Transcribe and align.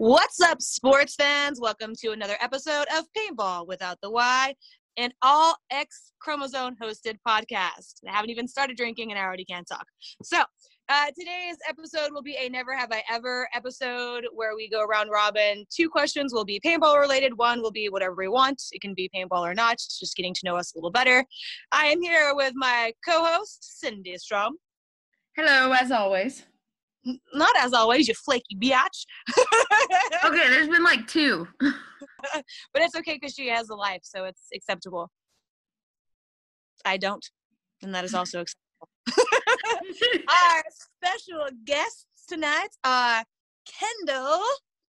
What's 0.00 0.40
up, 0.40 0.62
sports 0.62 1.16
fans? 1.16 1.60
Welcome 1.60 1.92
to 2.02 2.12
another 2.12 2.36
episode 2.40 2.86
of 2.96 3.04
Paintball 3.18 3.66
Without 3.66 3.98
the 4.00 4.08
Y, 4.08 4.54
an 4.96 5.10
all 5.22 5.56
X 5.72 6.12
chromosome 6.20 6.76
hosted 6.80 7.16
podcast. 7.26 7.94
I 8.08 8.12
haven't 8.12 8.30
even 8.30 8.46
started 8.46 8.76
drinking 8.76 9.10
and 9.10 9.18
I 9.18 9.24
already 9.24 9.44
can't 9.44 9.66
talk. 9.66 9.84
So, 10.22 10.40
uh, 10.88 11.06
today's 11.18 11.56
episode 11.68 12.12
will 12.12 12.22
be 12.22 12.36
a 12.36 12.48
Never 12.48 12.76
Have 12.76 12.92
I 12.92 13.02
Ever 13.10 13.48
episode 13.52 14.24
where 14.32 14.54
we 14.54 14.70
go 14.70 14.84
around 14.84 15.08
robin. 15.08 15.64
Two 15.68 15.88
questions 15.88 16.32
will 16.32 16.44
be 16.44 16.60
paintball 16.64 17.00
related, 17.00 17.36
one 17.36 17.60
will 17.60 17.72
be 17.72 17.88
whatever 17.88 18.14
we 18.14 18.28
want. 18.28 18.62
It 18.70 18.80
can 18.80 18.94
be 18.94 19.10
paintball 19.12 19.40
or 19.40 19.52
not, 19.52 19.78
just 19.78 20.14
getting 20.14 20.32
to 20.32 20.40
know 20.44 20.54
us 20.54 20.72
a 20.74 20.78
little 20.78 20.92
better. 20.92 21.24
I 21.72 21.86
am 21.86 22.00
here 22.00 22.36
with 22.36 22.52
my 22.54 22.92
co 23.04 23.24
host, 23.24 23.80
Cindy 23.80 24.16
Strom. 24.16 24.58
Hello, 25.36 25.72
as 25.72 25.90
always. 25.90 26.44
Not 27.34 27.56
as 27.58 27.72
always, 27.72 28.08
you 28.08 28.14
flaky 28.14 28.56
biatch. 28.56 29.06
Okay, 30.24 30.48
there's 30.48 30.68
been 30.68 30.82
like 30.82 31.06
two. 31.06 31.46
but 31.60 32.82
it's 32.82 32.96
okay 32.96 33.14
because 33.14 33.34
she 33.34 33.48
has 33.48 33.68
a 33.68 33.74
life, 33.74 34.00
so 34.02 34.24
it's 34.24 34.46
acceptable. 34.54 35.10
I 36.84 36.96
don't, 36.96 37.24
and 37.82 37.94
that 37.94 38.04
is 38.04 38.14
also 38.14 38.40
acceptable. 38.42 38.88
Our 40.28 40.62
special 40.70 41.46
guests 41.64 42.06
tonight 42.28 42.68
are 42.84 43.24
Kendall 43.66 44.42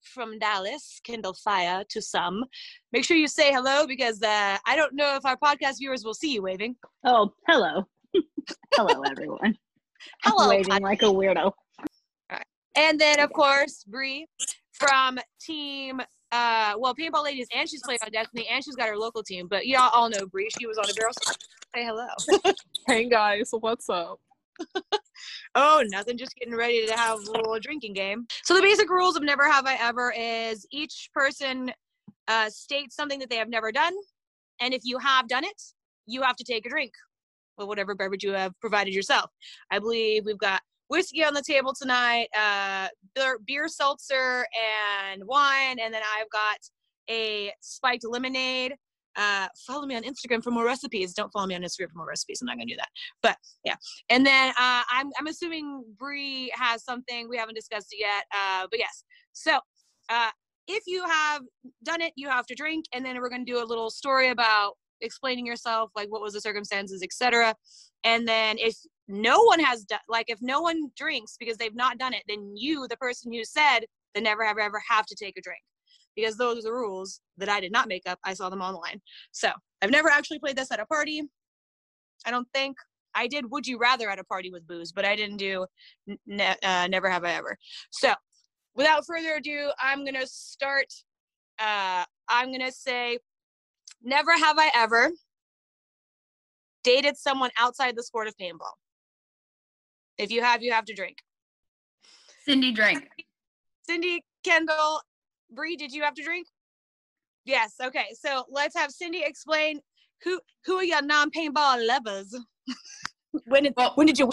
from 0.01 0.37
Dallas, 0.39 0.99
Kendall 1.03 1.33
Fire 1.33 1.83
to 1.89 2.01
some. 2.01 2.43
Make 2.91 3.05
sure 3.05 3.17
you 3.17 3.27
say 3.27 3.51
hello 3.51 3.87
because 3.87 4.21
uh, 4.21 4.57
I 4.65 4.75
don't 4.75 4.93
know 4.93 5.15
if 5.15 5.25
our 5.25 5.37
podcast 5.37 5.77
viewers 5.79 6.03
will 6.03 6.13
see 6.13 6.33
you 6.33 6.41
waving. 6.41 6.75
Oh, 7.05 7.31
hello. 7.47 7.85
hello, 8.75 9.01
everyone. 9.03 9.57
Hello, 10.23 10.49
Waving 10.49 10.81
like 10.81 11.01
a 11.01 11.05
weirdo. 11.05 11.53
And 12.75 12.99
then, 12.99 13.19
of 13.19 13.31
course, 13.33 13.83
Bree 13.87 14.27
from 14.73 15.19
team, 15.39 16.01
uh, 16.31 16.73
well, 16.77 16.95
Paintball 16.95 17.23
Ladies, 17.23 17.47
and 17.55 17.69
she's 17.69 17.81
played 17.83 17.99
on 18.03 18.11
Destiny, 18.11 18.47
and 18.51 18.63
she's 18.63 18.75
got 18.75 18.89
her 18.89 18.97
local 18.97 19.23
team. 19.23 19.47
But 19.47 19.67
y'all 19.67 19.91
all 19.93 20.09
know 20.09 20.25
Bree. 20.25 20.49
She 20.59 20.65
was 20.65 20.77
on 20.77 20.89
a 20.89 20.93
girl. 20.93 21.11
Say 21.75 21.85
hello. 21.85 22.07
Hey 22.85 23.07
guys, 23.07 23.49
what's 23.51 23.89
up? 23.89 24.19
oh, 25.55 25.83
nothing. 25.87 26.17
Just 26.17 26.35
getting 26.35 26.53
ready 26.53 26.85
to 26.85 26.93
have 26.93 27.19
a 27.19 27.31
little 27.31 27.57
drinking 27.59 27.93
game. 27.93 28.27
So 28.43 28.53
the 28.53 28.61
basic 28.61 28.89
rules 28.89 29.15
of 29.15 29.23
Never 29.23 29.49
Have 29.49 29.65
I 29.65 29.75
Ever 29.75 30.13
is 30.17 30.67
each 30.69 31.09
person 31.13 31.71
uh, 32.27 32.49
states 32.49 32.95
something 32.95 33.19
that 33.19 33.29
they 33.29 33.37
have 33.37 33.47
never 33.47 33.71
done, 33.71 33.93
and 34.59 34.73
if 34.73 34.81
you 34.83 34.97
have 34.97 35.29
done 35.29 35.45
it, 35.45 35.61
you 36.07 36.23
have 36.23 36.35
to 36.35 36.43
take 36.43 36.65
a 36.65 36.69
drink 36.69 36.91
of 37.57 37.67
whatever 37.67 37.95
beverage 37.95 38.23
you 38.23 38.33
have 38.33 38.59
provided 38.59 38.93
yourself. 38.93 39.29
I 39.71 39.79
believe 39.79 40.25
we've 40.25 40.37
got 40.37 40.61
whiskey 40.93 41.25
on 41.25 41.33
the 41.33 41.41
table 41.41 41.73
tonight, 41.73 42.27
uh, 42.39 42.87
beer, 43.15 43.39
beer 43.47 43.67
seltzer, 43.67 44.45
and 45.09 45.23
wine, 45.25 45.79
and 45.79 45.91
then 45.91 46.03
I've 46.15 46.29
got 46.29 46.57
a 47.09 47.51
spiked 47.61 48.05
lemonade. 48.07 48.75
Uh, 49.15 49.47
follow 49.65 49.87
me 49.87 49.95
on 49.95 50.03
Instagram 50.03 50.43
for 50.43 50.51
more 50.51 50.65
recipes. 50.65 51.15
Don't 51.15 51.31
follow 51.33 51.47
me 51.47 51.55
on 51.55 51.61
Instagram 51.63 51.89
for 51.89 51.97
more 51.97 52.07
recipes. 52.07 52.41
I'm 52.41 52.45
not 52.45 52.57
gonna 52.57 52.67
do 52.67 52.75
that. 52.75 52.89
But 53.23 53.37
yeah, 53.65 53.73
and 54.09 54.23
then 54.23 54.49
uh, 54.49 54.83
I'm 54.91 55.09
I'm 55.17 55.25
assuming 55.25 55.83
Bree 55.97 56.51
has 56.53 56.83
something 56.83 57.27
we 57.27 57.37
haven't 57.37 57.55
discussed 57.55 57.87
it 57.91 57.99
yet. 57.99 58.25
Uh, 58.31 58.67
but 58.69 58.77
yes, 58.77 59.03
so 59.31 59.57
uh, 60.09 60.29
if 60.67 60.83
you 60.85 61.03
have 61.07 61.41
done 61.83 62.01
it, 62.01 62.13
you 62.15 62.29
have 62.29 62.45
to 62.45 62.55
drink, 62.55 62.85
and 62.93 63.03
then 63.03 63.19
we're 63.19 63.29
gonna 63.29 63.45
do 63.45 63.63
a 63.63 63.65
little 63.65 63.89
story 63.89 64.29
about 64.29 64.73
explaining 65.01 65.47
yourself, 65.47 65.89
like 65.95 66.09
what 66.09 66.21
was 66.21 66.33
the 66.33 66.41
circumstances, 66.41 67.01
etc. 67.01 67.55
And 68.03 68.27
then 68.27 68.57
if 68.59 68.75
no 69.07 69.43
one 69.43 69.59
has 69.59 69.83
done, 69.83 69.99
like 70.07 70.29
if 70.29 70.39
no 70.41 70.61
one 70.61 70.89
drinks 70.95 71.35
because 71.39 71.57
they've 71.57 71.75
not 71.75 71.97
done 71.97 72.13
it, 72.13 72.23
then 72.27 72.53
you, 72.55 72.87
the 72.87 72.97
person 72.97 73.33
who 73.33 73.43
said 73.43 73.81
the 74.15 74.21
never 74.21 74.45
have 74.45 74.57
ever, 74.57 74.81
have 74.89 75.05
to 75.07 75.15
take 75.15 75.37
a 75.37 75.41
drink 75.41 75.61
because 76.15 76.37
those 76.37 76.59
are 76.59 76.63
the 76.63 76.71
rules 76.71 77.21
that 77.37 77.49
I 77.49 77.59
did 77.59 77.71
not 77.71 77.87
make 77.87 78.03
up. 78.05 78.19
I 78.23 78.33
saw 78.33 78.49
them 78.49 78.61
online. 78.61 79.01
So 79.31 79.49
I've 79.81 79.91
never 79.91 80.09
actually 80.09 80.39
played 80.39 80.55
this 80.55 80.71
at 80.71 80.79
a 80.79 80.85
party. 80.85 81.23
I 82.25 82.31
don't 82.31 82.47
think 82.53 82.77
I 83.15 83.27
did. 83.27 83.49
Would 83.51 83.67
you 83.67 83.77
rather 83.77 84.09
at 84.09 84.19
a 84.19 84.23
party 84.23 84.51
with 84.51 84.67
booze, 84.67 84.91
but 84.91 85.05
I 85.05 85.15
didn't 85.15 85.37
do 85.37 85.65
ne- 86.25 86.55
uh, 86.63 86.87
never 86.87 87.09
have 87.09 87.23
I 87.23 87.33
ever. 87.33 87.57
So 87.91 88.13
without 88.75 89.05
further 89.05 89.35
ado, 89.35 89.71
I'm 89.81 90.05
gonna 90.05 90.25
start. 90.25 90.87
Uh, 91.59 92.05
I'm 92.27 92.51
gonna 92.51 92.71
say, 92.71 93.19
never 94.01 94.31
have 94.31 94.57
I 94.57 94.71
ever 94.75 95.11
dated 96.83 97.17
someone 97.17 97.51
outside 97.59 97.95
the 97.95 98.03
sport 98.03 98.27
of 98.27 98.35
paintball. 98.37 98.73
If 100.23 100.31
you 100.31 100.41
have, 100.41 100.63
you 100.63 100.71
have 100.71 100.85
to 100.85 100.93
drink. 100.93 101.17
Cindy 102.45 102.71
drank. 102.71 103.09
Cindy, 103.85 104.23
Kendall, 104.45 105.01
Bree, 105.51 105.75
did 105.75 105.91
you 105.91 106.01
have 106.03 106.13
to 106.13 106.23
drink? 106.23 106.47
Yes. 107.43 107.73
Okay. 107.83 108.05
So 108.17 108.45
let's 108.49 108.73
have 108.77 108.89
Cindy 108.91 109.21
explain 109.25 109.81
who 110.23 110.39
who 110.65 110.75
are 110.77 110.83
your 110.83 111.01
non-paintball 111.01 111.85
lovers. 111.85 112.33
when 113.47 113.63
did 113.63 113.73
Well- 113.75 113.91
when 113.95 114.07
did 114.07 114.17
you? 114.17 114.31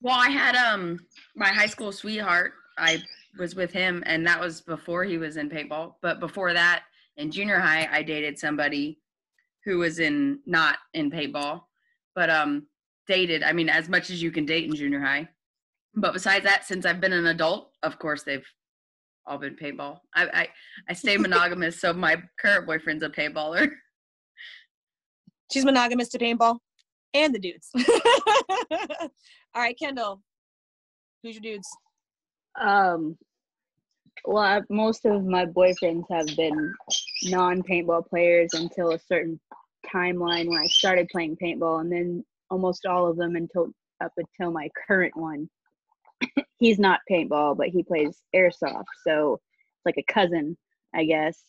Well, 0.00 0.18
I 0.18 0.30
had 0.30 0.56
um 0.56 0.98
my 1.36 1.48
high 1.48 1.66
school 1.66 1.92
sweetheart. 1.92 2.54
I 2.76 3.00
was 3.38 3.54
with 3.54 3.70
him, 3.72 4.02
and 4.04 4.26
that 4.26 4.40
was 4.40 4.62
before 4.62 5.04
he 5.04 5.16
was 5.16 5.36
in 5.36 5.48
paintball. 5.48 5.94
But 6.02 6.18
before 6.18 6.52
that, 6.54 6.82
in 7.18 7.30
junior 7.30 7.60
high, 7.60 7.88
I 7.92 8.02
dated 8.02 8.36
somebody 8.36 8.98
who 9.64 9.78
was 9.78 10.00
in 10.00 10.40
not 10.44 10.78
in 10.94 11.08
paintball, 11.08 11.60
but 12.16 12.30
um 12.30 12.66
dated. 13.10 13.42
I 13.42 13.52
mean, 13.52 13.68
as 13.68 13.88
much 13.88 14.08
as 14.10 14.22
you 14.22 14.30
can 14.30 14.46
date 14.46 14.68
in 14.68 14.74
junior 14.74 15.00
high. 15.00 15.28
But 15.94 16.12
besides 16.12 16.44
that, 16.44 16.64
since 16.64 16.86
I've 16.86 17.00
been 17.00 17.12
an 17.12 17.26
adult, 17.26 17.72
of 17.82 17.98
course 17.98 18.22
they've 18.22 18.46
all 19.26 19.38
been 19.38 19.56
paintball. 19.56 19.98
I 20.14 20.22
I, 20.32 20.48
I 20.88 20.92
stay 20.94 21.16
monogamous, 21.26 21.80
so 21.80 21.92
my 21.92 22.22
current 22.40 22.66
boyfriend's 22.66 23.02
a 23.02 23.08
paintballer. 23.10 23.68
She's 25.52 25.64
monogamous 25.64 26.08
to 26.10 26.18
paintball 26.18 26.58
and 27.12 27.34
the 27.34 27.40
dudes. 27.40 27.68
All 28.72 29.62
right, 29.62 29.76
Kendall. 29.76 30.22
Who's 31.22 31.34
your 31.34 31.42
dudes? 31.42 31.68
Um, 32.60 33.18
well, 34.24 34.44
I, 34.44 34.60
most 34.70 35.04
of 35.04 35.24
my 35.24 35.44
boyfriends 35.44 36.04
have 36.08 36.36
been 36.36 36.72
non-paintball 37.24 38.06
players 38.08 38.50
until 38.54 38.92
a 38.92 38.98
certain 38.98 39.40
timeline 39.92 40.48
when 40.48 40.58
I 40.58 40.66
started 40.66 41.08
playing 41.08 41.36
paintball, 41.36 41.80
and 41.80 41.90
then 41.90 42.24
almost 42.50 42.86
all 42.86 43.08
of 43.08 43.16
them 43.16 43.36
until 43.36 43.68
up 44.02 44.12
until 44.16 44.50
my 44.52 44.68
current 44.86 45.16
one. 45.16 45.48
He's 46.58 46.78
not 46.78 47.00
paintball, 47.10 47.56
but 47.56 47.68
he 47.68 47.82
plays 47.82 48.18
airsoft, 48.34 48.84
so 49.06 49.34
it's 49.34 49.86
like 49.86 49.96
a 49.98 50.12
cousin, 50.12 50.56
I 50.94 51.04
guess. 51.04 51.42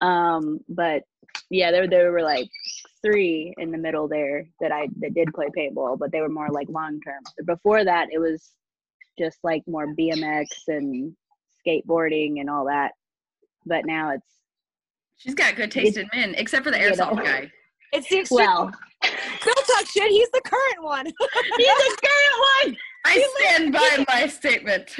Um, 0.00 0.60
but 0.68 1.02
yeah, 1.50 1.70
there 1.70 1.88
there 1.88 2.12
were 2.12 2.22
like 2.22 2.48
three 3.02 3.54
in 3.58 3.70
the 3.70 3.78
middle 3.78 4.08
there 4.08 4.46
that 4.60 4.72
I 4.72 4.88
that 5.00 5.14
did 5.14 5.32
play 5.34 5.46
paintball, 5.56 5.98
but 5.98 6.12
they 6.12 6.20
were 6.20 6.28
more 6.28 6.48
like 6.50 6.68
long 6.68 7.00
term. 7.00 7.22
Before 7.46 7.84
that, 7.84 8.08
it 8.12 8.18
was 8.18 8.50
just 9.18 9.38
like 9.42 9.62
more 9.66 9.94
BMX 9.94 10.46
and 10.68 11.14
skateboarding 11.66 12.40
and 12.40 12.50
all 12.50 12.66
that. 12.66 12.92
But 13.66 13.86
now 13.86 14.10
it's 14.10 14.26
She's 15.16 15.34
got 15.34 15.54
good 15.56 15.70
taste 15.70 15.96
in 15.96 16.08
men, 16.12 16.34
except 16.36 16.64
for 16.64 16.70
the 16.72 16.78
You 16.78 16.90
know. 16.90 16.96
airsoft 16.96 17.24
guy. 17.24 17.50
It's 17.92 18.08
the 18.08 18.18
extreme. 18.20 18.38
well, 18.46 18.64
Don't 18.64 18.72
talk 18.72 18.80
shit. 19.92 20.10
He's 20.10 20.30
the 20.30 20.40
current 20.44 20.82
one. 20.82 21.06
he's 21.56 21.66
the 21.66 21.96
current 22.02 22.66
one. 22.66 22.76
I 23.04 23.28
stand 23.38 23.72
by 23.72 24.04
my 24.08 24.26
statement. 24.26 24.90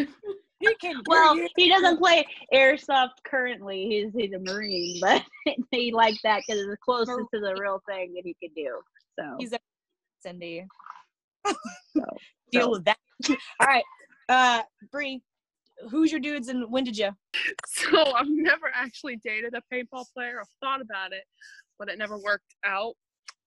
he 0.58 0.74
can. 0.80 1.00
Well, 1.06 1.38
he 1.56 1.68
doesn't 1.68 1.98
play 1.98 2.26
airsoft 2.52 3.22
currently. 3.24 3.86
He's 3.88 4.12
he's 4.14 4.32
a 4.32 4.38
marine, 4.38 4.98
but 5.00 5.22
he 5.70 5.92
liked 5.92 6.20
that 6.24 6.42
because 6.46 6.62
it's 6.62 6.82
closest 6.84 7.28
to 7.34 7.40
the 7.40 7.56
real 7.58 7.82
thing 7.88 8.14
that 8.14 8.22
he 8.24 8.36
could 8.42 8.54
do. 8.54 8.80
So 9.18 9.36
He's 9.38 9.52
a 9.52 9.58
Cindy. 10.20 10.66
So, 11.94 12.04
Deal 12.50 12.62
so. 12.62 12.70
with 12.70 12.84
that. 12.86 12.96
All 13.28 13.66
right, 13.66 13.84
uh, 14.28 14.62
Bree. 14.90 15.20
Who's 15.90 16.12
your 16.12 16.20
dudes 16.20 16.46
and 16.48 16.70
when 16.70 16.84
did 16.84 16.96
you? 16.96 17.10
So 17.66 18.14
I've 18.14 18.28
never 18.28 18.70
actually 18.72 19.16
dated 19.16 19.54
a 19.54 19.74
paintball 19.74 20.04
player. 20.14 20.40
I've 20.40 20.46
thought 20.60 20.80
about 20.80 21.12
it, 21.12 21.24
but 21.78 21.88
it 21.88 21.98
never 21.98 22.16
worked 22.16 22.54
out. 22.64 22.94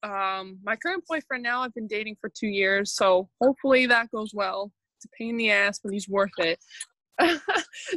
Um, 0.04 0.60
my 0.64 0.76
current 0.76 1.04
boyfriend 1.08 1.44
now 1.44 1.62
I've 1.62 1.74
been 1.74 1.88
dating 1.88 2.18
for 2.22 2.30
two 2.30 2.48
years, 2.48 2.94
so 2.94 3.30
hopefully 3.42 3.86
that 3.88 4.12
goes 4.12 4.32
well. 4.34 4.72
It's 4.98 5.06
a 5.06 5.10
pain 5.18 5.32
in 5.32 5.38
the 5.38 5.52
ass, 5.52 5.80
but 5.84 5.94
he's 5.94 6.08
worth 6.08 6.32
it. 6.38 6.60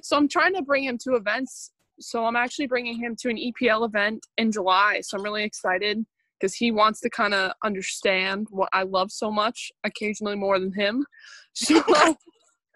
so 0.03 0.17
I'm 0.17 0.29
trying 0.29 0.55
to 0.55 0.63
bring 0.63 0.85
him 0.85 0.99
to 1.05 1.17
events. 1.17 1.73
So 2.01 2.25
I'm 2.25 2.37
actually 2.37 2.69
bringing 2.69 2.99
him 2.99 3.17
to 3.21 3.29
an 3.29 3.37
EPL 3.37 3.87
event 3.87 4.25
in 4.37 4.53
July. 4.53 5.01
So 5.03 5.19
I'm 5.19 5.25
really 5.25 5.43
excited 5.43 6.05
because 6.39 6.55
he 6.55 6.71
wants 6.71 7.01
to 7.01 7.11
kind 7.11 7.35
of 7.35 7.53
understand 7.65 8.47
what 8.51 8.69
I 8.73 8.85
love 8.85 9.11
so 9.11 9.31
much, 9.31 9.73
occasionally 9.85 10.37
more 10.37 10.59
than 10.59 10.73
him. 10.73 11.05
So 11.55 11.83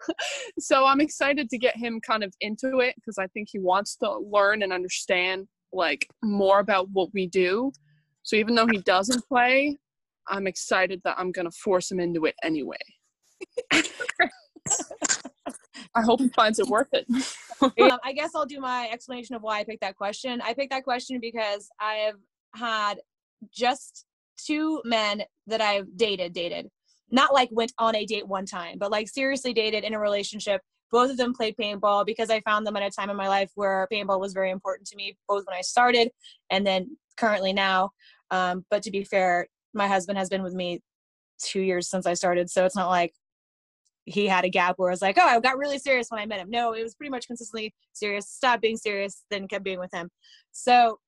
so 0.59 0.85
I'm 0.85 1.01
excited 1.01 1.49
to 1.49 1.57
get 1.57 1.77
him 1.77 1.99
kind 2.01 2.23
of 2.23 2.33
into 2.41 2.79
it 2.79 2.95
because 2.95 3.17
I 3.17 3.27
think 3.27 3.49
he 3.51 3.59
wants 3.59 3.95
to 3.97 4.17
learn 4.17 4.63
and 4.63 4.73
understand 4.73 5.47
like 5.71 6.07
more 6.23 6.59
about 6.59 6.89
what 6.91 7.09
we 7.13 7.27
do. 7.27 7.71
So 8.23 8.35
even 8.35 8.55
though 8.55 8.67
he 8.67 8.79
doesn't 8.79 9.25
play, 9.27 9.77
I'm 10.27 10.47
excited 10.47 11.01
that 11.03 11.19
I'm 11.19 11.31
gonna 11.31 11.51
force 11.51 11.91
him 11.91 11.99
into 11.99 12.25
it 12.25 12.35
anyway. 12.43 12.77
I 15.95 16.01
hope 16.01 16.21
he 16.21 16.29
finds 16.29 16.59
it 16.59 16.67
worth 16.67 16.87
it. 16.93 17.05
I 18.03 18.13
guess 18.13 18.31
I'll 18.35 18.45
do 18.45 18.59
my 18.59 18.89
explanation 18.91 19.35
of 19.35 19.41
why 19.41 19.59
I 19.59 19.63
picked 19.63 19.81
that 19.81 19.95
question. 19.95 20.41
I 20.41 20.53
picked 20.53 20.71
that 20.71 20.83
question 20.83 21.19
because 21.19 21.69
I 21.79 21.95
have 21.95 22.15
had 22.55 22.99
just 23.51 24.05
two 24.37 24.81
men 24.85 25.23
that 25.47 25.61
I've 25.61 25.95
dated, 25.95 26.33
dated, 26.33 26.69
not 27.11 27.33
like 27.33 27.49
went 27.51 27.73
on 27.77 27.95
a 27.95 28.05
date 28.05 28.27
one 28.27 28.45
time, 28.45 28.77
but 28.79 28.91
like 28.91 29.07
seriously 29.07 29.53
dated 29.53 29.83
in 29.83 29.93
a 29.93 29.99
relationship. 29.99 30.61
Both 30.91 31.11
of 31.11 31.17
them 31.17 31.33
played 31.33 31.55
paintball 31.59 32.05
because 32.05 32.29
I 32.29 32.41
found 32.41 32.67
them 32.67 32.75
at 32.75 32.83
a 32.83 32.89
time 32.89 33.09
in 33.09 33.15
my 33.15 33.27
life 33.27 33.51
where 33.55 33.87
paintball 33.91 34.19
was 34.19 34.33
very 34.33 34.51
important 34.51 34.87
to 34.89 34.95
me, 34.95 35.17
both 35.27 35.45
when 35.45 35.57
I 35.57 35.61
started 35.61 36.09
and 36.51 36.65
then 36.65 36.97
currently 37.17 37.53
now. 37.53 37.91
Um, 38.31 38.65
but 38.69 38.83
to 38.83 38.91
be 38.91 39.03
fair, 39.03 39.47
my 39.73 39.87
husband 39.87 40.17
has 40.17 40.29
been 40.29 40.43
with 40.43 40.53
me 40.53 40.81
two 41.41 41.61
years 41.61 41.89
since 41.89 42.05
I 42.05 42.13
started, 42.13 42.49
so 42.49 42.65
it's 42.65 42.75
not 42.75 42.89
like 42.89 43.13
he 44.05 44.27
had 44.27 44.43
a 44.43 44.49
gap 44.49 44.75
where 44.77 44.89
I 44.89 44.93
was 44.93 45.01
like, 45.01 45.17
oh, 45.19 45.25
I 45.25 45.39
got 45.39 45.57
really 45.57 45.79
serious 45.79 46.07
when 46.09 46.19
I 46.19 46.25
met 46.25 46.39
him. 46.39 46.49
No, 46.49 46.73
it 46.73 46.83
was 46.83 46.95
pretty 46.95 47.11
much 47.11 47.27
consistently 47.27 47.73
serious. 47.93 48.29
Stop 48.29 48.61
being 48.61 48.77
serious, 48.77 49.23
then 49.29 49.47
kept 49.47 49.63
being 49.63 49.79
with 49.79 49.93
him. 49.93 50.09
So, 50.51 50.99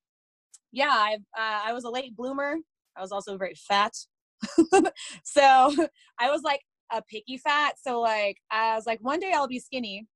yeah, 0.72 0.92
I 0.92 1.16
uh, 1.36 1.68
I 1.68 1.72
was 1.72 1.84
a 1.84 1.90
late 1.90 2.16
bloomer. 2.16 2.56
I 2.96 3.00
was 3.00 3.12
also 3.12 3.36
very 3.36 3.54
fat. 3.54 3.92
so 5.24 5.42
I 6.18 6.30
was 6.30 6.42
like 6.42 6.60
a 6.92 7.02
picky 7.02 7.38
fat. 7.38 7.74
So 7.80 8.00
like 8.00 8.38
I 8.50 8.74
was 8.74 8.86
like, 8.86 9.00
one 9.02 9.20
day 9.20 9.32
I'll 9.34 9.48
be 9.48 9.60
skinny 9.60 10.06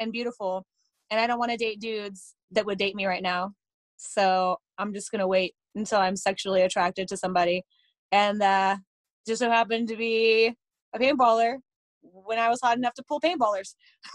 and 0.00 0.12
beautiful, 0.12 0.66
and 1.10 1.20
I 1.20 1.26
don't 1.26 1.38
want 1.38 1.52
to 1.52 1.56
date 1.56 1.80
dudes 1.80 2.34
that 2.52 2.66
would 2.66 2.78
date 2.78 2.96
me 2.96 3.06
right 3.06 3.22
now. 3.22 3.52
So 3.96 4.56
I'm 4.78 4.92
just 4.92 5.10
gonna 5.10 5.28
wait 5.28 5.54
until 5.74 5.98
I'm 5.98 6.16
sexually 6.16 6.62
attracted 6.62 7.08
to 7.08 7.16
somebody, 7.16 7.62
and 8.12 8.42
uh, 8.42 8.76
just 9.26 9.40
so 9.40 9.50
happened 9.50 9.88
to 9.88 9.96
be 9.96 10.54
a 10.94 10.98
paintballer 10.98 11.56
when 12.02 12.38
I 12.38 12.48
was 12.48 12.60
hot 12.62 12.76
enough 12.76 12.94
to 12.94 13.02
pull 13.02 13.20
paintballers. 13.20 13.74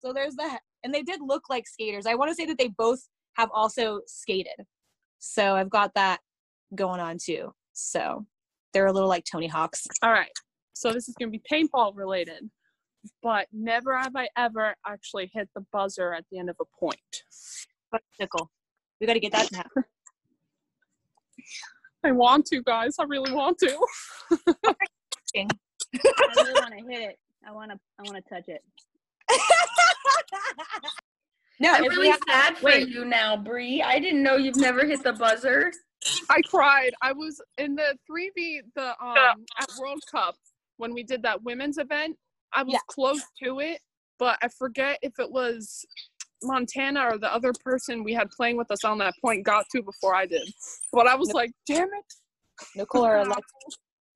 so 0.00 0.12
there's 0.12 0.34
that. 0.36 0.60
And 0.82 0.92
they 0.92 1.02
did 1.02 1.20
look 1.22 1.44
like 1.48 1.66
skaters. 1.68 2.06
I 2.06 2.14
want 2.14 2.30
to 2.30 2.34
say 2.34 2.46
that 2.46 2.58
they 2.58 2.68
both 2.68 3.00
have 3.34 3.50
also 3.52 4.00
skated. 4.06 4.66
So 5.18 5.54
I've 5.54 5.70
got 5.70 5.92
that 5.94 6.18
going 6.74 7.00
on 7.00 7.18
too. 7.22 7.52
So 7.72 8.26
they're 8.72 8.86
a 8.86 8.92
little 8.92 9.08
like 9.08 9.24
Tony 9.30 9.46
Hawks. 9.46 9.86
All 10.02 10.12
right. 10.12 10.30
So 10.72 10.92
this 10.92 11.08
is 11.08 11.14
going 11.18 11.30
to 11.32 11.38
be 11.38 11.42
paintball 11.50 11.92
related, 11.94 12.48
but 13.22 13.46
never 13.52 13.96
have 13.96 14.16
I 14.16 14.28
ever 14.36 14.74
actually 14.86 15.30
hit 15.32 15.48
the 15.54 15.64
buzzer 15.72 16.14
at 16.14 16.24
the 16.30 16.38
end 16.38 16.48
of 16.48 16.56
a 16.60 16.64
point. 16.78 16.98
Nickel. 18.18 18.50
We 19.00 19.06
got 19.06 19.14
to 19.14 19.20
get 19.20 19.32
that 19.32 19.48
to 19.48 19.56
happen. 19.56 19.84
I 22.04 22.12
want 22.12 22.46
to, 22.46 22.62
guys. 22.62 22.96
I 22.98 23.04
really 23.04 23.32
want 23.32 23.58
to. 23.58 23.78
I 24.30 24.36
really 25.34 25.48
want 26.54 26.74
to 26.78 26.84
hit 26.88 27.02
it. 27.10 27.18
I 27.46 27.52
want 27.52 27.70
to. 27.70 27.78
I 27.98 28.02
want 28.02 28.16
to 28.16 28.22
touch 28.34 28.48
it. 28.48 28.62
no, 31.60 31.72
I'm 31.72 31.82
really 31.84 32.10
have- 32.10 32.20
sad 32.28 32.58
for 32.58 32.66
wait. 32.66 32.88
you 32.88 33.04
now, 33.04 33.36
Bree. 33.36 33.82
I 33.82 33.98
didn't 33.98 34.22
know 34.22 34.36
you've 34.36 34.56
never 34.56 34.86
hit 34.86 35.02
the 35.02 35.12
buzzer. 35.12 35.72
I 36.30 36.40
cried. 36.42 36.92
I 37.02 37.12
was 37.12 37.40
in 37.58 37.74
the 37.74 37.94
3v 38.10 38.60
the 38.74 38.88
um 39.04 39.44
at 39.60 39.68
World 39.78 40.00
Cup 40.10 40.34
when 40.78 40.94
we 40.94 41.02
did 41.02 41.22
that 41.24 41.42
women's 41.42 41.76
event. 41.76 42.16
I 42.54 42.62
was 42.62 42.72
Yeah. 42.72 42.78
close 42.88 43.22
to 43.44 43.60
it, 43.60 43.80
but 44.18 44.38
I 44.42 44.48
forget 44.48 44.98
if 45.02 45.18
it 45.18 45.30
was 45.30 45.84
Montana 46.42 47.04
or 47.10 47.18
the 47.18 47.32
other 47.32 47.52
person 47.64 48.02
we 48.04 48.12
had 48.12 48.30
playing 48.30 48.56
with 48.56 48.70
us 48.70 48.84
on 48.84 48.98
that 48.98 49.14
point 49.20 49.44
got 49.44 49.66
to 49.72 49.82
before 49.82 50.14
I 50.14 50.26
did. 50.26 50.48
But 50.92 51.06
I 51.06 51.14
was 51.14 51.28
Yep. 51.28 51.34
like, 51.34 51.50
damn 51.66 51.84
it. 51.88 52.14
Nicole 52.76 53.04
or 53.06 53.16
Alexa. 53.20 53.42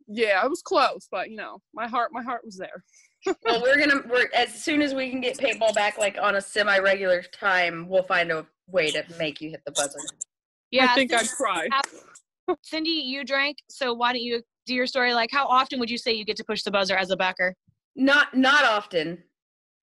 Yeah, 0.07 0.41
I 0.43 0.47
was 0.47 0.61
close, 0.63 1.09
but 1.11 1.31
you 1.31 1.37
know, 1.37 1.59
my 1.73 1.87
heart 1.89 2.11
my 2.13 2.23
heart 2.23 2.43
was 2.45 2.57
there. 2.57 2.85
Well, 3.43 3.63
we're 3.63 3.79
gonna 3.79 4.03
we're 4.07 4.29
as 4.35 4.53
soon 4.53 4.83
as 4.83 4.95
we 4.95 5.09
can 5.11 5.23
get 5.23 5.39
paintball 5.39 5.75
back 5.75 5.97
like 5.97 6.19
on 6.21 6.37
a 6.37 6.41
semi-regular 6.43 7.23
time, 7.33 7.89
we'll 7.89 8.03
find 8.03 8.31
a 8.31 8.47
way 8.69 8.91
to 8.91 9.03
make 9.19 9.41
you 9.41 9.49
hit 9.51 9.63
the 9.65 9.73
buzzer. 9.73 9.99
Yeah, 10.71 10.89
I 10.91 10.95
think 10.95 11.13
I'd 11.15 11.29
cry. 11.31 11.69
Cindy, 12.63 12.91
you 12.91 13.25
drank, 13.25 13.57
so 13.71 13.95
why 13.95 14.13
don't 14.13 14.21
you 14.21 14.43
do 14.67 14.75
your 14.75 14.87
story? 14.87 15.15
Like, 15.15 15.31
how 15.33 15.47
often 15.47 15.81
would 15.81 15.89
you 15.91 15.97
say 15.97 16.13
you 16.13 16.27
get 16.27 16.37
to 16.37 16.45
push 16.45 16.63
the 16.65 16.71
buzzer 16.71 16.97
as 16.97 17.11
a 17.11 17.17
backer? 17.17 17.55
Not 17.97 18.37
not 18.37 18.65
often. 18.65 19.23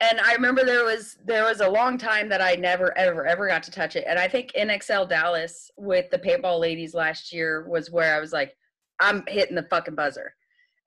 And 0.02 0.18
I 0.20 0.32
remember 0.32 0.64
there 0.64 0.84
was 0.84 1.16
there 1.24 1.44
was 1.44 1.60
a 1.60 1.70
long 1.70 1.96
time 1.96 2.28
that 2.28 2.42
I 2.42 2.56
never 2.56 2.96
ever 2.98 3.24
ever 3.24 3.46
got 3.46 3.62
to 3.62 3.70
touch 3.70 3.94
it. 3.94 4.04
And 4.08 4.18
I 4.18 4.26
think 4.26 4.50
NXL 4.58 5.08
Dallas 5.08 5.70
with 5.76 6.10
the 6.10 6.18
paintball 6.18 6.58
ladies 6.58 6.92
last 6.92 7.32
year 7.32 7.68
was 7.68 7.88
where 7.90 8.16
I 8.16 8.18
was 8.18 8.32
like, 8.32 8.56
I'm 8.98 9.22
hitting 9.28 9.54
the 9.54 9.66
fucking 9.70 9.94
buzzer. 9.94 10.34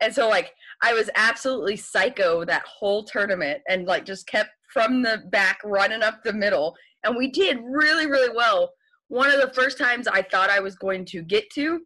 And 0.01 0.13
so 0.13 0.27
like 0.27 0.53
I 0.83 0.93
was 0.93 1.09
absolutely 1.15 1.77
psycho 1.77 2.43
that 2.43 2.65
whole 2.65 3.05
tournament 3.05 3.61
and 3.69 3.85
like 3.87 4.05
just 4.05 4.27
kept 4.27 4.49
from 4.73 5.01
the 5.01 5.23
back 5.31 5.59
running 5.63 6.03
up 6.03 6.21
the 6.21 6.33
middle. 6.33 6.75
And 7.05 7.15
we 7.15 7.31
did 7.31 7.59
really, 7.63 8.07
really 8.07 8.35
well. 8.35 8.73
One 9.07 9.31
of 9.31 9.39
the 9.39 9.53
first 9.53 9.77
times 9.77 10.07
I 10.07 10.23
thought 10.23 10.49
I 10.49 10.59
was 10.59 10.75
going 10.75 11.05
to 11.05 11.21
get 11.21 11.49
to, 11.51 11.79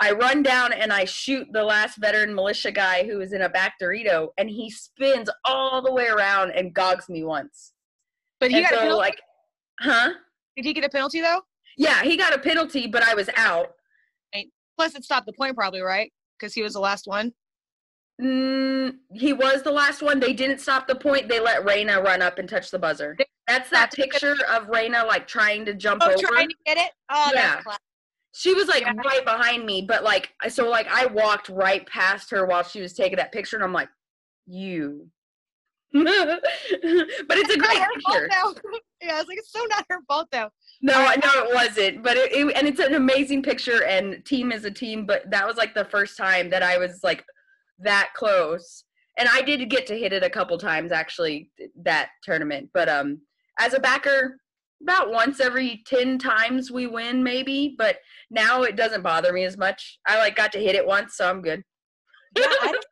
I 0.00 0.10
run 0.12 0.42
down 0.42 0.72
and 0.72 0.92
I 0.92 1.04
shoot 1.04 1.46
the 1.52 1.62
last 1.62 1.98
veteran 1.98 2.34
militia 2.34 2.72
guy 2.72 3.04
who 3.04 3.18
was 3.18 3.32
in 3.32 3.42
a 3.42 3.48
back 3.48 3.74
Dorito, 3.80 4.28
and 4.38 4.50
he 4.50 4.70
spins 4.70 5.30
all 5.44 5.80
the 5.82 5.92
way 5.92 6.06
around 6.08 6.50
and 6.52 6.74
gogs 6.74 7.08
me 7.08 7.22
once. 7.24 7.72
But 8.40 8.50
he 8.50 8.58
And 8.58 8.64
got 8.64 8.72
a 8.72 8.76
so, 8.76 8.80
penalty. 8.82 8.98
like, 9.00 9.20
huh? 9.80 10.12
Did 10.56 10.64
he 10.64 10.72
get 10.74 10.84
a 10.84 10.88
penalty 10.88 11.20
though? 11.20 11.42
Yeah, 11.76 12.02
he 12.02 12.16
got 12.16 12.34
a 12.34 12.38
penalty, 12.38 12.86
but 12.86 13.02
I 13.02 13.14
was 13.14 13.28
out. 13.36 13.68
Plus, 14.76 14.94
it 14.96 15.04
stopped 15.04 15.26
the 15.26 15.32
point 15.32 15.54
probably, 15.56 15.80
right? 15.80 16.12
Because 16.38 16.52
he 16.52 16.62
was 16.62 16.72
the 16.72 16.80
last 16.80 17.06
one. 17.06 17.32
Mm, 18.20 18.94
he 19.12 19.32
was 19.32 19.62
the 19.62 19.70
last 19.70 20.02
one. 20.02 20.18
They 20.20 20.32
didn't 20.32 20.58
stop 20.58 20.86
the 20.88 20.94
point. 20.94 21.28
They 21.28 21.40
let 21.40 21.64
Raina 21.64 22.02
run 22.02 22.22
up 22.22 22.38
and 22.38 22.48
touch 22.48 22.70
the 22.70 22.78
buzzer. 22.78 23.16
That's 23.46 23.70
that 23.70 23.92
picture 23.92 24.36
of 24.50 24.66
Raina 24.68 25.06
like 25.06 25.26
trying 25.26 25.64
to 25.66 25.74
jump 25.74 26.02
Oh, 26.04 26.10
over. 26.10 26.16
trying 26.18 26.48
to 26.48 26.54
get 26.66 26.76
it. 26.78 26.90
Oh, 27.08 27.30
Yeah. 27.34 27.60
that's. 27.64 27.78
She 28.36 28.52
was 28.52 28.66
like 28.66 28.82
Yeah. 28.82 28.94
right 29.04 29.24
behind 29.24 29.64
me, 29.64 29.82
but 29.86 30.02
like 30.02 30.32
so 30.48 30.68
like 30.68 30.88
I 30.88 31.06
walked 31.06 31.48
right 31.48 31.86
past 31.86 32.30
her 32.32 32.46
while 32.46 32.64
she 32.64 32.80
was 32.80 32.92
taking 32.92 33.16
that 33.18 33.30
picture, 33.32 33.56
and 33.56 33.64
I'm 33.64 33.72
like, 33.72 33.88
you. 34.46 35.08
but 35.92 36.08
it's 36.08 37.54
a 37.54 37.58
great 37.58 37.78
picture. 37.94 38.28
yeah, 39.00 39.14
I 39.14 39.18
was 39.18 39.28
like, 39.28 39.38
it's 39.38 39.52
so 39.52 39.64
not 39.70 39.86
her 39.88 40.00
fault 40.08 40.26
though. 40.32 40.48
No, 40.82 40.94
I- 40.94 41.14
no, 41.14 41.44
it 41.44 41.54
wasn't. 41.54 42.02
But 42.02 42.16
it, 42.16 42.32
it 42.32 42.56
and 42.56 42.66
it's 42.66 42.80
an 42.80 42.94
amazing 42.94 43.44
picture, 43.44 43.84
and 43.84 44.24
team 44.24 44.50
is 44.50 44.64
a 44.64 44.70
team. 44.70 45.06
But 45.06 45.30
that 45.30 45.46
was 45.46 45.56
like 45.56 45.72
the 45.72 45.84
first 45.84 46.16
time 46.16 46.50
that 46.50 46.64
I 46.64 46.76
was 46.78 47.00
like 47.04 47.24
that 47.78 48.10
close, 48.16 48.82
and 49.16 49.28
I 49.30 49.42
did 49.42 49.70
get 49.70 49.86
to 49.86 49.96
hit 49.96 50.12
it 50.12 50.24
a 50.24 50.30
couple 50.30 50.58
times 50.58 50.90
actually 50.90 51.52
that 51.84 52.08
tournament. 52.24 52.70
But 52.74 52.88
um, 52.88 53.20
as 53.60 53.74
a 53.74 53.78
backer, 53.80 54.38
about 54.84 55.10
once 55.10 55.40
every 55.40 55.82
ten 55.86 56.18
times 56.18 56.70
we 56.70 56.86
win 56.86 57.22
maybe. 57.22 57.74
But 57.76 57.96
now 58.30 58.62
it 58.62 58.76
doesn't 58.76 59.02
bother 59.02 59.32
me 59.32 59.44
as 59.44 59.56
much. 59.56 59.98
I 60.06 60.18
like 60.18 60.36
got 60.36 60.52
to 60.52 60.60
hit 60.60 60.76
it 60.76 60.86
once, 60.86 61.16
so 61.16 61.28
I'm 61.28 61.42
good. 61.42 61.62
Yeah, 62.36 62.46
I 62.62 62.66
didn't, 62.72 62.86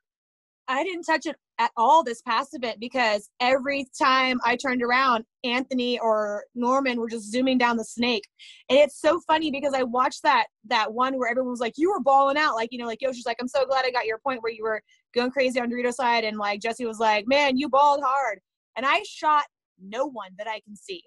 I 0.69 0.85
didn't 0.85 1.05
touch 1.05 1.27
it 1.27 1.37
at 1.59 1.71
all 1.77 2.03
this 2.03 2.23
past 2.23 2.55
event 2.55 2.81
because 2.81 3.29
every 3.41 3.87
time 3.97 4.41
I 4.45 4.57
turned 4.57 4.83
around, 4.83 5.25
Anthony 5.45 5.99
or 5.99 6.45
Norman 6.55 6.99
were 6.99 7.09
just 7.09 7.31
zooming 7.31 7.59
down 7.59 7.77
the 7.77 7.85
snake, 7.85 8.27
and 8.69 8.79
it's 8.79 9.01
so 9.01 9.21
funny 9.27 9.51
because 9.51 9.75
I 9.75 9.83
watched 9.83 10.23
that 10.23 10.47
that 10.67 10.93
one 10.93 11.19
where 11.19 11.31
everyone 11.31 11.51
was 11.51 11.61
like, 11.61 11.75
"You 11.77 11.91
were 11.91 12.01
balling 12.01 12.39
out," 12.39 12.55
like 12.55 12.71
you 12.73 12.79
know, 12.79 12.87
like 12.87 13.03
Yoshi's 13.03 13.27
like, 13.27 13.37
"I'm 13.41 13.49
so 13.49 13.67
glad 13.67 13.85
I 13.85 13.91
got 13.91 14.07
your 14.07 14.19
point 14.19 14.43
where 14.43 14.53
you 14.53 14.65
were 14.65 14.83
going 15.15 15.31
crazy 15.31 15.61
on 15.61 15.71
Dorito 15.71 15.93
side," 15.93 16.25
and 16.25 16.39
like 16.39 16.61
Jesse 16.61 16.87
was 16.87 16.99
like, 16.99 17.27
"Man, 17.29 17.57
you 17.57 17.69
balled 17.69 18.03
hard," 18.03 18.41
and 18.77 18.87
I 18.87 19.03
shot 19.07 19.45
no 19.81 20.07
one 20.07 20.31
that 20.39 20.49
I 20.49 20.61
can 20.61 20.77
see, 20.77 21.03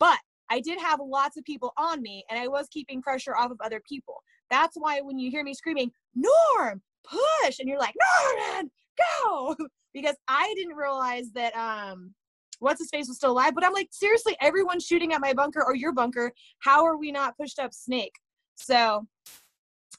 but 0.00 0.18
I 0.50 0.58
did 0.58 0.80
have 0.80 0.98
lots 1.00 1.36
of 1.36 1.44
people 1.44 1.72
on 1.76 2.02
me, 2.02 2.24
and 2.28 2.38
I 2.38 2.48
was 2.48 2.66
keeping 2.70 3.00
pressure 3.00 3.36
off 3.36 3.52
of 3.52 3.60
other 3.62 3.80
people. 3.88 4.16
That's 4.50 4.76
why 4.76 5.00
when 5.00 5.16
you 5.16 5.30
hear 5.30 5.44
me 5.44 5.54
screaming, 5.54 5.92
Norm, 6.16 6.82
push, 7.04 7.60
and 7.60 7.68
you're 7.68 7.78
like, 7.78 7.94
Norman, 8.26 8.70
go, 9.22 9.56
because 9.94 10.16
I 10.26 10.52
didn't 10.56 10.74
realize 10.74 11.30
that 11.34 11.54
um, 11.54 12.12
what's 12.58 12.80
his 12.80 12.90
face 12.90 13.06
was 13.06 13.18
still 13.18 13.30
alive. 13.30 13.54
But 13.54 13.64
I'm 13.64 13.72
like, 13.72 13.88
seriously, 13.92 14.36
everyone's 14.40 14.84
shooting 14.84 15.12
at 15.12 15.20
my 15.20 15.32
bunker 15.32 15.62
or 15.64 15.76
your 15.76 15.92
bunker. 15.92 16.32
How 16.58 16.84
are 16.84 16.96
we 16.96 17.12
not 17.12 17.36
pushed 17.36 17.60
up 17.60 17.72
Snake? 17.72 18.14
So, 18.56 19.06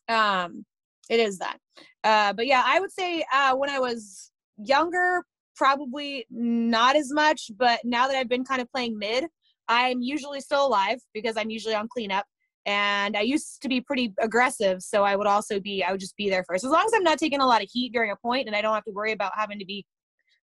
um, 0.10 0.66
it 1.10 1.20
is 1.20 1.40
that. 1.40 1.58
Uh, 2.04 2.34
but 2.34 2.48
yeah, 2.48 2.64
I 2.66 2.80
would 2.80 2.92
say 2.92 3.24
uh, 3.34 3.56
when 3.56 3.70
I 3.70 3.80
was 3.80 4.32
younger, 4.58 5.24
probably 5.56 6.26
not 6.30 6.96
as 6.96 7.12
much. 7.12 7.52
But 7.58 7.80
now 7.84 8.08
that 8.08 8.18
I've 8.18 8.30
been 8.30 8.44
kind 8.44 8.62
of 8.62 8.72
playing 8.72 8.98
mid, 8.98 9.26
I'm 9.68 10.02
usually 10.02 10.42
still 10.42 10.68
alive 10.68 11.00
because 11.14 11.38
I'm 11.38 11.50
usually 11.50 11.76
on 11.76 11.88
cleanup. 11.88 12.26
And 12.66 13.18
I 13.18 13.22
used 13.22 13.62
to 13.64 13.70
be 13.70 13.82
pretty 13.82 14.14
aggressive, 14.20 14.84
so 14.84 15.04
I 15.04 15.16
would 15.16 15.26
also 15.26 15.60
be, 15.60 15.84
I 15.84 15.92
would 15.92 16.00
just 16.00 16.16
be 16.16 16.30
there 16.30 16.44
first. 16.48 16.64
As 16.64 16.70
long 16.70 16.84
as 16.86 16.92
I'm 16.96 17.04
not 17.04 17.18
taking 17.18 17.42
a 17.42 17.48
lot 17.48 17.64
of 17.64 17.70
heat 17.72 17.92
during 17.92 18.12
a 18.12 18.16
point 18.16 18.46
and 18.46 18.56
I 18.56 18.62
don't 18.62 18.76
have 18.76 18.84
to 18.84 18.92
worry 18.92 19.14
about 19.14 19.32
having 19.36 19.58
to 19.58 19.66
be, 19.66 19.84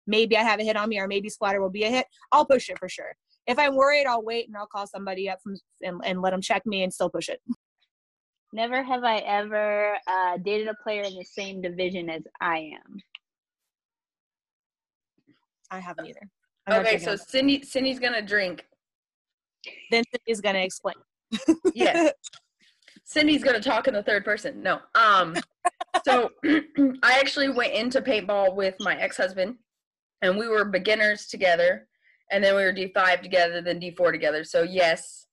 maybe 0.06 0.36
I 0.36 0.42
have 0.42 0.58
a 0.58 0.64
hit 0.64 0.76
on 0.76 0.88
me 0.88 0.98
or 0.98 1.06
maybe 1.06 1.28
splatter 1.28 1.60
will 1.60 1.70
be 1.70 1.84
a 1.84 1.90
hit, 1.90 2.06
I'll 2.32 2.44
push 2.44 2.70
it 2.70 2.78
for 2.78 2.88
sure. 2.88 3.14
If 3.46 3.58
I'm 3.58 3.76
worried, 3.76 4.06
I'll 4.06 4.24
wait 4.24 4.48
and 4.48 4.56
I'll 4.56 4.66
call 4.66 4.86
somebody 4.86 5.30
up 5.30 5.38
from 5.42 5.54
and, 5.82 6.00
and 6.04 6.20
let 6.20 6.30
them 6.30 6.40
check 6.40 6.66
me 6.66 6.82
and 6.82 6.92
still 6.92 7.08
push 7.08 7.28
it. 7.28 7.40
Never 8.52 8.82
have 8.82 9.04
I 9.04 9.18
ever 9.18 9.96
uh, 10.06 10.38
dated 10.38 10.68
a 10.68 10.74
player 10.82 11.02
in 11.02 11.14
the 11.14 11.24
same 11.24 11.60
division 11.60 12.10
as 12.10 12.22
I 12.40 12.72
am. 12.74 12.98
I 15.70 15.80
haven't 15.80 16.06
either. 16.06 16.28
I'm 16.66 16.80
Okay, 16.80 16.98
so 16.98 17.16
Cindy 17.16 17.62
Cindy's 17.62 17.98
gonna 17.98 18.22
drink. 18.22 18.64
Then 19.90 20.04
Cindy's 20.10 20.40
gonna 20.40 20.58
explain. 20.60 20.94
Yes. 21.74 22.12
Cindy's 23.04 23.42
gonna 23.42 23.60
talk 23.60 23.88
in 23.88 23.94
the 23.94 24.02
third 24.02 24.24
person. 24.24 24.62
No. 24.62 24.80
Um 24.94 25.34
so 26.04 26.30
I 26.44 27.18
actually 27.18 27.48
went 27.48 27.72
into 27.72 28.00
paintball 28.00 28.54
with 28.54 28.74
my 28.80 28.96
ex-husband 28.96 29.56
and 30.22 30.36
we 30.36 30.48
were 30.48 30.64
beginners 30.64 31.26
together 31.26 31.86
and 32.30 32.44
then 32.44 32.54
we 32.54 32.62
were 32.62 32.72
D5 32.72 33.22
together, 33.22 33.62
then 33.62 33.80
D4 33.80 34.12
together. 34.12 34.44
So 34.44 34.62
yes, 34.62 35.26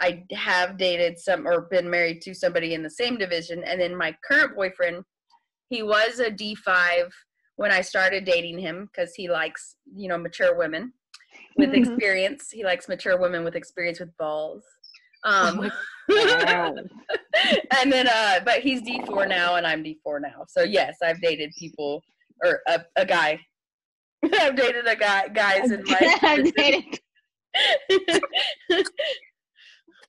I 0.00 0.24
have 0.32 0.76
dated 0.76 1.18
some 1.18 1.46
or 1.46 1.62
been 1.62 1.88
married 1.88 2.20
to 2.22 2.34
somebody 2.34 2.74
in 2.74 2.82
the 2.82 2.90
same 2.90 3.16
division 3.16 3.64
and 3.64 3.80
then 3.80 3.96
my 3.96 4.14
current 4.28 4.54
boyfriend, 4.54 5.04
he 5.70 5.82
was 5.82 6.20
a 6.20 6.30
D5 6.30 7.10
when 7.56 7.70
I 7.70 7.80
started 7.80 8.24
dating 8.24 8.58
him 8.58 8.90
because 8.92 9.14
he 9.14 9.30
likes, 9.30 9.76
you 9.94 10.08
know, 10.08 10.18
mature 10.18 10.56
women 10.56 10.92
with 11.56 11.70
Mhm. 11.70 11.76
experience. 11.78 12.50
He 12.50 12.64
likes 12.64 12.88
mature 12.88 13.18
women 13.18 13.44
with 13.44 13.56
experience 13.56 14.00
with 14.00 14.16
balls. 14.16 14.64
Oh 15.24 15.48
Um, 15.48 15.70
Wow. 16.08 16.74
and 17.80 17.90
then, 17.92 18.06
uh, 18.08 18.40
but 18.44 18.60
he's 18.60 18.82
D4 18.82 19.26
now, 19.28 19.54
and 19.56 19.66
I'm 19.66 19.82
D4 19.82 20.20
now. 20.20 20.44
So 20.48 20.62
yes, 20.62 20.96
I've 21.02 21.20
dated 21.22 21.50
people 21.58 22.02
or 22.44 22.60
a, 22.68 22.84
a 22.96 23.06
guy. 23.06 23.40
I've 24.40 24.54
dated 24.56 24.86
a 24.86 24.96
guy, 24.96 25.28
guys 25.28 25.70
in 25.70 25.82
my. 25.86 26.18
I've 26.22 26.52
dated- 26.54 27.00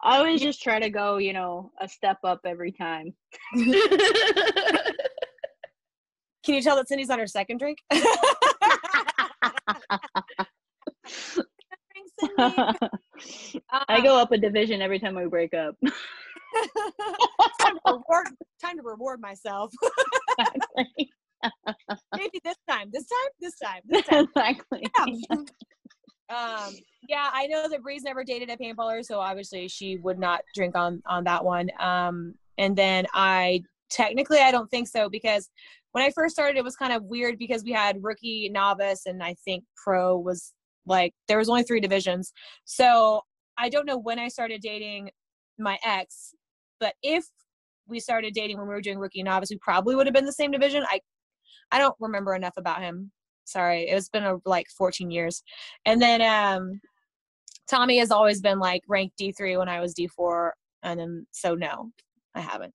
I 0.03 0.17
always 0.17 0.41
just 0.41 0.61
try 0.61 0.79
to 0.79 0.89
go, 0.89 1.17
you 1.17 1.31
know, 1.33 1.71
a 1.81 1.87
step 1.87 2.17
up 2.23 2.41
every 2.45 2.71
time. 2.71 3.13
Can 6.43 6.53
you 6.53 6.61
tell 6.61 6.75
that 6.75 6.87
Cindy's 6.87 7.09
on 7.09 7.17
her 7.19 7.25
second 7.27 7.57
drink? 7.59 7.79
I 13.89 14.01
go 14.01 14.17
up 14.17 14.31
a 14.31 14.37
division 14.37 14.81
every 14.81 14.99
time 14.99 15.15
we 15.15 15.25
break 15.25 15.53
up. 15.53 15.75
time, 17.61 17.75
to 17.85 17.93
reward, 17.93 18.27
time 18.61 18.77
to 18.77 18.83
reward 18.83 19.19
myself. 19.19 19.71
Maybe 22.15 22.41
this 22.43 22.57
time. 22.69 22.89
This 22.91 23.05
time. 23.05 23.29
This 23.39 23.53
time. 23.59 23.81
This 23.85 24.05
time. 24.05 24.27
exactly. 24.35 24.89
um 26.29 26.73
yeah 27.07 27.29
i 27.33 27.45
know 27.45 27.69
that 27.69 27.83
bree's 27.83 28.01
never 28.01 28.23
dated 28.23 28.49
a 28.49 28.57
paintballer 28.57 29.05
so 29.05 29.19
obviously 29.19 29.67
she 29.67 29.97
would 29.97 30.17
not 30.17 30.41
drink 30.55 30.75
on 30.75 30.99
on 31.05 31.23
that 31.23 31.45
one 31.45 31.69
um 31.79 32.33
and 32.57 32.75
then 32.75 33.05
i 33.13 33.61
technically 33.91 34.39
i 34.39 34.49
don't 34.49 34.71
think 34.71 34.87
so 34.87 35.07
because 35.07 35.51
when 35.91 36.03
i 36.03 36.09
first 36.09 36.33
started 36.33 36.57
it 36.57 36.63
was 36.63 36.75
kind 36.75 36.91
of 36.91 37.03
weird 37.03 37.37
because 37.37 37.63
we 37.63 37.71
had 37.71 38.03
rookie 38.03 38.49
novice 38.49 39.03
and 39.05 39.21
i 39.21 39.35
think 39.45 39.63
pro 39.75 40.17
was 40.17 40.53
like 40.85 41.13
there 41.27 41.37
was 41.37 41.49
only 41.49 41.63
three 41.63 41.79
divisions. 41.79 42.31
So 42.65 43.21
i 43.57 43.69
don't 43.69 43.85
know 43.85 43.97
when 43.97 44.19
i 44.19 44.27
started 44.27 44.61
dating 44.61 45.09
my 45.57 45.77
ex 45.85 46.33
but 46.79 46.93
if 47.01 47.25
we 47.87 47.99
started 47.99 48.33
dating 48.33 48.57
when 48.57 48.67
we 48.67 48.73
were 48.73 48.81
doing 48.81 48.97
rookie 48.97 49.23
novice 49.23 49.49
we 49.49 49.57
probably 49.57 49.95
would 49.95 50.07
have 50.07 50.13
been 50.13 50.25
the 50.25 50.31
same 50.31 50.51
division. 50.51 50.83
I 50.87 50.99
i 51.71 51.77
don't 51.79 51.95
remember 51.99 52.35
enough 52.35 52.57
about 52.57 52.81
him. 52.81 53.11
Sorry 53.45 53.83
it's 53.83 54.09
been 54.09 54.23
a, 54.23 54.37
like 54.45 54.67
14 54.77 55.11
years. 55.11 55.43
And 55.85 56.01
then 56.01 56.21
um 56.21 56.81
tommy 57.69 57.97
has 57.97 58.11
always 58.11 58.41
been 58.41 58.59
like 58.59 58.81
ranked 58.87 59.17
d3 59.19 59.57
when 59.57 59.69
i 59.69 59.79
was 59.79 59.93
d4 59.95 60.51
and 60.83 60.99
then 60.99 61.27
so 61.31 61.55
no 61.55 61.91
i 62.35 62.41
haven't. 62.41 62.73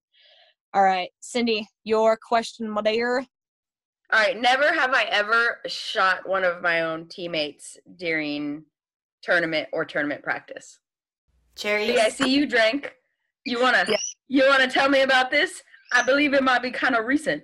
All 0.73 0.83
right 0.83 1.09
cindy 1.19 1.67
your 1.83 2.17
question 2.17 2.69
my 2.69 2.81
dear 2.81 3.25
All 4.13 4.19
right. 4.19 4.39
Never 4.39 4.73
have 4.73 4.93
I 4.93 5.03
ever 5.03 5.59
shot 5.67 6.27
one 6.27 6.43
of 6.43 6.61
my 6.61 6.81
own 6.81 7.07
teammates 7.07 7.77
during 7.95 8.65
tournament 9.21 9.69
or 9.71 9.85
tournament 9.85 10.23
practice. 10.23 10.79
Cherry. 11.55 11.99
I 11.99 12.09
see 12.09 12.29
you 12.33 12.45
drank. 12.45 12.93
You 13.45 13.61
wanna 13.61 13.85
Yeah. 13.87 13.97
you 14.27 14.47
wanna 14.47 14.67
tell 14.69 14.89
me 14.89 15.01
about 15.01 15.31
this? 15.31 15.61
I 15.93 16.03
believe 16.03 16.33
it 16.33 16.43
might 16.43 16.61
be 16.61 16.71
kind 16.71 16.95
of 16.95 17.05
recent. 17.05 17.43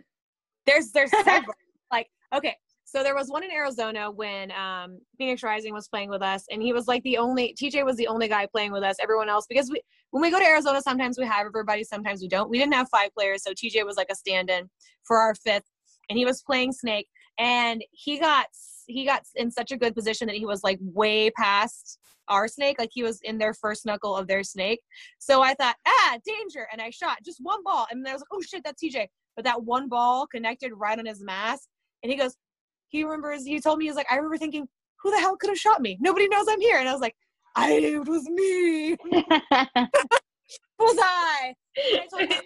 there's 0.65 0.91
there's 0.91 1.11
several 1.23 1.53
like 1.91 2.07
okay 2.35 2.55
so 2.83 3.03
there 3.03 3.15
was 3.15 3.29
one 3.29 3.43
in 3.43 3.51
arizona 3.51 4.09
when 4.11 4.51
um 4.51 4.99
phoenix 5.17 5.41
rising 5.43 5.73
was 5.73 5.87
playing 5.87 6.09
with 6.09 6.21
us 6.21 6.43
and 6.51 6.61
he 6.61 6.73
was 6.73 6.87
like 6.87 7.01
the 7.03 7.17
only 7.17 7.55
tj 7.61 7.83
was 7.85 7.95
the 7.95 8.07
only 8.07 8.27
guy 8.27 8.45
playing 8.45 8.71
with 8.73 8.83
us 8.83 8.95
everyone 9.01 9.29
else 9.29 9.45
because 9.47 9.69
we 9.71 9.81
when 10.11 10.21
we 10.21 10.29
go 10.29 10.39
to 10.39 10.45
arizona 10.45 10.81
sometimes 10.81 11.17
we 11.17 11.25
have 11.25 11.45
everybody 11.45 11.83
sometimes 11.85 12.21
we 12.21 12.27
don't 12.27 12.49
we 12.49 12.57
didn't 12.57 12.73
have 12.73 12.87
five 12.89 13.09
players 13.13 13.43
so 13.43 13.51
tj 13.51 13.85
was 13.85 13.95
like 13.97 14.07
a 14.11 14.15
stand-in 14.15 14.69
for 15.03 15.17
our 15.17 15.33
fifth 15.35 15.63
and 16.09 16.17
he 16.17 16.25
was 16.25 16.41
playing 16.41 16.71
snake 16.71 17.07
and 17.39 17.83
he 17.91 18.19
got 18.19 18.47
he 18.87 19.05
got 19.05 19.23
in 19.35 19.51
such 19.51 19.71
a 19.71 19.77
good 19.77 19.93
position 19.93 20.27
that 20.27 20.35
he 20.35 20.45
was 20.45 20.63
like 20.63 20.79
way 20.81 21.29
past 21.31 21.99
our 22.29 22.47
snake 22.47 22.77
like 22.79 22.89
he 22.93 23.03
was 23.03 23.19
in 23.21 23.37
their 23.37 23.53
first 23.53 23.85
knuckle 23.85 24.15
of 24.15 24.27
their 24.27 24.43
snake 24.43 24.81
so 25.19 25.41
i 25.41 25.53
thought 25.53 25.75
ah 25.87 26.17
danger 26.25 26.67
and 26.71 26.81
i 26.81 26.89
shot 26.89 27.17
just 27.23 27.39
one 27.41 27.63
ball 27.63 27.85
and 27.91 28.05
then 28.05 28.11
i 28.11 28.13
was 28.13 28.21
like 28.21 28.27
oh 28.31 28.41
shit 28.41 28.61
that's 28.63 28.81
tj 28.83 29.07
but 29.37 29.45
that 29.45 29.63
one 29.63 29.87
ball 29.87 30.27
connected 30.27 30.73
right 30.75 30.99
on 30.99 31.05
his 31.05 31.23
mask. 31.23 31.69
And 32.03 32.11
he 32.11 32.17
goes, 32.17 32.35
he 32.89 33.03
remembers, 33.03 33.45
he 33.45 33.61
told 33.61 33.77
me, 33.77 33.85
he's 33.85 33.95
like, 33.95 34.07
I 34.11 34.15
remember 34.15 34.37
thinking, 34.37 34.67
who 35.01 35.11
the 35.11 35.19
hell 35.19 35.37
could 35.37 35.49
have 35.49 35.59
shot 35.59 35.79
me? 35.79 35.97
Nobody 36.01 36.27
knows 36.27 36.47
I'm 36.49 36.59
here. 36.59 36.79
And 36.79 36.89
I 36.89 36.91
was 36.91 37.01
like, 37.01 37.15
I, 37.55 37.71
it 37.73 38.07
was 38.07 38.23
me. 38.23 38.91
was 40.79 40.97
I? 40.99 41.53
I 41.77 42.07
told 42.11 42.31
him, 42.31 42.41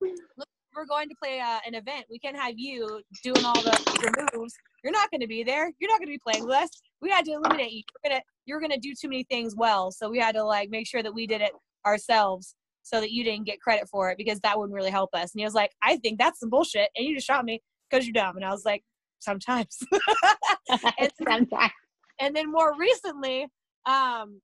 look, 0.00 0.48
we're 0.78 0.86
going 0.86 1.08
to 1.08 1.14
play 1.20 1.40
uh, 1.40 1.58
an 1.66 1.74
event. 1.74 2.06
We 2.08 2.20
can't 2.20 2.36
have 2.36 2.54
you 2.56 3.02
doing 3.24 3.44
all 3.44 3.60
the 3.60 4.30
moves. 4.32 4.54
You're 4.84 4.92
not 4.92 5.10
going 5.10 5.20
to 5.20 5.26
be 5.26 5.42
there. 5.42 5.72
You're 5.80 5.90
not 5.90 5.98
going 5.98 6.06
to 6.06 6.12
be 6.12 6.20
playing 6.24 6.46
with 6.46 6.54
us. 6.54 6.70
We 7.02 7.10
had 7.10 7.24
to 7.24 7.32
eliminate 7.32 7.72
you. 7.72 7.82
You're 8.04 8.10
gonna 8.10 8.22
you're 8.46 8.60
gonna 8.60 8.78
do 8.78 8.94
too 8.94 9.08
many 9.08 9.24
things 9.24 9.56
well. 9.56 9.90
So 9.90 10.08
we 10.08 10.20
had 10.20 10.36
to 10.36 10.44
like 10.44 10.70
make 10.70 10.86
sure 10.86 11.02
that 11.02 11.12
we 11.12 11.26
did 11.26 11.40
it 11.40 11.50
ourselves 11.84 12.54
so 12.84 13.00
that 13.00 13.10
you 13.10 13.24
didn't 13.24 13.44
get 13.44 13.60
credit 13.60 13.88
for 13.88 14.10
it 14.10 14.18
because 14.18 14.38
that 14.40 14.56
wouldn't 14.56 14.74
really 14.74 14.90
help 14.90 15.10
us. 15.14 15.32
And 15.34 15.40
he 15.40 15.44
was 15.44 15.54
like, 15.54 15.72
I 15.82 15.96
think 15.96 16.18
that's 16.18 16.38
some 16.38 16.48
bullshit, 16.48 16.90
and 16.96 17.06
you 17.06 17.16
just 17.16 17.26
shot 17.26 17.44
me 17.44 17.60
because 17.90 18.06
you're 18.06 18.12
dumb. 18.12 18.36
And 18.36 18.44
I 18.44 18.50
was 18.50 18.64
like, 18.64 18.84
sometimes. 19.18 19.78
and, 20.98 21.10
Sometimes. 21.28 21.72
and 22.20 22.36
then 22.36 22.50
more 22.50 22.72
recently, 22.78 23.48
um, 23.86 24.40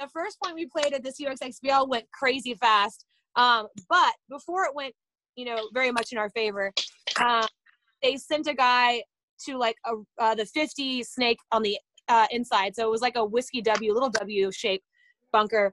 the 0.00 0.08
first 0.12 0.38
point 0.42 0.56
we 0.56 0.66
played 0.66 0.92
at 0.92 1.04
this 1.04 1.20
UXXBL 1.20 1.88
went 1.88 2.06
crazy 2.12 2.54
fast. 2.54 3.04
Um, 3.36 3.68
but 3.88 4.14
before 4.28 4.64
it 4.64 4.74
went, 4.74 4.94
you 5.38 5.44
know, 5.44 5.68
very 5.72 5.92
much 5.92 6.10
in 6.10 6.18
our 6.18 6.28
favor, 6.30 6.72
um, 7.24 7.46
they 8.02 8.16
sent 8.16 8.48
a 8.48 8.54
guy 8.54 9.02
to 9.46 9.56
like 9.56 9.76
a, 9.86 9.92
uh, 10.20 10.34
the 10.34 10.44
50 10.44 11.04
snake 11.04 11.38
on 11.52 11.62
the 11.62 11.78
uh, 12.08 12.26
inside. 12.32 12.74
So 12.74 12.84
it 12.84 12.90
was 12.90 13.02
like 13.02 13.14
a 13.16 13.24
whiskey 13.24 13.62
W, 13.62 13.94
little 13.94 14.10
W 14.10 14.50
shape 14.50 14.82
bunker. 15.32 15.72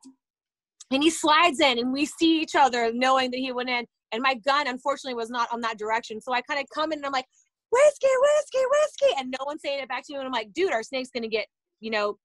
And 0.91 1.01
he 1.01 1.09
slides 1.09 1.59
in, 1.59 1.79
and 1.79 1.91
we 1.91 2.05
see 2.05 2.39
each 2.41 2.53
other 2.55 2.91
knowing 2.93 3.31
that 3.31 3.37
he 3.37 3.51
went 3.51 3.69
in. 3.69 3.85
And 4.11 4.21
my 4.21 4.35
gun, 4.35 4.67
unfortunately, 4.67 5.15
was 5.15 5.31
not 5.31 5.49
on 5.51 5.61
that 5.61 5.79
direction. 5.79 6.21
So 6.21 6.31
I 6.31 6.41
kind 6.41 6.59
of 6.59 6.67
come 6.71 6.91
in 6.91 6.99
and 6.99 7.05
I'm 7.07 7.11
like, 7.11 7.25
whiskey, 7.71 8.07
whiskey, 8.21 8.65
whiskey. 8.69 9.15
And 9.19 9.31
no 9.31 9.45
one's 9.47 9.61
saying 9.63 9.81
it 9.81 9.89
back 9.89 10.05
to 10.05 10.13
me. 10.13 10.19
And 10.19 10.27
I'm 10.27 10.31
like, 10.31 10.53
dude, 10.53 10.71
our 10.71 10.83
snake's 10.83 11.09
going 11.09 11.23
to 11.23 11.27
get, 11.27 11.47
you 11.79 11.89
know, 11.89 12.19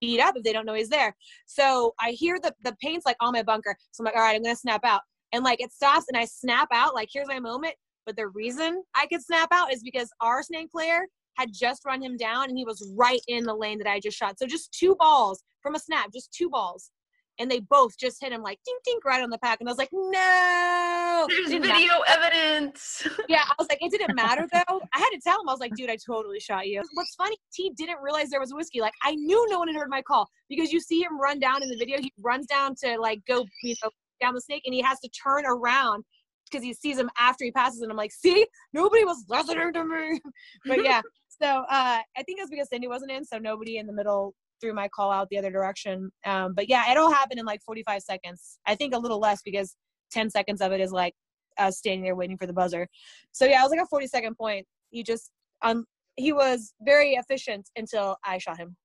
beat 0.00 0.20
up 0.20 0.36
if 0.36 0.44
they 0.44 0.52
don't 0.52 0.64
know 0.64 0.74
he's 0.74 0.88
there. 0.88 1.16
So 1.46 1.92
I 2.00 2.12
hear 2.12 2.38
the, 2.40 2.54
the 2.62 2.76
paint's 2.80 3.04
like 3.04 3.16
on 3.20 3.32
my 3.32 3.42
bunker. 3.42 3.76
So 3.90 4.02
I'm 4.02 4.04
like, 4.04 4.14
all 4.14 4.22
right, 4.22 4.36
I'm 4.36 4.44
going 4.44 4.54
to 4.54 4.60
snap 4.60 4.84
out. 4.84 5.00
And 5.32 5.44
like 5.44 5.60
it 5.60 5.72
stops 5.72 6.06
and 6.08 6.16
I 6.16 6.24
snap 6.24 6.68
out, 6.72 6.94
like, 6.94 7.08
here's 7.12 7.28
my 7.28 7.40
moment. 7.40 7.74
But 8.06 8.16
the 8.16 8.28
reason 8.28 8.82
I 8.94 9.06
could 9.06 9.22
snap 9.22 9.48
out 9.52 9.72
is 9.72 9.82
because 9.82 10.10
our 10.22 10.42
snake 10.42 10.70
player 10.70 11.06
had 11.36 11.50
just 11.52 11.84
run 11.84 12.02
him 12.02 12.16
down 12.16 12.48
and 12.48 12.56
he 12.56 12.64
was 12.64 12.90
right 12.96 13.20
in 13.28 13.44
the 13.44 13.54
lane 13.54 13.78
that 13.78 13.86
I 13.86 14.00
just 14.00 14.16
shot. 14.16 14.38
So 14.38 14.46
just 14.46 14.72
two 14.72 14.96
balls 14.98 15.42
from 15.62 15.74
a 15.74 15.78
snap, 15.78 16.12
just 16.12 16.32
two 16.32 16.48
balls. 16.48 16.90
And 17.38 17.48
they 17.48 17.60
both 17.60 17.96
just 17.96 18.20
hit 18.20 18.32
him 18.32 18.42
like 18.42 18.58
ding 18.64 18.78
ding 18.84 18.98
right 19.04 19.22
on 19.22 19.30
the 19.30 19.38
pack. 19.38 19.60
And 19.60 19.68
I 19.68 19.70
was 19.70 19.78
like, 19.78 19.90
no. 19.92 21.26
There's 21.28 21.50
video 21.50 22.00
evidence. 22.08 23.06
yeah, 23.28 23.44
I 23.46 23.54
was 23.58 23.68
like, 23.68 23.78
it 23.80 23.92
didn't 23.92 24.16
matter 24.16 24.48
though. 24.52 24.80
I 24.92 24.98
had 24.98 25.10
to 25.10 25.20
tell 25.22 25.40
him, 25.40 25.48
I 25.48 25.52
was 25.52 25.60
like, 25.60 25.74
dude, 25.76 25.90
I 25.90 25.96
totally 26.04 26.40
shot 26.40 26.66
you. 26.66 26.82
What's 26.94 27.14
funny, 27.14 27.36
T 27.52 27.70
didn't 27.76 27.98
realize 28.02 28.30
there 28.30 28.40
was 28.40 28.52
whiskey. 28.52 28.80
Like, 28.80 28.94
I 29.04 29.14
knew 29.14 29.46
no 29.50 29.60
one 29.60 29.68
had 29.68 29.76
heard 29.76 29.90
my 29.90 30.02
call 30.02 30.28
because 30.48 30.72
you 30.72 30.80
see 30.80 31.02
him 31.02 31.20
run 31.20 31.38
down 31.38 31.62
in 31.62 31.68
the 31.68 31.76
video. 31.76 32.00
He 32.00 32.12
runs 32.18 32.46
down 32.46 32.74
to 32.82 32.98
like 32.98 33.20
go, 33.28 33.44
you 33.62 33.74
know, 33.84 33.90
down 34.20 34.34
the 34.34 34.40
snake 34.40 34.62
and 34.64 34.74
he 34.74 34.82
has 34.82 35.00
to 35.00 35.08
turn 35.10 35.44
around 35.46 36.04
because 36.50 36.64
he 36.64 36.72
sees 36.72 36.98
him 36.98 37.10
after 37.18 37.44
he 37.44 37.50
passes. 37.50 37.80
And 37.80 37.90
I'm 37.90 37.96
like, 37.96 38.12
see, 38.12 38.46
nobody 38.72 39.04
was 39.04 39.24
listening 39.28 39.72
to 39.72 39.84
me. 39.84 40.20
but 40.66 40.82
yeah, 40.82 41.02
so 41.42 41.46
uh, 41.46 41.98
I 42.16 42.22
think 42.24 42.38
it 42.38 42.42
was 42.42 42.50
because 42.50 42.68
Cindy 42.68 42.88
wasn't 42.88 43.12
in, 43.12 43.24
so 43.24 43.38
nobody 43.38 43.78
in 43.78 43.86
the 43.86 43.92
middle 43.92 44.34
threw 44.60 44.74
my 44.74 44.88
call 44.88 45.10
out 45.10 45.28
the 45.30 45.38
other 45.38 45.50
direction. 45.50 46.10
Um, 46.26 46.54
but 46.54 46.68
yeah, 46.68 46.90
it 46.90 46.96
all 46.96 47.12
happened 47.12 47.38
in 47.38 47.46
like 47.46 47.62
45 47.64 48.02
seconds. 48.02 48.58
I 48.66 48.74
think 48.74 48.94
a 48.94 48.98
little 48.98 49.20
less 49.20 49.40
because 49.42 49.76
10 50.12 50.30
seconds 50.30 50.60
of 50.60 50.72
it 50.72 50.80
is 50.80 50.90
like 50.90 51.14
uh, 51.58 51.70
standing 51.70 52.02
there 52.02 52.16
waiting 52.16 52.36
for 52.36 52.46
the 52.46 52.52
buzzer. 52.52 52.88
So 53.32 53.44
yeah, 53.44 53.60
it 53.60 53.64
was 53.64 53.70
like 53.70 53.80
a 53.80 53.86
40 53.86 54.06
second 54.06 54.36
point. 54.36 54.66
He 54.90 55.02
just 55.02 55.30
um 55.62 55.84
he 56.16 56.32
was 56.32 56.74
very 56.80 57.12
efficient 57.12 57.68
until 57.76 58.16
I 58.24 58.38
shot 58.38 58.58
him. 58.58 58.76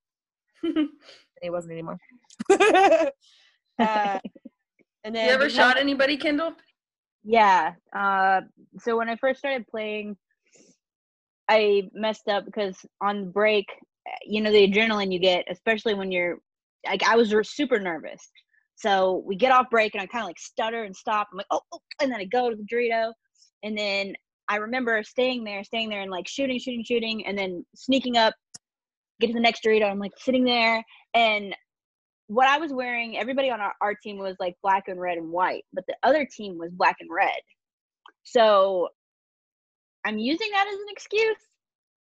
he 1.41 1.49
wasn't 1.49 1.73
anymore. 1.73 1.97
uh, 3.79 4.19
and 5.03 5.15
then 5.15 5.27
you 5.27 5.33
ever 5.33 5.50
shot 5.50 5.77
anybody, 5.77 6.17
Kendall? 6.17 6.53
Yeah. 7.24 7.74
Uh, 7.95 8.41
so 8.79 8.98
when 8.98 9.10
I 9.10 9.15
first 9.15 9.39
started 9.39 9.67
playing, 9.67 10.17
I 11.50 11.89
messed 11.93 12.27
up 12.27 12.45
because 12.45 12.77
on 13.01 13.31
break 13.31 13.67
you 14.25 14.41
know 14.41 14.51
the 14.51 14.67
adrenaline 14.67 15.12
you 15.12 15.19
get, 15.19 15.45
especially 15.50 15.93
when 15.93 16.12
you're 16.12 16.39
like 16.86 17.03
I 17.03 17.15
was 17.15 17.33
super 17.50 17.79
nervous. 17.79 18.29
So 18.75 19.24
we 19.25 19.36
get 19.36 19.51
off 19.51 19.69
break 19.69 19.93
and 19.93 20.01
I 20.01 20.07
kind 20.07 20.24
of 20.24 20.27
like 20.27 20.39
stutter 20.39 20.83
and 20.83 20.95
stop. 20.95 21.27
I'm 21.31 21.38
like, 21.38 21.48
oh, 21.51 21.62
oh, 21.72 21.79
and 22.01 22.12
then 22.12 22.19
I 22.19 22.25
go 22.25 22.50
to 22.50 22.55
the 22.55 22.63
Dorito, 22.63 23.12
and 23.63 23.77
then 23.77 24.13
I 24.50 24.57
remember 24.57 25.01
staying 25.03 25.43
there, 25.43 25.63
staying 25.63 25.89
there, 25.89 26.01
and 26.01 26.12
like 26.12 26.27
shooting, 26.27 26.60
shooting, 26.60 26.83
shooting, 26.83 27.25
and 27.25 27.38
then 27.38 27.65
sneaking 27.75 28.17
up, 28.17 28.33
get 29.19 29.27
to 29.27 29.33
the 29.33 29.39
next 29.39 29.63
Dorito. 29.63 29.89
I'm 29.89 30.00
like 30.00 30.13
sitting 30.17 30.43
there, 30.43 30.83
and 31.13 31.55
what 32.27 32.48
I 32.48 32.58
was 32.58 32.74
wearing, 32.74 33.18
everybody 33.18 33.50
on 33.50 33.62
our, 33.62 33.74
our 33.82 33.96
team 33.96 34.18
was 34.18 34.36
like 34.39 34.56
black 34.63 34.88
and 34.88 35.00
red 35.00 35.18
and 35.18 35.30
white, 35.30 35.63
but 35.74 35.86
the 35.88 35.96
other 36.03 36.25
team 36.25 36.58
was 36.58 36.72
black 36.72 36.98
and 37.00 37.10
red. 37.12 37.32
So 38.24 38.89
I'm 40.06 40.18
using 40.18 40.50
that 40.51 40.68
as 40.68 40.74
an 40.74 40.86
excuse. 40.89 41.38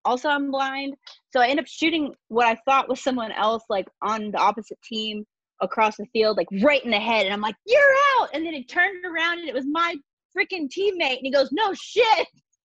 Also, 0.04 0.28
I'm 0.28 0.50
blind. 0.50 0.96
So 1.30 1.40
I 1.40 1.46
end 1.48 1.60
up 1.60 1.66
shooting 1.66 2.14
what 2.28 2.46
I 2.46 2.58
thought 2.64 2.88
was 2.88 3.00
someone 3.00 3.32
else, 3.32 3.64
like 3.68 3.86
on 4.02 4.32
the 4.32 4.38
opposite 4.38 4.78
team 4.82 5.24
across 5.60 5.96
the 5.96 6.06
field, 6.12 6.36
like 6.36 6.48
right 6.60 6.84
in 6.84 6.90
the 6.90 6.98
head. 6.98 7.24
And 7.24 7.32
I'm 7.32 7.40
like, 7.40 7.54
you're 7.66 7.94
out. 8.18 8.30
And 8.34 8.44
then 8.44 8.54
it 8.54 8.68
turned 8.68 9.04
around 9.04 9.38
and 9.38 9.48
it 9.48 9.54
was 9.54 9.66
my 9.66 9.94
freaking 10.36 10.68
teammate. 10.68 11.18
And 11.18 11.22
he 11.22 11.30
goes, 11.30 11.50
no 11.52 11.72
shit. 11.74 12.04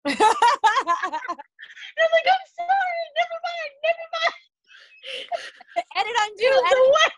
and 0.05 0.15
I'm 0.15 0.19
like, 0.19 2.29
I'm 2.29 2.47
sorry. 2.57 3.05
Never 3.19 3.39
mind. 3.45 3.73
Never 3.85 4.07
mind. 4.15 4.35
edit 5.97 6.17
undo. 6.23 6.63
Edit. 6.67 7.13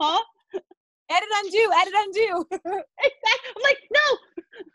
Huh? 0.00 0.20
Edit 1.10 1.28
undo. 1.44 1.70
Edit 1.80 1.94
undo. 1.96 2.44
I'm 2.66 3.62
like, 3.62 3.78
no. 3.92 4.18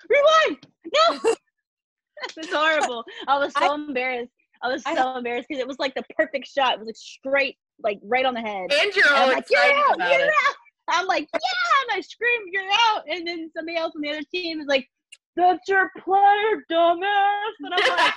Rewind. 0.09 0.67
No. 0.93 1.33
it's 2.37 2.53
horrible. 2.53 3.03
I 3.27 3.39
was 3.39 3.53
so 3.53 3.71
I, 3.71 3.75
embarrassed. 3.75 4.31
I 4.61 4.67
was 4.67 4.83
so 4.83 4.91
I, 4.91 5.17
embarrassed 5.17 5.47
because 5.49 5.61
it 5.61 5.67
was 5.67 5.79
like 5.79 5.95
the 5.95 6.03
perfect 6.15 6.47
shot. 6.47 6.73
It 6.73 6.79
was 6.79 6.87
like 6.87 6.95
straight, 6.95 7.57
like 7.83 7.99
right 8.03 8.25
on 8.25 8.33
the 8.33 8.41
head. 8.41 8.71
And 8.71 8.95
you're 8.95 9.13
all 9.13 9.27
like, 9.27 9.45
you're 9.49 9.61
out, 9.61 9.97
you're 9.97 10.25
it. 10.25 10.29
out. 10.47 10.55
I'm 10.89 11.05
like, 11.05 11.27
yeah, 11.33 11.91
and 11.91 11.97
I 11.97 12.01
scream, 12.01 12.41
you're 12.51 12.63
out. 12.71 13.03
And 13.09 13.27
then 13.27 13.51
somebody 13.55 13.77
else 13.77 13.93
on 13.95 14.01
the 14.01 14.09
other 14.09 14.23
team 14.33 14.59
is 14.61 14.67
like, 14.67 14.87
that's 15.35 15.67
your 15.67 15.91
player, 15.99 16.63
dumbass. 16.71 17.53
And 17.59 17.73
I'm 17.73 17.89
like, 17.89 18.13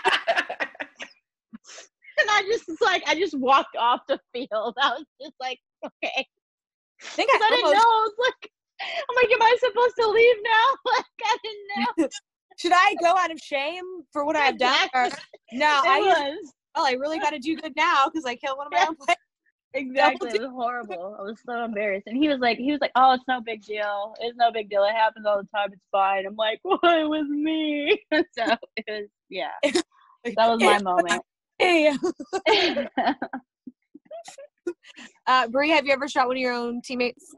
and 2.18 2.30
I 2.30 2.42
just 2.50 2.68
was 2.68 2.80
like, 2.80 3.02
I 3.06 3.14
just 3.14 3.38
walked 3.38 3.76
off 3.76 4.00
the 4.08 4.20
field. 4.32 4.74
I 4.80 4.90
was 4.90 5.04
just 5.20 5.34
like, 5.40 5.58
okay. 5.84 6.26
I 7.02 7.06
think 7.06 7.30
I, 7.32 7.36
I 7.36 7.50
didn't 7.50 7.72
know. 7.72 7.78
I 7.78 8.08
was 8.08 8.14
like, 8.18 8.50
I'm 8.80 9.16
like, 9.16 9.32
am 9.32 9.42
I 9.42 9.56
supposed 9.60 9.96
to 9.96 10.08
leave 10.08 10.36
now? 10.42 10.66
Like, 10.92 11.04
I 11.24 11.36
didn't 11.42 11.68
know. 11.76 12.08
Should 12.58 12.72
I 12.74 12.94
go 13.00 13.16
out 13.16 13.30
of 13.30 13.38
shame 13.38 13.84
for 14.12 14.24
what 14.24 14.36
I've 14.36 14.58
done? 14.58 14.88
Or, 14.94 15.08
no, 15.52 15.82
I 15.86 16.00
was. 16.00 16.52
Well, 16.76 16.84
I 16.86 16.92
really 16.92 17.18
got 17.18 17.30
to 17.30 17.38
do 17.38 17.56
good 17.56 17.72
now 17.74 18.04
because 18.06 18.26
I 18.26 18.36
killed 18.36 18.58
one 18.58 18.66
of 18.66 18.72
my 18.72 18.84
own 18.86 18.96
players. 18.96 19.16
Exactly. 19.72 20.30
It 20.30 20.40
was 20.42 20.50
horrible. 20.50 21.16
I 21.18 21.22
was 21.22 21.38
so 21.46 21.64
embarrassed. 21.64 22.06
And 22.06 22.16
he 22.16 22.28
was 22.28 22.38
like, 22.40 22.58
he 22.58 22.70
was 22.70 22.80
like, 22.80 22.90
oh, 22.96 23.14
it's 23.14 23.24
no 23.28 23.40
big 23.40 23.62
deal. 23.62 24.14
It's 24.20 24.36
no 24.36 24.50
big 24.52 24.68
deal. 24.68 24.84
It 24.84 24.92
happens 24.92 25.24
all 25.26 25.38
the 25.38 25.48
time. 25.54 25.72
It's 25.72 25.80
fine. 25.90 26.26
I'm 26.26 26.36
like, 26.36 26.60
why 26.62 27.04
was 27.04 27.28
me? 27.28 28.02
so 28.12 28.56
it 28.76 28.84
was, 28.88 29.08
yeah. 29.30 29.52
That 29.62 30.48
was 30.48 30.60
my 30.60 30.82
moment. 30.82 31.22
Hey. 31.58 31.96
Uh, 35.30 35.46
Bree, 35.46 35.70
have 35.70 35.86
you 35.86 35.92
ever 35.92 36.08
shot 36.08 36.26
one 36.26 36.36
of 36.36 36.40
your 36.42 36.52
own 36.52 36.82
teammates? 36.82 37.36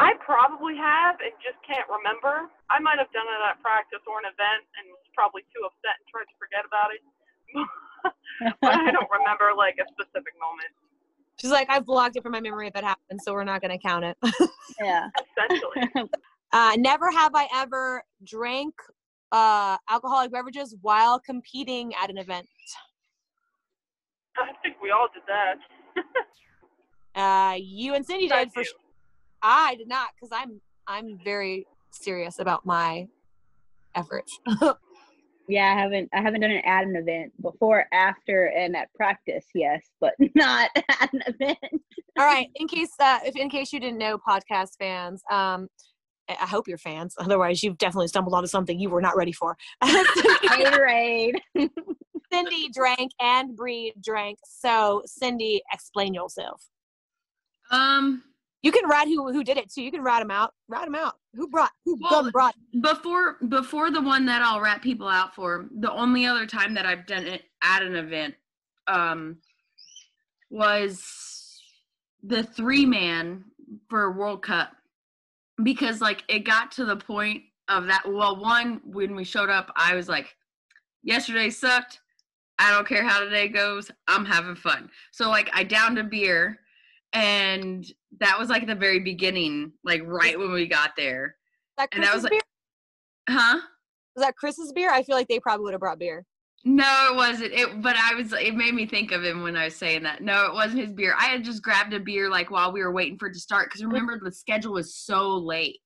I 0.00 0.16
probably 0.24 0.72
have 0.80 1.20
and 1.20 1.36
just 1.44 1.60
can't 1.60 1.84
remember. 1.84 2.48
I 2.72 2.80
might 2.80 2.96
have 2.96 3.12
done 3.12 3.28
it 3.28 3.40
at 3.44 3.60
practice 3.60 4.00
or 4.08 4.24
an 4.24 4.24
event 4.24 4.64
and 4.80 4.88
was 4.88 5.04
probably 5.12 5.44
too 5.52 5.68
upset 5.68 6.00
and 6.00 6.08
tried 6.08 6.24
to 6.24 6.36
forget 6.40 6.64
about 6.64 6.96
it. 6.96 7.04
but 8.64 8.72
I 8.72 8.88
don't 8.88 9.12
remember 9.12 9.52
like 9.52 9.76
a 9.76 9.84
specific 9.92 10.32
moment. 10.40 10.72
She's 11.36 11.52
like, 11.52 11.68
I've 11.68 11.84
blocked 11.84 12.16
it 12.16 12.22
from 12.22 12.32
my 12.32 12.40
memory 12.40 12.68
if 12.68 12.74
it 12.74 12.84
happened, 12.84 13.20
so 13.20 13.34
we're 13.34 13.44
not 13.44 13.60
going 13.60 13.76
to 13.76 13.82
count 13.82 14.06
it. 14.08 14.16
yeah. 14.80 15.08
Essentially. 15.12 16.08
Uh, 16.52 16.76
never 16.78 17.10
have 17.10 17.32
I 17.34 17.48
ever 17.52 18.02
drank 18.24 18.72
uh, 19.32 19.76
alcoholic 19.90 20.30
beverages 20.30 20.76
while 20.80 21.18
competing 21.18 21.92
at 22.00 22.08
an 22.08 22.18
event. 22.18 22.46
I 24.38 24.52
think 24.62 24.76
we 24.80 24.92
all 24.92 25.08
did 25.12 25.24
that. 25.26 25.58
Uh, 27.16 27.56
you 27.58 27.94
and 27.94 28.04
Cindy 28.04 28.28
did 28.28 28.52
for 28.52 28.62
sure. 28.62 28.74
I 29.42 29.74
did 29.76 29.88
not 29.88 30.08
because 30.14 30.36
I'm 30.38 30.60
I'm 30.86 31.18
very 31.24 31.66
serious 31.90 32.38
about 32.38 32.66
my 32.66 33.08
efforts. 33.94 34.38
yeah, 35.48 35.74
I 35.74 35.80
haven't 35.80 36.10
I 36.12 36.20
haven't 36.20 36.42
done 36.42 36.50
an 36.50 36.62
at 36.64 36.84
an 36.84 36.94
event 36.96 37.32
before, 37.40 37.86
after, 37.92 38.46
and 38.46 38.76
at 38.76 38.92
practice. 38.94 39.46
Yes, 39.54 39.82
but 40.00 40.14
not 40.34 40.70
at 40.76 41.12
an 41.12 41.22
event. 41.26 41.58
All 42.18 42.24
right. 42.24 42.48
In 42.56 42.68
case 42.68 42.92
uh, 43.00 43.20
if 43.24 43.34
in 43.34 43.48
case 43.48 43.72
you 43.72 43.80
didn't 43.80 43.98
know, 43.98 44.18
podcast 44.18 44.76
fans, 44.78 45.22
um, 45.30 45.68
I 46.28 46.46
hope 46.46 46.68
you're 46.68 46.78
fans. 46.78 47.14
Otherwise, 47.18 47.62
you've 47.62 47.78
definitely 47.78 48.08
stumbled 48.08 48.34
onto 48.34 48.48
something 48.48 48.78
you 48.78 48.90
were 48.90 49.02
not 49.02 49.16
ready 49.16 49.32
for. 49.32 49.56
Haterade. 49.82 51.40
Cindy 52.32 52.68
drank 52.74 53.12
and 53.20 53.56
Bree 53.56 53.94
drank. 54.02 54.38
So, 54.44 55.02
Cindy, 55.06 55.62
explain 55.72 56.12
yourself. 56.12 56.60
Um, 57.70 58.22
you 58.62 58.72
can 58.72 58.88
rat 58.88 59.06
who 59.06 59.32
who 59.32 59.44
did 59.44 59.58
it 59.58 59.72
too. 59.72 59.82
You 59.82 59.90
can 59.90 60.02
rat 60.02 60.20
them 60.20 60.30
out. 60.30 60.52
Rat 60.68 60.84
them 60.84 60.94
out. 60.94 61.14
Who 61.34 61.48
brought? 61.48 61.70
Who 61.84 61.98
well, 62.00 62.30
brought? 62.30 62.54
Before 62.80 63.36
before 63.48 63.90
the 63.90 64.00
one 64.00 64.26
that 64.26 64.42
I'll 64.42 64.60
rat 64.60 64.82
people 64.82 65.08
out 65.08 65.34
for, 65.34 65.68
the 65.78 65.92
only 65.92 66.26
other 66.26 66.46
time 66.46 66.74
that 66.74 66.86
I've 66.86 67.06
done 67.06 67.26
it 67.26 67.44
at 67.62 67.82
an 67.82 67.94
event, 67.94 68.34
um, 68.86 69.36
was 70.50 71.60
the 72.22 72.42
three 72.42 72.86
man 72.86 73.44
for 73.88 74.10
World 74.12 74.42
Cup, 74.42 74.72
because 75.62 76.00
like 76.00 76.24
it 76.28 76.40
got 76.40 76.72
to 76.72 76.84
the 76.84 76.96
point 76.96 77.42
of 77.68 77.86
that. 77.86 78.02
Well, 78.04 78.40
one 78.40 78.80
when 78.84 79.14
we 79.14 79.24
showed 79.24 79.50
up, 79.50 79.70
I 79.76 79.94
was 79.94 80.08
like, 80.08 80.34
yesterday 81.02 81.50
sucked. 81.50 82.00
I 82.58 82.72
don't 82.72 82.88
care 82.88 83.06
how 83.06 83.20
today 83.20 83.48
goes. 83.48 83.90
I'm 84.08 84.24
having 84.24 84.56
fun. 84.56 84.90
So 85.12 85.28
like 85.28 85.50
I 85.52 85.62
downed 85.62 85.98
a 85.98 86.04
beer 86.04 86.58
and 87.16 87.86
that 88.20 88.38
was 88.38 88.48
like 88.48 88.66
the 88.66 88.74
very 88.74 89.00
beginning, 89.00 89.72
like 89.84 90.02
right 90.04 90.38
when 90.38 90.52
we 90.52 90.66
got 90.66 90.92
there. 90.96 91.34
That 91.78 91.88
and 91.92 92.04
that 92.04 92.14
was 92.14 92.24
like, 92.24 92.32
beer? 92.32 92.40
huh? 93.28 93.60
Was 94.14 94.24
that 94.24 94.36
Chris's 94.36 94.72
beer? 94.72 94.90
I 94.90 95.02
feel 95.02 95.16
like 95.16 95.28
they 95.28 95.40
probably 95.40 95.64
would 95.64 95.74
have 95.74 95.80
brought 95.80 95.98
beer. 95.98 96.24
No, 96.64 97.10
it 97.12 97.16
wasn't. 97.16 97.52
It, 97.52 97.80
but 97.80 97.96
I 97.96 98.14
was. 98.14 98.32
It 98.32 98.54
made 98.54 98.74
me 98.74 98.86
think 98.86 99.12
of 99.12 99.22
him 99.22 99.42
when 99.42 99.56
I 99.56 99.66
was 99.66 99.76
saying 99.76 100.02
that. 100.02 100.22
No, 100.22 100.46
it 100.46 100.52
wasn't 100.52 100.80
his 100.80 100.92
beer. 100.92 101.14
I 101.18 101.26
had 101.26 101.44
just 101.44 101.62
grabbed 101.62 101.94
a 101.94 102.00
beer 102.00 102.28
like 102.28 102.50
while 102.50 102.72
we 102.72 102.82
were 102.82 102.92
waiting 102.92 103.18
for 103.18 103.28
it 103.28 103.34
to 103.34 103.40
start 103.40 103.68
because 103.68 103.84
remember 103.84 104.18
the 104.22 104.32
schedule 104.32 104.74
was 104.74 104.94
so 104.94 105.36
late. 105.36 105.78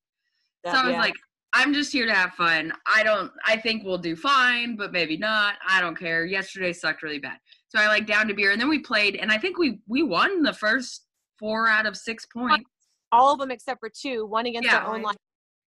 That, 0.64 0.74
so 0.74 0.80
I 0.80 0.84
was 0.86 0.92
yeah. 0.92 1.00
like, 1.00 1.14
I'm 1.52 1.74
just 1.74 1.92
here 1.92 2.06
to 2.06 2.14
have 2.14 2.32
fun. 2.32 2.72
I 2.92 3.02
don't. 3.02 3.30
I 3.46 3.56
think 3.56 3.84
we'll 3.84 3.98
do 3.98 4.16
fine, 4.16 4.76
but 4.76 4.90
maybe 4.90 5.16
not. 5.16 5.54
I 5.68 5.80
don't 5.80 5.98
care. 5.98 6.24
Yesterday 6.24 6.72
sucked 6.72 7.02
really 7.02 7.18
bad, 7.18 7.38
so 7.68 7.78
I 7.78 7.86
like 7.88 8.06
down 8.06 8.26
to 8.28 8.34
beer, 8.34 8.52
and 8.52 8.60
then 8.60 8.70
we 8.70 8.78
played, 8.78 9.16
and 9.16 9.30
I 9.30 9.38
think 9.38 9.58
we 9.58 9.80
we 9.86 10.02
won 10.02 10.42
the 10.42 10.54
first 10.54 11.04
four 11.40 11.66
out 11.66 11.86
of 11.86 11.96
six 11.96 12.26
points. 12.26 12.70
All 13.10 13.32
of 13.32 13.40
them 13.40 13.50
except 13.50 13.80
for 13.80 13.90
two. 13.90 14.26
One 14.26 14.46
against 14.46 14.68
yeah. 14.68 14.78
our 14.78 14.94
own 14.94 15.02
line, 15.02 15.16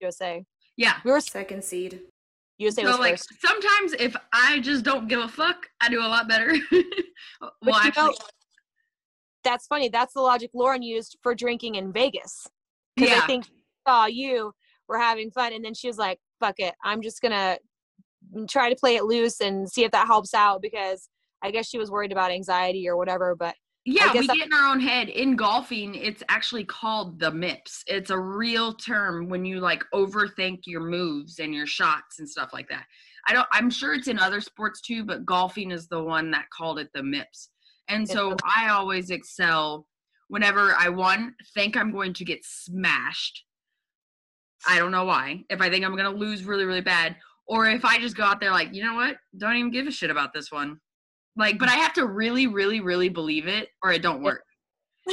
USA. 0.01 0.45
Yeah, 0.77 0.95
we 1.05 1.11
were 1.11 1.21
second 1.21 1.65
seed. 1.65 2.01
USA 2.59 2.83
so 2.83 2.89
was 2.89 2.99
like 2.99 3.13
first. 3.15 3.33
sometimes 3.45 3.95
if 3.95 4.15
I 4.33 4.61
just 4.61 4.85
don't 4.85 5.09
give 5.09 5.21
a 5.21 5.29
fuck, 5.29 5.67
I 5.81 5.89
do 5.89 6.01
a 6.01 6.07
lot 6.07 6.29
better. 6.29 6.55
well, 7.63 7.75
actually, 7.75 8.11
know, 8.11 8.15
that's 9.43 9.67
funny. 9.67 9.89
That's 9.89 10.15
the 10.15 10.21
logic 10.21 10.51
Lauren 10.55 10.83
used 10.83 11.19
for 11.23 11.35
drinking 11.35 11.75
in 11.75 11.93
Vegas. 11.93 12.47
Because 12.95 13.11
yeah. 13.11 13.21
I 13.23 13.27
think 13.27 13.47
saw 13.87 14.07
you 14.07 14.53
were 14.89 14.99
having 14.99 15.31
fun, 15.31 15.53
and 15.53 15.65
then 15.65 15.75
she 15.75 15.89
was 15.89 15.99
like, 15.99 16.19
"Fuck 16.41 16.57
it, 16.59 16.75
I'm 16.85 17.03
just 17.03 17.21
gonna 17.21 17.59
try 18.49 18.69
to 18.69 18.77
play 18.77 18.97
it 18.97 19.05
loose 19.05 19.41
and 19.41 19.69
see 19.69 19.85
if 19.85 19.91
that 19.93 20.07
helps 20.07 20.35
out." 20.35 20.63
Because 20.63 21.09
I 21.43 21.51
guess 21.51 21.69
she 21.69 21.79
was 21.79 21.91
worried 21.91 22.13
about 22.13 22.31
anxiety 22.31 22.89
or 22.89 22.97
whatever. 22.97 23.35
But 23.35 23.55
yeah, 23.85 24.13
we 24.13 24.27
get 24.27 24.47
in 24.47 24.53
our 24.53 24.71
own 24.71 24.81
head. 24.81 25.09
In 25.09 25.35
golfing, 25.35 25.97
it's 25.97 26.23
actually 26.29 26.65
called 26.65 27.19
the 27.19 27.33
MIPS. 27.33 27.83
It's 27.89 28.11
a 28.11 28.19
real 28.19 28.75
term 28.75 29.29
when 29.29 29.45
you 29.45 29.59
like 29.59 29.83
overthink 29.93 30.61
your 30.67 30.83
moves 30.83 31.41
and 31.41 31.53
your 31.53 31.67
shots 31.67 32.21
and 32.21 32.29
stuff 32.29 32.51
like 32.53 32.69
that. 32.69 32.85
I 33.27 33.33
don't 33.33 33.47
I'm 33.51 33.71
sure 33.71 33.95
it's 33.95 34.09
in 34.09 34.19
other 34.19 34.41
sports 34.41 34.81
too, 34.81 35.05
but 35.05 35.27
golfing 35.27 35.73
is 35.73 35.89
the 35.89 36.03
one 36.03 36.31
that 36.31 36.47
called 36.57 36.79
it 36.79 36.91
the 36.95 37.03
MIPS. 37.03 37.49
And 37.89 38.09
so 38.09 38.37
I 38.45 38.69
always 38.69 39.11
excel 39.11 39.87
whenever 40.29 40.75
I 40.79 40.89
one 40.89 41.35
think 41.53 41.77
I'm 41.77 41.93
going 41.93 42.15
to 42.15 42.25
get 42.25 42.45
smashed. 42.45 43.45
I 44.67 44.79
don't 44.79 44.93
know 44.93 45.05
why. 45.05 45.43
If 45.51 45.61
I 45.61 45.69
think 45.71 45.85
I'm 45.85 45.97
going 45.97 46.11
to 46.11 46.19
lose 46.19 46.45
really 46.45 46.65
really 46.65 46.81
bad 46.81 47.17
or 47.49 47.69
if 47.69 47.85
I 47.85 47.99
just 47.99 48.17
go 48.17 48.23
out 48.23 48.39
there 48.39 48.53
like, 48.53 48.73
"You 48.73 48.85
know 48.85 48.95
what? 48.95 49.17
Don't 49.37 49.57
even 49.57 49.73
give 49.73 49.89
a 49.89 49.91
shit 49.91 50.11
about 50.11 50.33
this 50.33 50.53
one." 50.53 50.79
Like, 51.37 51.59
but 51.59 51.69
I 51.69 51.77
have 51.77 51.93
to 51.95 52.07
really, 52.07 52.47
really, 52.47 52.81
really 52.81 53.09
believe 53.09 53.47
it 53.47 53.69
or 53.83 53.93
it 53.93 54.03
don't 54.03 54.23
work. 54.23 54.45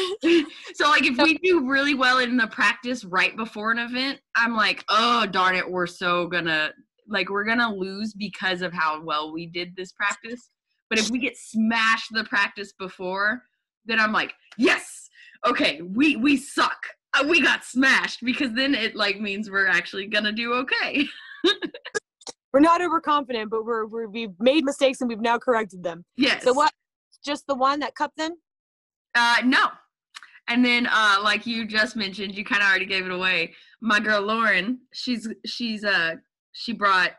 so 0.73 0.87
like 0.87 1.05
if 1.05 1.17
we 1.17 1.37
do 1.39 1.67
really 1.67 1.95
well 1.95 2.19
in 2.19 2.37
the 2.37 2.47
practice 2.47 3.03
right 3.03 3.35
before 3.35 3.71
an 3.71 3.79
event, 3.79 4.19
I'm 4.35 4.55
like, 4.55 4.83
oh 4.89 5.25
darn 5.25 5.55
it, 5.55 5.69
we're 5.69 5.87
so 5.87 6.27
gonna 6.27 6.71
like 7.07 7.29
we're 7.29 7.45
gonna 7.45 7.73
lose 7.73 8.13
because 8.13 8.61
of 8.61 8.71
how 8.71 9.01
well 9.03 9.33
we 9.33 9.47
did 9.47 9.75
this 9.75 9.91
practice. 9.93 10.51
But 10.89 10.99
if 10.99 11.09
we 11.09 11.19
get 11.19 11.37
smashed 11.37 12.09
the 12.11 12.23
practice 12.23 12.73
before, 12.77 13.41
then 13.85 13.99
I'm 13.99 14.13
like, 14.13 14.33
yes, 14.57 15.09
okay, 15.47 15.81
we 15.81 16.15
we 16.15 16.37
suck. 16.37 16.79
Uh, 17.15 17.25
we 17.27 17.41
got 17.41 17.65
smashed 17.65 18.19
because 18.23 18.53
then 18.53 18.75
it 18.75 18.95
like 18.95 19.19
means 19.19 19.49
we're 19.49 19.67
actually 19.67 20.05
gonna 20.05 20.31
do 20.31 20.53
okay. 20.53 21.07
We're 22.53 22.59
not 22.61 22.81
overconfident, 22.81 23.51
but 23.51 23.63
we're, 23.65 23.85
we're 23.85 24.07
we've 24.07 24.33
made 24.39 24.65
mistakes 24.65 25.01
and 25.01 25.09
we've 25.09 25.19
now 25.19 25.37
corrected 25.37 25.83
them. 25.83 26.03
Yes. 26.17 26.43
So 26.43 26.53
what? 26.53 26.71
Just 27.23 27.45
the 27.47 27.55
one 27.55 27.79
that 27.81 27.95
cup 27.95 28.11
then? 28.17 28.37
Uh, 29.13 29.37
no. 29.43 29.67
And 30.47 30.65
then, 30.65 30.87
uh, 30.87 31.17
like 31.21 31.45
you 31.45 31.65
just 31.65 31.95
mentioned, 31.95 32.35
you 32.35 32.43
kind 32.43 32.61
of 32.61 32.67
already 32.67 32.85
gave 32.85 33.05
it 33.05 33.11
away. 33.11 33.53
My 33.81 33.99
girl 33.99 34.21
Lauren, 34.21 34.79
she's 34.93 35.27
she's 35.45 35.83
uh 35.83 36.15
she 36.53 36.73
brought 36.73 37.11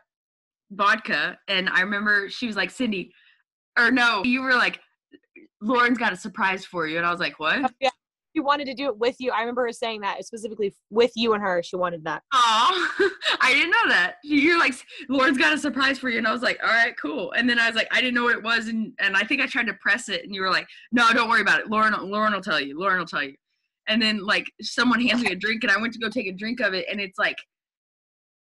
vodka, 0.71 1.37
and 1.47 1.69
I 1.69 1.81
remember 1.81 2.29
she 2.29 2.47
was 2.47 2.55
like 2.55 2.69
Cindy, 2.69 3.13
or 3.79 3.89
no, 3.89 4.23
you 4.25 4.41
were 4.41 4.53
like 4.53 4.79
Lauren's 5.61 5.97
got 5.97 6.11
a 6.11 6.17
surprise 6.17 6.65
for 6.65 6.87
you, 6.87 6.97
and 6.97 7.05
I 7.05 7.11
was 7.11 7.19
like, 7.19 7.39
what? 7.39 7.71
yeah. 7.79 7.89
She 8.35 8.39
wanted 8.39 8.65
to 8.65 8.73
do 8.73 8.85
it 8.85 8.97
with 8.97 9.17
you. 9.19 9.31
I 9.31 9.41
remember 9.41 9.65
her 9.65 9.73
saying 9.73 10.01
that 10.01 10.23
specifically 10.25 10.73
with 10.89 11.11
you 11.15 11.33
and 11.33 11.43
her. 11.43 11.61
She 11.61 11.75
wanted 11.75 12.03
that. 12.05 12.23
Oh, 12.33 12.91
I 13.41 13.53
didn't 13.53 13.71
know 13.71 13.89
that. 13.89 14.15
You're 14.23 14.59
like, 14.59 14.73
Lauren's 15.09 15.37
got 15.37 15.53
a 15.53 15.57
surprise 15.57 15.99
for 15.99 16.09
you. 16.09 16.17
And 16.17 16.27
I 16.27 16.31
was 16.31 16.41
like, 16.41 16.59
all 16.63 16.69
right, 16.69 16.93
cool. 16.97 17.33
And 17.33 17.49
then 17.49 17.59
I 17.59 17.67
was 17.67 17.75
like, 17.75 17.89
I 17.91 17.99
didn't 17.99 18.13
know 18.13 18.23
what 18.23 18.35
it 18.35 18.43
was. 18.43 18.67
And, 18.67 18.93
and 18.99 19.17
I 19.17 19.23
think 19.23 19.41
I 19.41 19.47
tried 19.47 19.67
to 19.67 19.73
press 19.75 20.07
it. 20.07 20.23
And 20.23 20.33
you 20.33 20.41
were 20.41 20.51
like, 20.51 20.67
no, 20.91 21.11
don't 21.11 21.29
worry 21.29 21.41
about 21.41 21.59
it. 21.59 21.69
Lauren, 21.69 21.93
Lauren 22.09 22.33
will 22.33 22.41
tell 22.41 22.59
you. 22.59 22.79
Lauren 22.79 22.99
will 22.99 23.05
tell 23.05 23.23
you. 23.23 23.35
And 23.87 24.01
then 24.01 24.25
like 24.25 24.49
someone 24.61 25.01
hands 25.05 25.23
me 25.23 25.31
a 25.31 25.35
drink 25.35 25.63
and 25.63 25.71
I 25.71 25.77
went 25.77 25.93
to 25.93 25.99
go 25.99 26.09
take 26.09 26.27
a 26.27 26.33
drink 26.33 26.61
of 26.61 26.73
it. 26.73 26.85
And 26.89 27.01
it's 27.01 27.19
like, 27.19 27.37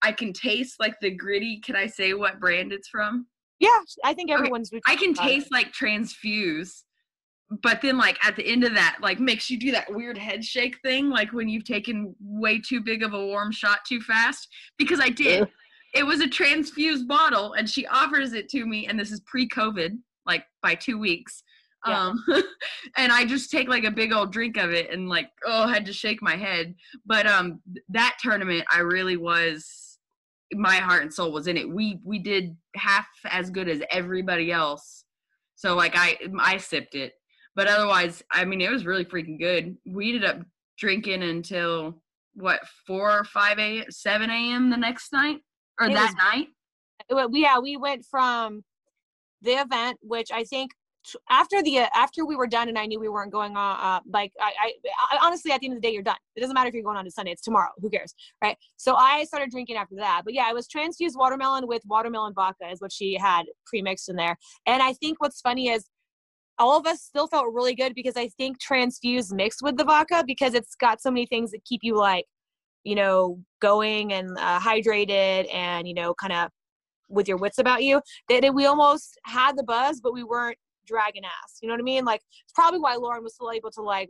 I 0.01 0.11
can 0.11 0.33
taste 0.33 0.75
like 0.79 0.95
the 1.01 1.11
gritty. 1.11 1.59
Can 1.59 1.75
I 1.75 1.87
say 1.87 2.13
what 2.13 2.39
brand 2.39 2.71
it's 2.71 2.87
from? 2.87 3.27
Yeah, 3.59 3.79
I 4.05 4.13
think 4.13 4.31
everyone's. 4.31 4.71
I 4.85 4.95
can 4.95 5.11
about 5.11 5.25
it. 5.25 5.29
taste 5.29 5.51
like 5.51 5.73
transfuse. 5.73 6.83
But 7.63 7.81
then 7.81 7.97
like 7.97 8.23
at 8.23 8.35
the 8.35 8.45
end 8.45 8.63
of 8.63 8.73
that, 8.75 8.97
like 9.01 9.19
makes 9.19 9.49
you 9.49 9.57
do 9.57 9.71
that 9.71 9.91
weird 9.91 10.17
head 10.17 10.43
shake 10.43 10.77
thing, 10.83 11.09
like 11.09 11.33
when 11.33 11.49
you've 11.49 11.63
taken 11.63 12.15
way 12.19 12.59
too 12.59 12.81
big 12.81 13.01
of 13.01 13.13
a 13.13 13.25
warm 13.25 13.51
shot 13.51 13.79
too 13.87 14.01
fast. 14.01 14.47
Because 14.77 14.99
I 14.99 15.09
did. 15.09 15.47
It 15.95 16.05
was 16.05 16.21
a 16.21 16.27
transfused 16.27 17.07
bottle 17.07 17.53
and 17.53 17.67
she 17.67 17.87
offers 17.87 18.33
it 18.33 18.47
to 18.49 18.65
me, 18.65 18.85
and 18.85 18.99
this 18.99 19.11
is 19.11 19.21
pre-COVID, 19.21 19.97
like 20.27 20.43
by 20.61 20.75
two 20.75 20.99
weeks. 20.99 21.41
Yeah. 21.87 22.07
Um 22.07 22.23
and 22.97 23.11
I 23.11 23.25
just 23.25 23.49
take 23.49 23.67
like 23.67 23.85
a 23.85 23.91
big 23.91 24.11
old 24.11 24.31
drink 24.31 24.57
of 24.57 24.71
it 24.71 24.91
and 24.91 25.09
like, 25.09 25.29
oh, 25.45 25.63
I 25.63 25.73
had 25.73 25.85
to 25.87 25.93
shake 25.93 26.21
my 26.21 26.35
head. 26.35 26.75
But 27.05 27.25
um 27.25 27.61
that 27.89 28.17
tournament 28.21 28.65
I 28.71 28.79
really 28.79 29.17
was 29.17 29.89
my 30.53 30.75
heart 30.75 31.03
and 31.03 31.13
soul 31.13 31.31
was 31.31 31.47
in 31.47 31.57
it. 31.57 31.69
We 31.69 31.99
we 32.03 32.19
did 32.19 32.55
half 32.75 33.07
as 33.29 33.49
good 33.49 33.69
as 33.69 33.81
everybody 33.91 34.51
else. 34.51 35.05
So 35.55 35.75
like 35.75 35.93
I 35.95 36.17
I 36.39 36.57
sipped 36.57 36.95
it. 36.95 37.13
But 37.59 37.67
otherwise, 37.67 38.23
I 38.31 38.45
mean 38.45 38.61
it 38.61 38.71
was 38.71 38.85
really 38.85 39.03
freaking 39.03 39.37
good. 39.37 39.75
We 39.85 40.13
ended 40.13 40.23
up 40.23 40.39
drinking 40.77 41.23
until 41.23 42.01
what, 42.33 42.61
four 42.87 43.11
or 43.11 43.25
five 43.25 43.59
a 43.59 43.83
seven 43.89 44.29
AM 44.29 44.69
the 44.69 44.77
next 44.77 45.11
night? 45.11 45.41
Or 45.77 45.87
It 45.87 45.93
that 45.93 46.13
was- 46.13 46.15
night? 46.15 46.47
Well, 47.09 47.27
we- 47.29 47.41
yeah, 47.41 47.59
we 47.59 47.75
went 47.75 48.05
from 48.05 48.63
the 49.41 49.59
event, 49.59 49.99
which 50.01 50.31
I 50.31 50.45
think 50.45 50.71
after 51.29 51.61
the 51.61 51.79
uh, 51.79 51.89
after 51.93 52.25
we 52.25 52.37
were 52.37 52.47
done, 52.47 52.69
and 52.69 52.79
I 52.79 52.85
knew 52.85 52.97
we 52.97 53.09
weren't 53.09 53.33
going 53.33 53.57
on. 53.57 53.77
Uh, 53.77 53.99
like 54.09 54.31
I, 54.39 54.53
I, 54.57 54.73
I, 55.11 55.17
honestly, 55.21 55.51
at 55.51 55.59
the 55.59 55.67
end 55.67 55.75
of 55.75 55.81
the 55.81 55.85
day, 55.85 55.93
you're 55.93 56.01
done. 56.01 56.15
It 56.37 56.39
doesn't 56.39 56.53
matter 56.53 56.69
if 56.69 56.73
you're 56.73 56.83
going 56.83 56.95
on 56.95 57.03
to 57.03 57.11
Sunday; 57.11 57.31
it's 57.31 57.41
tomorrow. 57.41 57.71
Who 57.81 57.89
cares, 57.89 58.13
right? 58.41 58.55
So 58.77 58.95
I 58.95 59.25
started 59.25 59.51
drinking 59.51 59.75
after 59.75 59.95
that. 59.95 60.21
But 60.23 60.33
yeah, 60.33 60.49
it 60.49 60.53
was 60.55 60.65
transfused 60.69 61.17
watermelon 61.17 61.67
with 61.67 61.81
watermelon 61.85 62.33
vodka, 62.33 62.69
is 62.71 62.79
what 62.79 62.93
she 62.93 63.15
had 63.15 63.47
pre-mixed 63.65 64.07
in 64.07 64.15
there. 64.15 64.37
And 64.65 64.81
I 64.81 64.93
think 64.93 65.19
what's 65.19 65.41
funny 65.41 65.67
is 65.67 65.89
all 66.59 66.77
of 66.77 66.85
us 66.85 67.01
still 67.01 67.27
felt 67.27 67.53
really 67.53 67.73
good 67.73 67.95
because 67.95 68.17
I 68.17 68.27
think 68.37 68.59
transfused 68.59 69.33
mixed 69.33 69.61
with 69.61 69.77
the 69.77 69.85
vodka 69.85 70.23
because 70.27 70.53
it's 70.53 70.75
got 70.75 71.01
so 71.01 71.09
many 71.09 71.25
things 71.25 71.51
that 71.51 71.63
keep 71.65 71.81
you 71.83 71.95
like, 71.95 72.25
you 72.83 72.95
know, 72.95 73.39
going 73.61 74.13
and 74.13 74.37
uh, 74.37 74.59
hydrated 74.59 75.53
and 75.53 75.87
you 75.87 75.93
know, 75.93 76.13
kind 76.13 76.33
of 76.33 76.49
with 77.09 77.27
your 77.27 77.37
wits 77.37 77.57
about 77.57 77.83
you 77.83 78.01
that 78.29 78.53
we 78.53 78.65
almost 78.65 79.19
had 79.25 79.57
the 79.57 79.63
buzz 79.63 79.99
but 79.99 80.13
we 80.13 80.23
weren't 80.23 80.57
dragging 80.85 81.25
ass 81.25 81.57
you 81.61 81.67
know 81.67 81.73
what 81.73 81.81
i 81.81 81.83
mean? 81.83 82.05
Like 82.05 82.21
it's 82.43 82.53
probably 82.53 82.79
why 82.79 82.95
lauren 82.95 83.23
was 83.23 83.33
still 83.33 83.51
able 83.51 83.71
to 83.71 83.81
like 83.81 84.09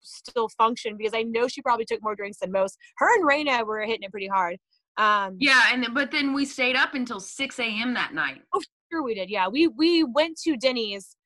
still 0.00 0.48
function 0.56 0.96
because 0.96 1.12
i 1.14 1.22
know 1.22 1.48
she 1.48 1.60
probably 1.60 1.84
took 1.84 2.02
more 2.02 2.14
drinks 2.14 2.38
than 2.38 2.52
most. 2.52 2.78
Her 2.98 3.14
and 3.14 3.28
Raina 3.28 3.66
were 3.66 3.80
hitting 3.80 4.02
it 4.02 4.10
pretty 4.10 4.28
hard 4.28 4.56
um 4.96 5.36
Yeah, 5.38 5.64
and 5.72 5.82
then, 5.82 5.94
but 5.94 6.10
then 6.10 6.32
we 6.32 6.44
stayed 6.44 6.76
up 6.76 6.94
until 6.94 7.20
six 7.20 7.58
AM 7.60 7.94
that 7.94 8.14
night. 8.14 8.42
Oh, 8.54 8.62
sure 8.90 9.02
we 9.02 9.14
did 9.14 9.30
yeah. 9.30 9.48
We 9.48 9.68
we 9.68 10.04
went 10.04 10.38
to 10.44 10.56
denny's 10.56 11.16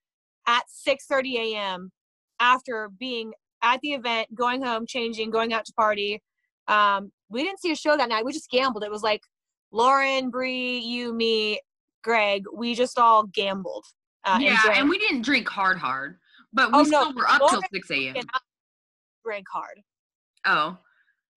at 0.47 0.63
6 0.69 1.07
30 1.07 1.55
a.m 1.55 1.93
after 2.41 2.91
being 2.99 3.33
at 3.63 3.81
the 3.81 3.93
event 3.93 4.35
going 4.35 4.63
home 4.63 4.87
changing 4.87 5.31
going 5.31 5.53
out 5.53 5.65
to 5.65 5.73
party 5.75 6.21
um 6.69 7.13
we 7.29 7.43
didn't 7.43 7.61
see 7.61 7.73
a 7.73 7.77
show 7.77 7.97
that 7.97 8.09
night 8.09 8.25
we 8.25 8.33
just 8.33 8.51
gambled 8.51 8.83
it 8.85 8.91
was 8.91 9.03
like 9.03 9.23
lauren 9.71 10.31
Bree, 10.31 10.79
you 10.79 11.13
me 11.15 11.61
greg 12.03 12.45
we 12.55 12.75
just 12.75 12.99
all 12.99 13.25
gambled 13.25 13.85
uh, 14.25 14.39
yeah, 14.41 14.61
drank. 14.63 14.79
and 14.79 14.89
we 14.89 14.99
didn't 14.99 15.23
drink 15.23 15.49
hard 15.49 15.77
hard, 15.79 16.17
but 16.53 16.71
we 16.71 16.79
Oh, 16.79 16.83
no, 16.83 17.03
still 17.03 17.15
were 17.15 17.29
up 17.29 17.41
till 17.51 17.61
six 17.73 17.91
AM. 17.91 18.15
and 18.17 18.25
I 18.33 18.39
drank 19.25 19.47
hard. 19.53 19.81
Oh. 20.47 20.79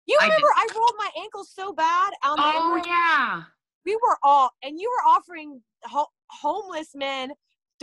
You 0.06 0.18
remember 0.22 0.48
I, 0.56 0.68
rolled 0.76 0.94
my 1.00 1.10
ankle 1.20 1.44
so 1.44 1.74
bad 1.74 2.14
on 2.24 2.38
the 2.38 2.44
Oh 2.46 2.84
yeah. 2.86 3.42
We 3.86 3.96
were 3.96 4.18
all, 4.22 4.52
and 4.62 4.80
you 4.80 4.88
were 4.88 5.10
offering 5.12 5.62
ho- 5.86 6.12
homeless 6.30 6.90
men 6.94 7.32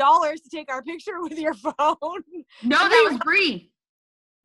dollars 0.02 0.40
to 0.40 0.50
take 0.50 0.70
our 0.70 0.82
picture 0.82 1.20
with 1.22 1.38
your 1.38 1.54
phone. 1.78 2.22
No, 2.62 2.78
that 2.78 3.08
was 3.10 3.18
Bree. 3.18 3.70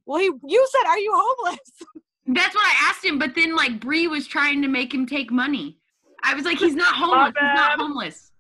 Well, 0.06 0.20
he, 0.20 0.32
you 0.48 0.68
said, 0.72 0.88
"Are 0.88 1.00
you 1.00 1.12
homeless?" 1.14 1.60
That's 2.28 2.54
what 2.54 2.66
I 2.66 2.90
asked 2.90 3.06
him, 3.06 3.18
but 3.20 3.36
then 3.36 3.56
like 3.56 3.80
Bree 3.80 4.08
was 4.08 4.28
trying 4.28 4.62
to 4.62 4.68
make 4.68 4.94
him 4.94 5.06
take 5.06 5.32
money. 5.32 5.78
I 6.24 6.34
was 6.34 6.44
like, 6.44 6.58
he's 6.58 6.76
not 6.76 6.94
homeless. 6.94 7.34
He's 7.40 7.56
not 7.56 7.80
homeless. 7.80 8.32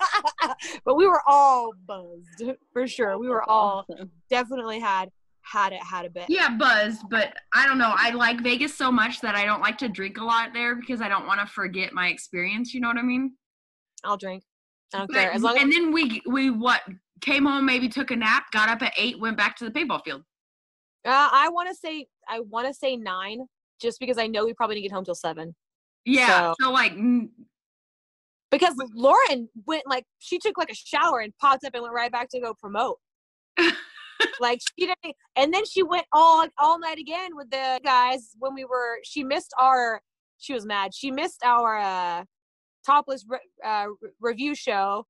but 0.84 0.96
we 0.96 1.06
were 1.06 1.22
all 1.26 1.70
buzzed 1.86 2.56
for 2.72 2.88
sure. 2.88 3.18
We 3.18 3.28
were 3.28 3.48
all 3.48 3.86
definitely 4.28 4.80
had 4.80 5.08
had 5.42 5.72
it 5.72 5.82
had 5.82 6.04
a 6.04 6.10
bit. 6.10 6.24
Yeah, 6.28 6.50
buzzed, 6.56 7.02
but 7.10 7.34
I 7.54 7.66
don't 7.66 7.78
know. 7.78 7.92
I 7.94 8.10
like 8.10 8.40
Vegas 8.40 8.76
so 8.76 8.90
much 8.90 9.20
that 9.20 9.36
I 9.36 9.44
don't 9.44 9.60
like 9.60 9.78
to 9.78 9.88
drink 9.88 10.18
a 10.18 10.24
lot 10.24 10.52
there 10.52 10.74
because 10.74 11.00
I 11.00 11.08
don't 11.08 11.26
want 11.26 11.40
to 11.40 11.46
forget 11.46 11.92
my 11.92 12.08
experience. 12.08 12.74
You 12.74 12.80
know 12.80 12.88
what 12.88 12.98
I 12.98 13.02
mean? 13.02 13.34
I'll 14.04 14.16
drink. 14.16 14.42
I 14.94 14.98
don't 14.98 15.06
But- 15.08 15.14
care 15.14 15.32
as 15.32 15.42
long 15.42 15.56
as 15.56 15.62
and 15.62 15.72
then 15.72 15.92
we 15.92 16.22
we 16.26 16.50
what 16.50 16.82
came 17.20 17.44
home, 17.46 17.64
maybe 17.64 17.88
took 17.88 18.10
a 18.10 18.16
nap, 18.16 18.50
got 18.52 18.68
up 18.68 18.82
at 18.82 18.92
eight, 18.96 19.18
went 19.20 19.36
back 19.36 19.56
to 19.56 19.64
the 19.64 19.70
paintball 19.70 20.02
field. 20.04 20.22
uh, 21.06 21.28
I 21.32 21.48
want 21.50 21.68
to 21.68 21.74
say 21.74 22.06
I 22.28 22.40
want 22.40 22.66
to 22.68 22.74
say 22.74 22.96
nine, 22.96 23.46
just 23.80 23.98
because 24.00 24.18
I 24.18 24.26
know 24.26 24.44
we 24.44 24.54
probably 24.54 24.76
didn't 24.76 24.84
get 24.90 24.94
home 24.94 25.04
till 25.04 25.14
seven. 25.14 25.54
Yeah. 26.04 26.52
So, 26.60 26.70
like, 26.70 26.92
mm, 26.94 27.28
because 28.50 28.74
Lauren 28.94 29.48
went 29.66 29.84
like 29.86 30.04
she 30.18 30.38
took 30.38 30.58
like 30.58 30.70
a 30.70 30.74
shower 30.74 31.20
and 31.20 31.32
popped 31.40 31.64
up 31.64 31.74
and 31.74 31.82
went 31.82 31.94
right 31.94 32.10
back 32.12 32.28
to 32.30 32.40
go 32.40 32.54
promote. 32.54 32.98
like 34.40 34.60
she 34.60 34.86
didn't, 34.86 35.16
and 35.36 35.52
then 35.54 35.64
she 35.64 35.82
went 35.82 36.06
all 36.12 36.46
all 36.58 36.78
night 36.78 36.98
again 36.98 37.30
with 37.34 37.50
the 37.50 37.80
guys 37.84 38.30
when 38.38 38.54
we 38.54 38.64
were. 38.64 38.98
She 39.04 39.24
missed 39.24 39.52
our. 39.58 40.00
She 40.38 40.54
was 40.54 40.66
mad. 40.66 40.92
She 40.94 41.10
missed 41.12 41.42
our 41.44 41.78
uh, 41.78 42.24
topless 42.84 43.24
re- 43.28 43.38
uh, 43.64 43.86
review 44.20 44.54
show. 44.54 45.06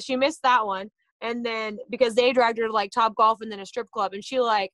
She 0.00 0.16
missed 0.16 0.42
that 0.42 0.66
one, 0.66 0.90
and 1.22 1.44
then 1.44 1.78
because 1.90 2.14
they 2.14 2.32
dragged 2.32 2.58
her 2.58 2.66
to 2.66 2.72
like 2.72 2.90
Top 2.90 3.14
Golf 3.14 3.40
and 3.40 3.50
then 3.50 3.60
a 3.60 3.66
strip 3.66 3.90
club, 3.90 4.12
and 4.12 4.24
she 4.24 4.40
like 4.40 4.70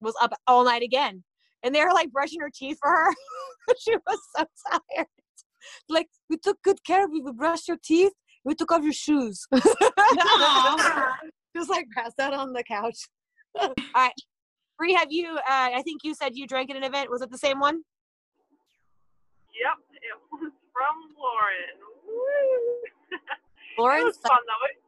was 0.00 0.14
up 0.20 0.32
all 0.46 0.64
night 0.64 0.82
again, 0.82 1.24
and 1.62 1.74
they 1.74 1.84
were 1.84 1.92
like 1.92 2.10
brushing 2.12 2.40
her 2.40 2.50
teeth 2.54 2.78
for 2.80 2.90
her. 2.90 3.14
she 3.78 3.96
was 4.06 4.18
so 4.36 4.44
tired 4.70 5.06
like 5.88 6.08
we 6.28 6.36
took 6.36 6.62
good 6.62 6.82
care 6.84 7.04
of 7.04 7.10
you. 7.12 7.22
We 7.24 7.32
brushed 7.32 7.68
your 7.68 7.78
teeth. 7.82 8.12
We 8.44 8.54
took 8.54 8.72
off 8.72 8.82
your 8.82 8.92
shoes. 8.92 9.46
Just 11.56 11.68
like 11.68 11.86
passed 11.94 12.18
out 12.20 12.32
on 12.32 12.52
the 12.52 12.62
couch. 12.62 13.08
All 13.60 13.74
right, 13.94 14.12
Bree, 14.78 14.94
have 14.94 15.08
you? 15.10 15.36
Uh, 15.36 15.70
I 15.74 15.82
think 15.84 16.02
you 16.04 16.14
said 16.14 16.32
you 16.34 16.46
drank 16.46 16.70
at 16.70 16.76
an 16.76 16.84
event. 16.84 17.10
Was 17.10 17.22
it 17.22 17.30
the 17.30 17.38
same 17.38 17.58
one? 17.58 17.82
Yep, 19.60 19.78
it 19.92 20.40
was 20.40 20.52
from 20.80 21.12
Lauren. 21.20 21.76
Lauren. 23.76 24.08
was 24.08 24.16
fun 24.16 24.40
though. 24.48 24.64
It, 24.72 24.80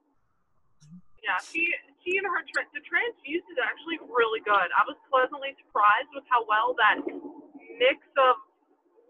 yeah, 1.20 1.37
she 1.37 1.68
she 2.00 2.16
and 2.16 2.24
her 2.24 2.40
tra- 2.48 2.64
the 2.72 2.81
transfuse 2.81 3.44
is 3.44 3.61
actually 3.61 4.00
really 4.09 4.40
good. 4.40 4.72
I 4.72 4.88
was 4.88 4.96
pleasantly 5.12 5.52
surprised 5.61 6.09
with 6.16 6.24
how 6.33 6.48
well 6.48 6.72
that 6.81 7.05
mix 7.76 8.00
of 8.16 8.40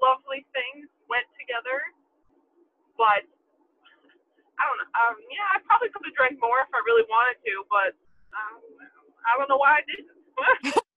lovely 0.03 0.42
things 0.51 0.90
went 1.07 1.31
together. 1.38 1.79
But 2.99 3.23
I 4.59 4.62
don't 4.66 4.79
know. 4.83 4.90
Um, 4.99 5.14
yeah, 5.31 5.55
I 5.55 5.62
probably 5.62 5.95
could 5.95 6.03
have 6.03 6.18
drank 6.18 6.42
more 6.42 6.66
if 6.66 6.71
I 6.75 6.83
really 6.83 7.07
wanted 7.07 7.38
to, 7.47 7.62
but 7.71 7.95
um, 8.35 8.59
I 9.23 9.38
don't 9.38 9.47
know 9.47 9.62
why 9.62 9.79
I 9.79 9.83
didn't. 9.87 10.11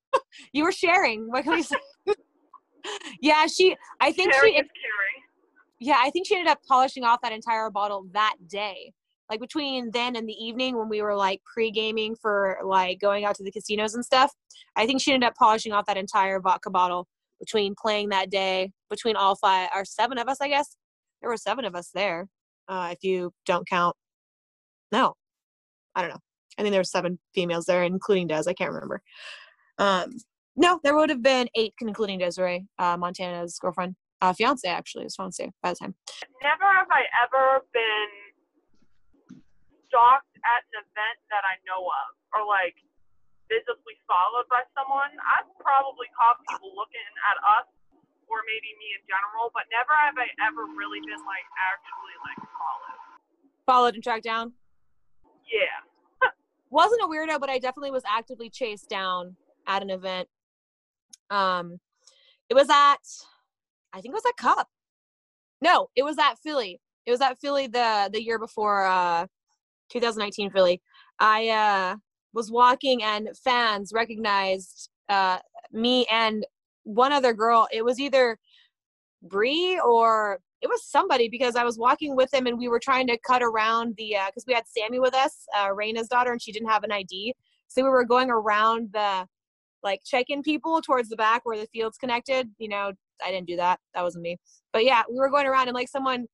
You 0.52 0.64
were 0.64 0.72
sharing. 0.72 1.32
What 1.32 1.44
can 1.44 1.54
we 1.54 1.64
say? 1.64 1.78
yeah, 3.22 3.48
she. 3.48 3.76
I 4.02 4.12
think 4.12 4.34
Caring 4.34 4.56
she. 4.56 4.60
is 4.60 4.68
caring. 4.68 5.20
Yeah, 5.80 5.98
I 6.00 6.10
think 6.10 6.28
she 6.28 6.36
ended 6.36 6.52
up 6.52 6.60
polishing 6.68 7.04
off 7.04 7.20
that 7.22 7.32
entire 7.34 7.70
bottle 7.70 8.06
that 8.14 8.36
day. 8.48 8.94
like 9.30 9.40
between 9.40 9.92
then 9.92 10.16
and 10.16 10.28
the 10.30 10.34
evening 10.34 10.78
when 10.78 10.88
we 10.90 11.02
were 11.02 11.16
like 11.16 11.42
pre-gaming 11.52 12.16
for 12.22 12.58
like 12.64 13.00
going 13.00 13.26
out 13.26 13.36
to 13.36 13.44
the 13.44 13.52
casinos 13.52 13.96
and 13.96 14.06
stuff 14.06 14.32
i 14.76 14.86
think 14.86 15.02
she 15.02 15.12
ended 15.12 15.28
up 15.28 15.36
polishing 15.36 15.74
off 15.74 15.86
that 15.88 15.98
entire 15.98 16.40
vodka 16.40 16.70
bottle 16.70 17.08
between 17.40 17.74
playing 17.82 18.10
that 18.10 18.30
day 18.30 18.72
between 18.90 19.16
all 19.16 19.36
five 19.36 19.68
or 19.76 19.84
seven 19.84 20.18
of 20.18 20.28
us 20.28 20.40
i 20.42 20.48
guess. 20.48 20.78
There 21.22 21.30
were 21.32 21.38
seven 21.38 21.66
of 21.66 21.74
us 21.76 21.90
there 21.94 22.28
uh, 22.68 22.90
if 22.92 23.04
you 23.04 23.32
don't 23.48 23.68
count. 23.68 23.96
No. 24.92 25.14
I 25.96 26.02
don't 26.02 26.12
know. 26.12 26.20
I 26.58 26.62
think 26.62 26.72
there 26.72 26.80
were 26.82 26.84
seven 26.84 27.18
females 27.34 27.66
there 27.66 27.84
including 27.84 28.28
des. 28.28 28.44
I 28.48 28.54
can't 28.54 28.72
remember. 28.72 29.02
Um 29.80 30.12
no 30.56 30.80
there 30.84 30.96
would 30.96 31.10
have 31.10 31.24
been 31.24 31.48
eight 31.56 31.74
including 31.82 32.20
desiree 32.20 32.68
uh, 32.78 32.96
montana's 32.98 33.58
girlfriend 33.60 33.96
uh, 34.26 34.34
fiance 34.34 34.66
actually 34.68 35.06
his 35.06 35.16
fiance 35.16 35.54
by 35.62 35.70
the 35.70 35.78
time 35.78 35.94
Never 36.42 36.66
have 36.66 36.90
I 36.90 37.06
ever 37.22 37.62
been 37.74 38.12
stalked 39.88 40.34
at 40.42 40.62
an 40.74 40.82
event 40.82 41.18
that 41.30 41.46
I 41.46 41.62
know 41.66 41.86
of, 41.86 42.10
or 42.34 42.42
like 42.46 42.78
visibly 43.50 43.98
followed 44.10 44.50
by 44.50 44.66
someone. 44.74 45.14
I've 45.22 45.50
probably 45.62 46.10
caught 46.18 46.42
people 46.50 46.74
looking 46.74 47.10
at 47.30 47.38
us, 47.58 47.70
or 48.26 48.42
maybe 48.46 48.74
me 48.82 48.98
in 48.98 49.04
general, 49.06 49.54
but 49.54 49.70
never 49.70 49.94
have 49.94 50.18
I 50.18 50.30
ever 50.42 50.66
really 50.74 51.02
been 51.06 51.22
like 51.26 51.46
actually 51.58 52.18
like 52.26 52.42
followed. 52.58 53.00
followed 53.66 53.94
and 53.98 54.04
tracked 54.04 54.26
down 54.26 54.54
Yeah. 55.50 55.82
wasn't 56.70 57.02
a 57.02 57.08
weirdo, 57.10 57.40
but 57.40 57.50
I 57.50 57.58
definitely 57.58 57.94
was 57.94 58.06
actively 58.06 58.50
chased 58.50 58.90
down 58.90 59.38
at 59.66 59.82
an 59.82 59.90
event. 59.90 60.28
Um, 61.30 61.80
it 62.50 62.54
was 62.54 62.70
at, 62.70 63.02
I 63.96 64.02
think 64.02 64.12
it 64.12 64.16
was 64.16 64.26
at 64.28 64.36
Cup. 64.36 64.68
No, 65.62 65.88
it 65.96 66.04
was 66.04 66.18
at 66.18 66.38
Philly. 66.44 66.82
It 67.06 67.12
was 67.12 67.22
at 67.22 67.40
Philly 67.40 67.68
the 67.68 68.10
the 68.12 68.22
year 68.22 68.38
before, 68.38 68.86
uh, 68.86 69.26
2019 69.90 70.52
Philly. 70.52 70.82
I 71.20 71.50
uh 71.50 71.96
was 72.34 72.52
walking 72.52 73.02
and 73.04 73.30
fans 73.44 73.92
recognized 73.94 74.90
uh 75.08 75.40
me 75.72 76.06
and 76.12 76.46
one 76.84 77.14
other 77.14 77.34
girl. 77.34 77.68
It 77.72 77.86
was 77.86 78.00
either 78.00 78.38
Bree 79.24 79.80
or 79.80 80.40
it 80.62 80.68
was 80.68 80.84
somebody 80.84 81.30
because 81.30 81.56
I 81.56 81.64
was 81.64 81.78
walking 81.78 82.16
with 82.16 82.30
them 82.32 82.48
and 82.48 82.58
we 82.58 82.68
were 82.68 82.80
trying 82.80 83.08
to 83.08 83.18
cut 83.20 83.42
around 83.42 83.96
the 83.98 84.18
because 84.28 84.46
we 84.46 84.54
had 84.54 84.66
Sammy 84.68 85.00
with 85.00 85.16
us, 85.16 85.46
uh, 85.58 85.70
Raina's 85.70 86.10
daughter, 86.10 86.32
and 86.34 86.42
she 86.42 86.52
didn't 86.52 86.70
have 86.70 86.84
an 86.84 86.92
ID, 86.92 87.34
so 87.68 87.84
we 87.84 87.90
were 87.90 88.04
going 88.06 88.30
around 88.30 88.90
the 88.92 89.26
like 89.84 90.02
check-in 90.04 90.42
people 90.42 90.82
towards 90.82 91.10
the 91.10 91.16
back 91.16 91.46
where 91.46 91.58
the 91.58 91.68
fields 91.68 91.98
connected. 91.98 92.50
You 92.58 92.70
know, 92.70 92.92
I 93.24 93.32
didn't 93.32 93.48
do 93.48 93.56
that. 93.58 93.80
That 93.94 94.04
wasn't 94.04 94.24
me. 94.24 94.38
But 94.74 94.86
yeah, 94.86 95.04
we 95.10 95.18
were 95.18 95.30
going 95.30 95.48
around 95.48 95.68
and 95.68 95.76
like 95.76 95.90
someone 95.90 96.26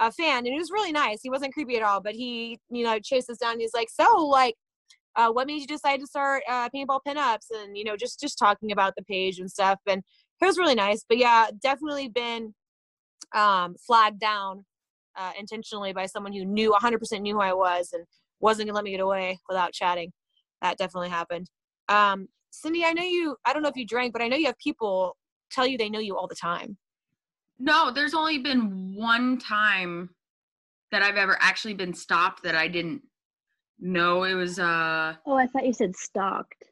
a 0.00 0.12
fan 0.12 0.38
and 0.38 0.46
he 0.46 0.58
was 0.58 0.70
really 0.70 0.92
nice. 0.92 1.18
He 1.22 1.30
wasn't 1.30 1.52
creepy 1.52 1.76
at 1.76 1.82
all, 1.82 2.00
but 2.00 2.14
he 2.14 2.58
you 2.70 2.84
know 2.84 2.98
chased 2.98 3.30
us 3.30 3.38
down. 3.38 3.52
And 3.52 3.60
he's 3.60 3.74
like, 3.74 3.88
so 3.90 4.26
like. 4.26 4.54
Uh, 5.16 5.32
what 5.32 5.48
made 5.48 5.60
you 5.60 5.66
decide 5.66 5.98
to 5.98 6.06
start 6.06 6.44
uh, 6.48 6.68
paintball 6.68 7.00
pinups 7.04 7.46
and 7.50 7.76
you 7.76 7.82
know 7.82 7.96
just 7.96 8.20
just 8.20 8.38
talking 8.38 8.70
about 8.70 8.92
the 8.96 9.02
page 9.02 9.40
and 9.40 9.50
stuff 9.50 9.80
and 9.88 10.00
it 10.40 10.44
was 10.44 10.58
really 10.58 10.76
nice 10.76 11.04
but 11.08 11.18
yeah 11.18 11.46
definitely 11.60 12.08
been 12.08 12.54
um, 13.34 13.74
flagged 13.84 14.20
down 14.20 14.64
uh, 15.16 15.32
intentionally 15.38 15.92
by 15.92 16.06
someone 16.06 16.32
who 16.32 16.44
knew 16.44 16.72
100% 16.72 17.20
knew 17.20 17.34
who 17.34 17.40
I 17.40 17.52
was 17.52 17.90
and 17.92 18.04
wasn't 18.40 18.68
gonna 18.68 18.76
let 18.76 18.84
me 18.84 18.92
get 18.92 19.00
away 19.00 19.38
without 19.48 19.72
chatting. 19.72 20.12
That 20.62 20.78
definitely 20.78 21.10
happened. 21.10 21.50
Um, 21.88 22.28
Cindy, 22.50 22.84
I 22.84 22.92
know 22.92 23.02
you. 23.02 23.36
I 23.44 23.52
don't 23.52 23.62
know 23.62 23.68
if 23.68 23.76
you 23.76 23.86
drank, 23.86 24.12
but 24.12 24.22
I 24.22 24.28
know 24.28 24.36
you 24.36 24.46
have 24.46 24.58
people 24.58 25.16
tell 25.50 25.66
you 25.66 25.78
they 25.78 25.90
know 25.90 25.98
you 25.98 26.16
all 26.16 26.26
the 26.26 26.34
time. 26.34 26.76
No, 27.58 27.90
there's 27.90 28.14
only 28.14 28.38
been 28.38 28.94
one 28.94 29.38
time 29.38 30.10
that 30.92 31.02
I've 31.02 31.16
ever 31.16 31.36
actually 31.40 31.74
been 31.74 31.92
stopped 31.92 32.42
that 32.44 32.54
I 32.54 32.68
didn't 32.68 33.02
know 33.80 34.24
it 34.24 34.34
was 34.34 34.58
uh 34.58 35.14
Oh, 35.26 35.34
I 35.34 35.46
thought 35.46 35.66
you 35.66 35.72
said 35.72 35.96
stalked. 35.96 36.64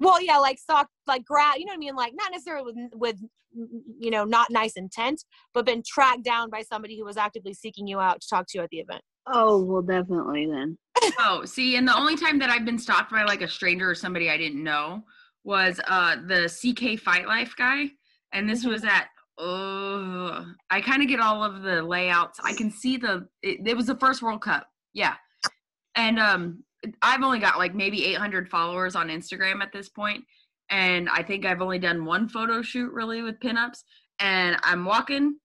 Well, 0.00 0.20
yeah, 0.22 0.38
like 0.38 0.58
stalked 0.58 0.90
like 1.06 1.24
grab. 1.24 1.58
You 1.58 1.66
know 1.66 1.72
what 1.72 1.76
I 1.76 1.78
mean? 1.78 1.94
Like 1.94 2.14
not 2.16 2.32
necessarily 2.32 2.72
with 2.72 2.76
with 2.94 3.16
you 3.98 4.10
know 4.10 4.24
not 4.24 4.50
nice 4.50 4.72
intent, 4.72 5.22
but 5.52 5.66
been 5.66 5.82
tracked 5.86 6.24
down 6.24 6.50
by 6.50 6.62
somebody 6.62 6.98
who 6.98 7.04
was 7.04 7.16
actively 7.16 7.52
seeking 7.52 7.86
you 7.86 8.00
out 8.00 8.20
to 8.22 8.28
talk 8.28 8.46
to 8.48 8.58
you 8.58 8.64
at 8.64 8.70
the 8.70 8.78
event. 8.78 9.02
Oh, 9.26 9.62
well, 9.62 9.82
definitely 9.82 10.46
then. 10.46 10.78
oh 11.20 11.44
see 11.44 11.76
and 11.76 11.86
the 11.86 11.96
only 11.96 12.16
time 12.16 12.38
that 12.38 12.50
I've 12.50 12.64
been 12.64 12.78
stopped 12.78 13.12
by 13.12 13.24
like 13.24 13.42
a 13.42 13.48
stranger 13.48 13.88
or 13.88 13.94
somebody 13.94 14.28
I 14.30 14.36
didn't 14.36 14.62
know 14.62 15.04
was 15.44 15.80
uh 15.88 16.16
the 16.26 16.48
CK 16.48 17.00
Fight 17.00 17.26
Life 17.26 17.54
guy 17.56 17.86
and 18.32 18.48
this 18.48 18.64
was 18.64 18.84
at 18.84 19.08
Oh, 19.42 20.44
I 20.68 20.82
kind 20.82 21.00
of 21.00 21.08
get 21.08 21.18
all 21.18 21.42
of 21.42 21.62
the 21.62 21.82
layouts. 21.82 22.38
I 22.44 22.52
can 22.52 22.70
see 22.70 22.98
the 22.98 23.26
it, 23.42 23.66
it 23.66 23.76
was 23.76 23.86
the 23.86 23.96
first 23.96 24.20
World 24.20 24.42
Cup. 24.42 24.68
Yeah. 24.92 25.14
And 25.94 26.18
um 26.18 26.62
I've 27.02 27.22
only 27.22 27.38
got 27.38 27.58
like 27.58 27.74
maybe 27.74 28.04
800 28.06 28.48
followers 28.48 28.94
on 28.96 29.08
Instagram 29.08 29.62
at 29.62 29.72
this 29.72 29.88
point 29.88 30.24
and 30.70 31.08
I 31.08 31.22
think 31.22 31.44
I've 31.44 31.62
only 31.62 31.78
done 31.78 32.04
one 32.04 32.28
photo 32.28 32.62
shoot 32.62 32.92
really 32.92 33.22
with 33.22 33.40
pinups 33.40 33.82
and 34.18 34.56
I'm 34.62 34.84
walking 34.84 35.36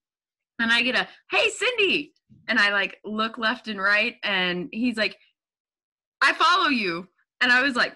and 0.60 0.72
I 0.72 0.82
get 0.82 0.96
a 0.96 1.08
hey 1.32 1.50
Cindy 1.50 2.14
and 2.48 2.60
I 2.60 2.72
like 2.72 2.98
look 3.04 3.38
left 3.38 3.68
and 3.68 3.82
right 3.82 4.16
and 4.24 4.70
he's 4.72 4.98
like 4.98 5.18
I 6.22 6.34
follow 6.34 6.70
you 6.70 7.08
and 7.42 7.52
I 7.52 7.62
was 7.62 7.76
like 7.76 7.94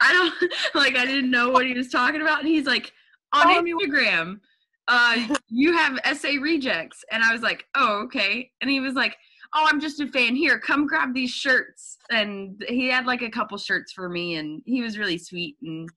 I 0.00 0.12
don't 0.12 0.52
like 0.74 0.96
I 0.96 1.06
didn't 1.06 1.30
know 1.30 1.50
what 1.50 1.66
he 1.66 1.74
was 1.74 1.88
talking 1.88 2.22
about 2.22 2.40
and 2.40 2.48
he's 2.48 2.66
like 2.66 2.92
on. 3.32 3.46
Instagram 3.46 4.40
uh 4.88 5.36
you 5.48 5.76
have 5.76 5.98
essay 6.04 6.38
rejects. 6.38 7.04
And 7.10 7.22
I 7.22 7.32
was 7.32 7.42
like 7.42 7.64
oh 7.74 8.02
okay. 8.04 8.50
And 8.60 8.70
he 8.70 8.80
was 8.80 8.94
like 8.94 9.16
oh 9.54 9.66
I'm 9.68 9.80
just 9.80 10.00
a 10.00 10.06
fan. 10.08 10.36
Here 10.36 10.58
come 10.58 10.86
grab 10.86 11.14
these 11.14 11.30
shirts. 11.30 11.98
And 12.10 12.62
he 12.68 12.88
had 12.88 13.06
like 13.06 13.22
a 13.22 13.30
couple 13.30 13.58
shirts 13.58 13.92
for 13.92 14.08
me 14.08 14.36
and 14.36 14.62
he 14.64 14.82
was 14.82 14.98
really 14.98 15.18
sweet 15.18 15.56
and 15.62 15.88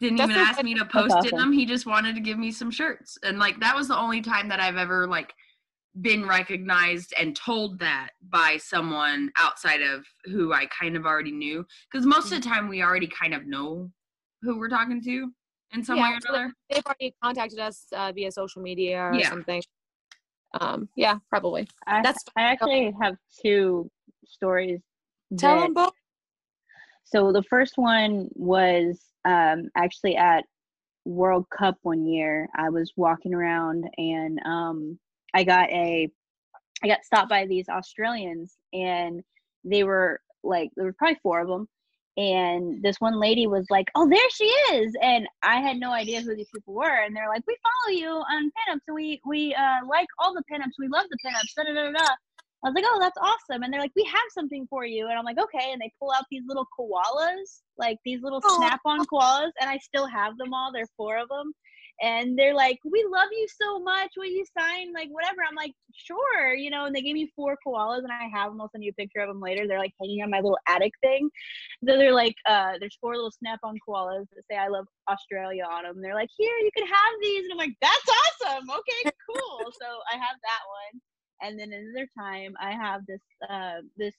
didn't 0.00 0.16
That's 0.16 0.30
even 0.30 0.42
ask 0.42 0.62
me 0.62 0.74
to 0.74 0.84
post 0.86 1.26
in 1.26 1.36
them 1.36 1.52
he 1.52 1.66
just 1.66 1.84
wanted 1.84 2.14
to 2.14 2.22
give 2.22 2.38
me 2.38 2.52
some 2.52 2.70
shirts. 2.70 3.18
And 3.22 3.38
like 3.38 3.60
that 3.60 3.76
was 3.76 3.88
the 3.88 3.98
only 3.98 4.22
time 4.22 4.48
that 4.48 4.60
I've 4.60 4.76
ever 4.76 5.06
like 5.06 5.34
been 6.00 6.26
recognized 6.26 7.12
and 7.18 7.34
told 7.34 7.78
that 7.80 8.10
by 8.28 8.56
someone 8.58 9.30
outside 9.36 9.82
of 9.82 10.04
who 10.24 10.52
I 10.52 10.66
kind 10.66 10.96
of 10.96 11.04
already 11.04 11.32
knew. 11.32 11.66
Because 11.90 12.06
most 12.06 12.32
of 12.32 12.40
the 12.42 12.48
time 12.48 12.68
we 12.68 12.82
already 12.82 13.08
kind 13.08 13.34
of 13.34 13.46
know 13.46 13.90
who 14.42 14.58
we're 14.58 14.68
talking 14.68 15.02
to 15.02 15.32
in 15.72 15.84
some 15.84 15.96
Yeah, 15.96 16.10
way 16.10 16.16
or 16.16 16.20
so 16.20 16.28
another. 16.30 16.54
They've 16.70 16.86
already 16.86 17.14
contacted 17.22 17.58
us 17.58 17.86
uh, 17.92 18.12
via 18.12 18.30
social 18.30 18.62
media 18.62 19.00
or 19.02 19.14
Yeah. 19.14 19.30
something. 19.30 19.62
Um, 20.60 20.88
yeah, 20.96 21.18
probably. 21.28 21.68
I, 21.86 22.02
That's 22.02 22.24
I 22.36 22.42
actually 22.42 22.92
have 23.00 23.16
two 23.44 23.90
stories. 24.24 24.80
Tell 25.36 25.56
that- 25.56 25.62
them 25.64 25.74
both. 25.74 25.92
So 27.04 27.32
the 27.32 27.42
first 27.42 27.72
one 27.76 28.28
was 28.34 29.00
um, 29.24 29.68
actually 29.76 30.16
at 30.16 30.44
World 31.04 31.46
Cup 31.50 31.76
one 31.82 32.06
year. 32.06 32.48
I 32.56 32.68
was 32.68 32.92
walking 32.96 33.34
around 33.34 33.84
and 33.96 34.38
um, 34.46 34.98
I 35.34 35.44
got 35.44 35.70
a, 35.70 36.10
I 36.82 36.86
got 36.86 37.04
stopped 37.04 37.28
by 37.28 37.46
these 37.46 37.68
Australians 37.68 38.56
and 38.72 39.22
they 39.64 39.84
were 39.84 40.20
like, 40.42 40.70
there 40.76 40.86
were 40.86 40.94
probably 40.94 41.18
four 41.22 41.40
of 41.40 41.48
them. 41.48 41.68
And 42.16 42.82
this 42.82 42.96
one 42.98 43.20
lady 43.20 43.46
was 43.46 43.66
like, 43.70 43.86
"Oh, 43.94 44.06
there 44.06 44.30
she 44.30 44.44
is!" 44.44 44.94
And 45.00 45.26
I 45.42 45.60
had 45.60 45.78
no 45.78 45.92
idea 45.92 46.20
who 46.20 46.34
these 46.34 46.50
people 46.52 46.74
were. 46.74 47.04
And 47.04 47.16
they're 47.16 47.28
like, 47.28 47.44
"We 47.46 47.56
follow 47.62 47.96
you 47.96 48.08
on 48.08 48.50
pinups, 48.50 48.80
and 48.88 48.94
we 48.94 49.20
we 49.24 49.54
uh, 49.54 49.86
like 49.88 50.08
all 50.18 50.34
the 50.34 50.42
pinups. 50.52 50.74
We 50.78 50.88
love 50.88 51.06
the 51.08 51.16
pinups." 51.24 51.54
Da 51.56 51.62
da 51.62 51.72
da 51.72 51.92
da. 51.92 52.14
I 52.62 52.68
was 52.68 52.74
like, 52.74 52.84
oh, 52.86 52.98
that's 53.00 53.16
awesome. 53.16 53.62
And 53.62 53.72
they're 53.72 53.80
like, 53.80 53.92
we 53.96 54.04
have 54.04 54.20
something 54.34 54.66
for 54.68 54.84
you. 54.84 55.08
And 55.08 55.18
I'm 55.18 55.24
like, 55.24 55.38
okay. 55.38 55.72
And 55.72 55.80
they 55.80 55.90
pull 55.98 56.12
out 56.12 56.24
these 56.30 56.42
little 56.46 56.66
koalas, 56.78 57.62
like 57.78 57.96
these 58.04 58.20
little 58.22 58.42
Aw. 58.44 58.56
snap 58.56 58.80
on 58.84 59.06
koalas. 59.06 59.52
And 59.60 59.70
I 59.70 59.78
still 59.78 60.06
have 60.06 60.36
them 60.36 60.52
all. 60.52 60.70
There 60.70 60.82
are 60.82 60.96
four 60.96 61.16
of 61.16 61.28
them. 61.30 61.54
And 62.02 62.38
they're 62.38 62.54
like, 62.54 62.78
we 62.84 63.06
love 63.10 63.28
you 63.30 63.46
so 63.60 63.78
much. 63.78 64.12
Will 64.16 64.26
you 64.26 64.44
sign 64.58 64.92
like 64.92 65.08
whatever? 65.10 65.42
I'm 65.46 65.54
like, 65.54 65.72
sure. 65.94 66.54
You 66.54 66.70
know, 66.70 66.86
and 66.86 66.94
they 66.94 67.02
gave 67.02 67.14
me 67.14 67.30
four 67.36 67.56
koalas 67.66 67.98
and 67.98 68.12
I 68.12 68.28
have 68.32 68.52
them. 68.52 68.60
I'll 68.60 68.70
send 68.70 68.84
you 68.84 68.90
a 68.90 69.00
picture 69.00 69.20
of 69.20 69.28
them 69.28 69.40
later. 69.40 69.66
They're 69.66 69.78
like 69.78 69.92
hanging 70.00 70.22
on 70.22 70.30
my 70.30 70.38
little 70.40 70.58
attic 70.68 70.92
thing. 71.02 71.28
So 71.86 71.98
they're 71.98 72.14
like, 72.14 72.36
uh, 72.48 72.72
there's 72.80 72.96
four 73.00 73.14
little 73.14 73.32
snap 73.32 73.60
on 73.62 73.76
koalas 73.86 74.26
that 74.34 74.44
say 74.50 74.56
I 74.56 74.68
love 74.68 74.86
Australia 75.10 75.64
on 75.70 75.84
them. 75.84 76.00
They're 76.00 76.14
like, 76.14 76.30
here, 76.36 76.56
you 76.62 76.70
can 76.76 76.86
have 76.86 77.14
these. 77.20 77.44
And 77.44 77.52
I'm 77.52 77.58
like, 77.58 77.76
that's 77.82 78.08
awesome. 78.08 78.70
Okay, 78.70 79.10
cool. 79.28 79.72
so 79.80 79.86
I 80.12 80.16
have 80.16 80.36
that 80.42 80.62
one 80.92 81.00
and 81.42 81.58
then 81.58 81.72
another 81.72 82.08
time 82.18 82.54
i 82.60 82.72
have 82.72 83.00
this 83.06 83.20
uh 83.48 83.80
this 83.96 84.14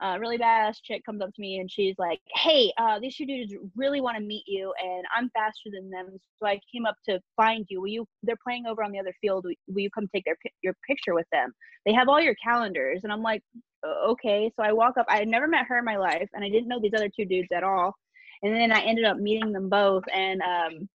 uh, 0.00 0.16
really 0.20 0.38
badass 0.38 0.76
chick 0.82 1.04
comes 1.04 1.20
up 1.20 1.32
to 1.34 1.40
me 1.40 1.58
and 1.58 1.70
she's 1.70 1.94
like 1.98 2.20
hey 2.34 2.72
uh 2.78 2.98
these 3.00 3.16
two 3.16 3.26
dudes 3.26 3.54
really 3.76 4.00
want 4.00 4.16
to 4.16 4.22
meet 4.22 4.44
you 4.46 4.72
and 4.82 5.04
i'm 5.16 5.28
faster 5.30 5.70
than 5.72 5.90
them 5.90 6.18
so 6.38 6.46
i 6.46 6.58
came 6.72 6.86
up 6.86 6.96
to 7.08 7.20
find 7.36 7.66
you. 7.68 7.80
Will 7.80 7.88
you 7.88 8.06
they're 8.22 8.36
playing 8.42 8.66
over 8.66 8.82
on 8.82 8.92
the 8.92 8.98
other 8.98 9.14
field. 9.20 9.44
Will, 9.44 9.54
will 9.68 9.80
you 9.80 9.90
come 9.90 10.08
take 10.14 10.24
their 10.24 10.36
your 10.62 10.74
picture 10.86 11.14
with 11.14 11.26
them? 11.32 11.52
They 11.86 11.92
have 11.92 12.08
all 12.08 12.20
your 12.20 12.34
calendars. 12.42 13.00
And 13.04 13.12
i'm 13.12 13.22
like 13.22 13.42
"Uh, 13.86 14.10
okay. 14.10 14.50
So 14.56 14.62
i 14.62 14.72
walk 14.72 14.96
up 14.98 15.06
i 15.08 15.18
had 15.18 15.28
never 15.28 15.48
met 15.48 15.66
her 15.66 15.78
in 15.78 15.84
my 15.84 15.96
life 15.96 16.28
and 16.32 16.44
i 16.44 16.48
didn't 16.48 16.68
know 16.68 16.80
these 16.80 16.94
other 16.94 17.10
two 17.14 17.24
dudes 17.24 17.48
at 17.54 17.64
all. 17.64 17.94
And 18.42 18.54
then 18.54 18.72
i 18.72 18.80
ended 18.80 19.04
up 19.04 19.18
meeting 19.18 19.52
them 19.52 19.68
both 19.68 20.04
and 20.12 20.40
um 20.42 20.88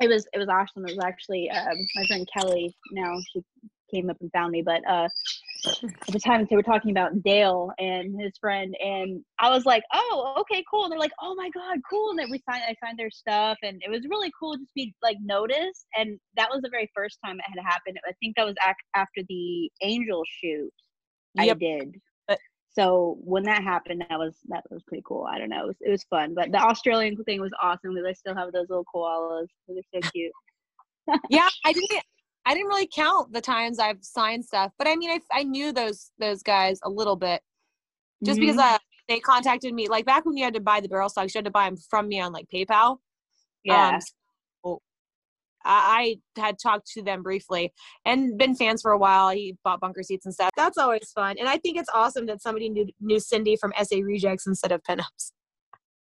it 0.00 0.08
was 0.08 0.26
it 0.32 0.38
was 0.38 0.48
awesome. 0.48 0.86
It 0.86 0.96
was 0.96 1.04
actually 1.04 1.50
um, 1.50 1.76
my 1.94 2.06
friend 2.06 2.28
kelly 2.32 2.74
now 2.92 3.16
she 3.32 3.42
came 3.90 4.08
up 4.10 4.16
and 4.20 4.30
found 4.32 4.52
me. 4.52 4.62
But 4.62 4.86
uh, 4.88 5.08
at 5.66 6.12
the 6.12 6.18
time 6.20 6.46
they 6.48 6.56
were 6.56 6.62
talking 6.62 6.90
about 6.90 7.22
Dale 7.22 7.70
and 7.78 8.20
his 8.20 8.32
friend, 8.40 8.74
and 8.82 9.22
I 9.38 9.50
was 9.50 9.66
like, 9.66 9.82
"Oh, 9.92 10.34
okay, 10.40 10.64
cool." 10.70 10.84
And 10.84 10.92
they're 10.92 10.98
like, 10.98 11.12
"Oh 11.20 11.34
my 11.34 11.50
god, 11.50 11.78
cool!" 11.88 12.10
And 12.10 12.18
then 12.18 12.30
we 12.30 12.40
signed, 12.48 12.64
I 12.68 12.74
signed 12.84 12.98
their 12.98 13.10
stuff, 13.10 13.58
and 13.62 13.80
it 13.84 13.90
was 13.90 14.06
really 14.08 14.32
cool 14.38 14.56
just 14.56 14.68
to 14.68 14.74
be 14.74 14.94
like 15.02 15.16
noticed. 15.22 15.86
And 15.96 16.18
that 16.36 16.48
was 16.50 16.62
the 16.62 16.70
very 16.70 16.90
first 16.94 17.18
time 17.24 17.36
it 17.38 17.44
had 17.48 17.62
happened. 17.64 17.98
I 18.08 18.12
think 18.20 18.36
that 18.36 18.46
was 18.46 18.56
ac- 18.66 18.74
after 18.94 19.22
the 19.28 19.70
Angel 19.82 20.22
shoot 20.42 20.72
I 21.38 21.44
Yep. 21.44 21.58
did. 21.58 22.00
But- 22.28 22.38
so 22.72 23.18
when 23.20 23.42
that 23.44 23.62
happened, 23.62 24.04
that 24.08 24.18
was 24.18 24.36
that 24.48 24.64
was 24.70 24.82
pretty 24.86 25.02
cool. 25.06 25.26
I 25.30 25.38
don't 25.38 25.48
know, 25.50 25.64
it 25.64 25.66
was, 25.66 25.76
it 25.80 25.90
was 25.90 26.04
fun. 26.04 26.34
But 26.34 26.52
the 26.52 26.58
Australian 26.58 27.16
thing 27.24 27.40
was 27.40 27.52
awesome 27.62 27.94
because 27.94 28.06
I 28.08 28.12
still 28.12 28.34
have 28.34 28.52
those 28.52 28.68
little 28.68 28.84
koalas. 28.94 29.46
They're 29.68 29.82
so 30.02 30.08
cute. 30.12 30.32
yeah, 31.28 31.48
I 31.64 31.72
didn't. 31.72 32.02
I 32.46 32.54
didn't 32.54 32.68
really 32.68 32.88
count 32.92 33.32
the 33.32 33.40
times 33.40 33.78
I've 33.78 34.02
signed 34.02 34.44
stuff, 34.44 34.72
but 34.78 34.88
I 34.88 34.96
mean, 34.96 35.10
I, 35.10 35.20
I 35.32 35.42
knew 35.44 35.72
those 35.72 36.10
those 36.18 36.42
guys 36.42 36.78
a 36.82 36.88
little 36.90 37.16
bit, 37.16 37.42
just 38.24 38.40
because 38.40 38.56
Mhm. 38.56 38.74
uh, 38.74 38.78
they 39.08 39.20
contacted 39.20 39.74
me. 39.74 39.88
Like 39.88 40.06
back 40.06 40.24
when 40.24 40.36
you 40.36 40.44
had 40.44 40.54
to 40.54 40.60
buy 40.60 40.80
the 40.80 40.88
barrel 40.88 41.08
stocks, 41.08 41.34
you 41.34 41.38
had 41.38 41.44
to 41.44 41.50
buy 41.50 41.66
them 41.66 41.76
from 41.76 42.08
me 42.08 42.20
on 42.20 42.32
like 42.32 42.46
PayPal. 42.52 42.98
yeah. 43.64 43.96
Um, 43.96 44.00
so 44.64 44.80
I, 45.64 46.16
I 46.36 46.40
had 46.40 46.58
talked 46.58 46.86
to 46.92 47.02
them 47.02 47.22
briefly 47.22 47.72
and 48.06 48.38
been 48.38 48.54
fans 48.54 48.80
for 48.82 48.92
a 48.92 48.98
while. 48.98 49.28
He 49.30 49.56
bought 49.62 49.80
bunker 49.80 50.02
seats 50.02 50.24
and 50.24 50.32
stuff. 50.34 50.50
That's 50.56 50.78
always 50.78 51.10
fun, 51.14 51.36
and 51.38 51.48
I 51.48 51.58
think 51.58 51.76
it's 51.78 51.90
awesome 51.92 52.26
that 52.26 52.40
somebody 52.42 52.68
knew 52.70 52.86
knew 53.00 53.20
Cindy 53.20 53.56
from 53.56 53.72
SA 53.82 53.96
Rejects 54.02 54.46
instead 54.46 54.72
of 54.72 54.82
Pinups. 54.82 55.32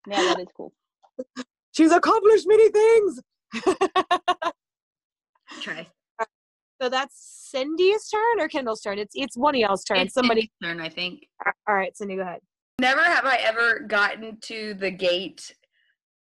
yeah, 0.07 0.23
that 0.23 0.41
is 0.41 0.49
cool. 0.57 0.73
She's 1.73 1.93
accomplished 1.93 2.47
many 2.47 2.71
things. 2.71 3.21
Try. 5.61 5.87
So 6.81 6.89
that's 6.89 7.49
Cindy's 7.51 8.09
turn 8.09 8.41
or 8.41 8.49
Kendall's 8.49 8.81
turn. 8.81 8.99
It's 8.99 9.13
it's 9.15 9.37
one 9.37 9.55
of 9.55 9.61
y'all's 9.61 9.85
turn. 9.85 9.99
It's 9.99 10.15
Somebody. 10.15 10.51
Cindy's 10.63 10.77
turn, 10.77 10.81
I 10.81 10.89
think. 10.89 11.27
All 11.69 11.75
right, 11.75 11.97
Cindy, 11.97 12.17
go 12.17 12.23
ahead. 12.23 12.41
Never 12.81 13.03
have 13.03 13.25
I 13.25 13.37
ever 13.37 13.81
gotten 13.81 14.39
to 14.43 14.75
the 14.75 14.91
gate, 14.91 15.55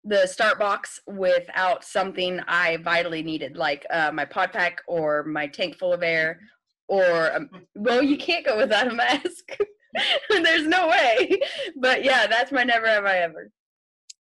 the 0.04 0.28
start 0.28 0.60
box, 0.60 1.00
without 1.08 1.84
something 1.84 2.40
I 2.48 2.78
vitally 2.78 3.24
needed, 3.24 3.58
like 3.58 3.86
uh, 3.90 4.12
my 4.12 4.26
pod 4.26 4.54
pack 4.54 4.82
or 4.88 5.24
my 5.24 5.48
tank 5.48 5.78
full 5.78 5.94
of 5.94 6.04
air, 6.04 6.40
or 6.88 7.36
um, 7.36 7.50
well, 7.76 8.04
you 8.04 8.18
can't 8.18 8.46
go 8.46 8.58
without 8.58 8.88
a 8.88 8.94
mask. 8.94 9.58
There's 10.30 10.68
no 10.68 10.88
way. 10.88 11.40
But 11.80 12.04
yeah, 12.04 12.28
that's 12.28 12.52
my 12.52 12.64
never 12.64 12.88
have 12.88 13.06
I 13.06 13.18
ever. 13.20 13.50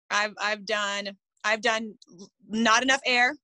I've 0.09 0.33
I've 0.41 0.65
done 0.65 1.09
I've 1.43 1.61
done 1.61 1.93
not 2.49 2.83
enough 2.83 3.01
air. 3.05 3.35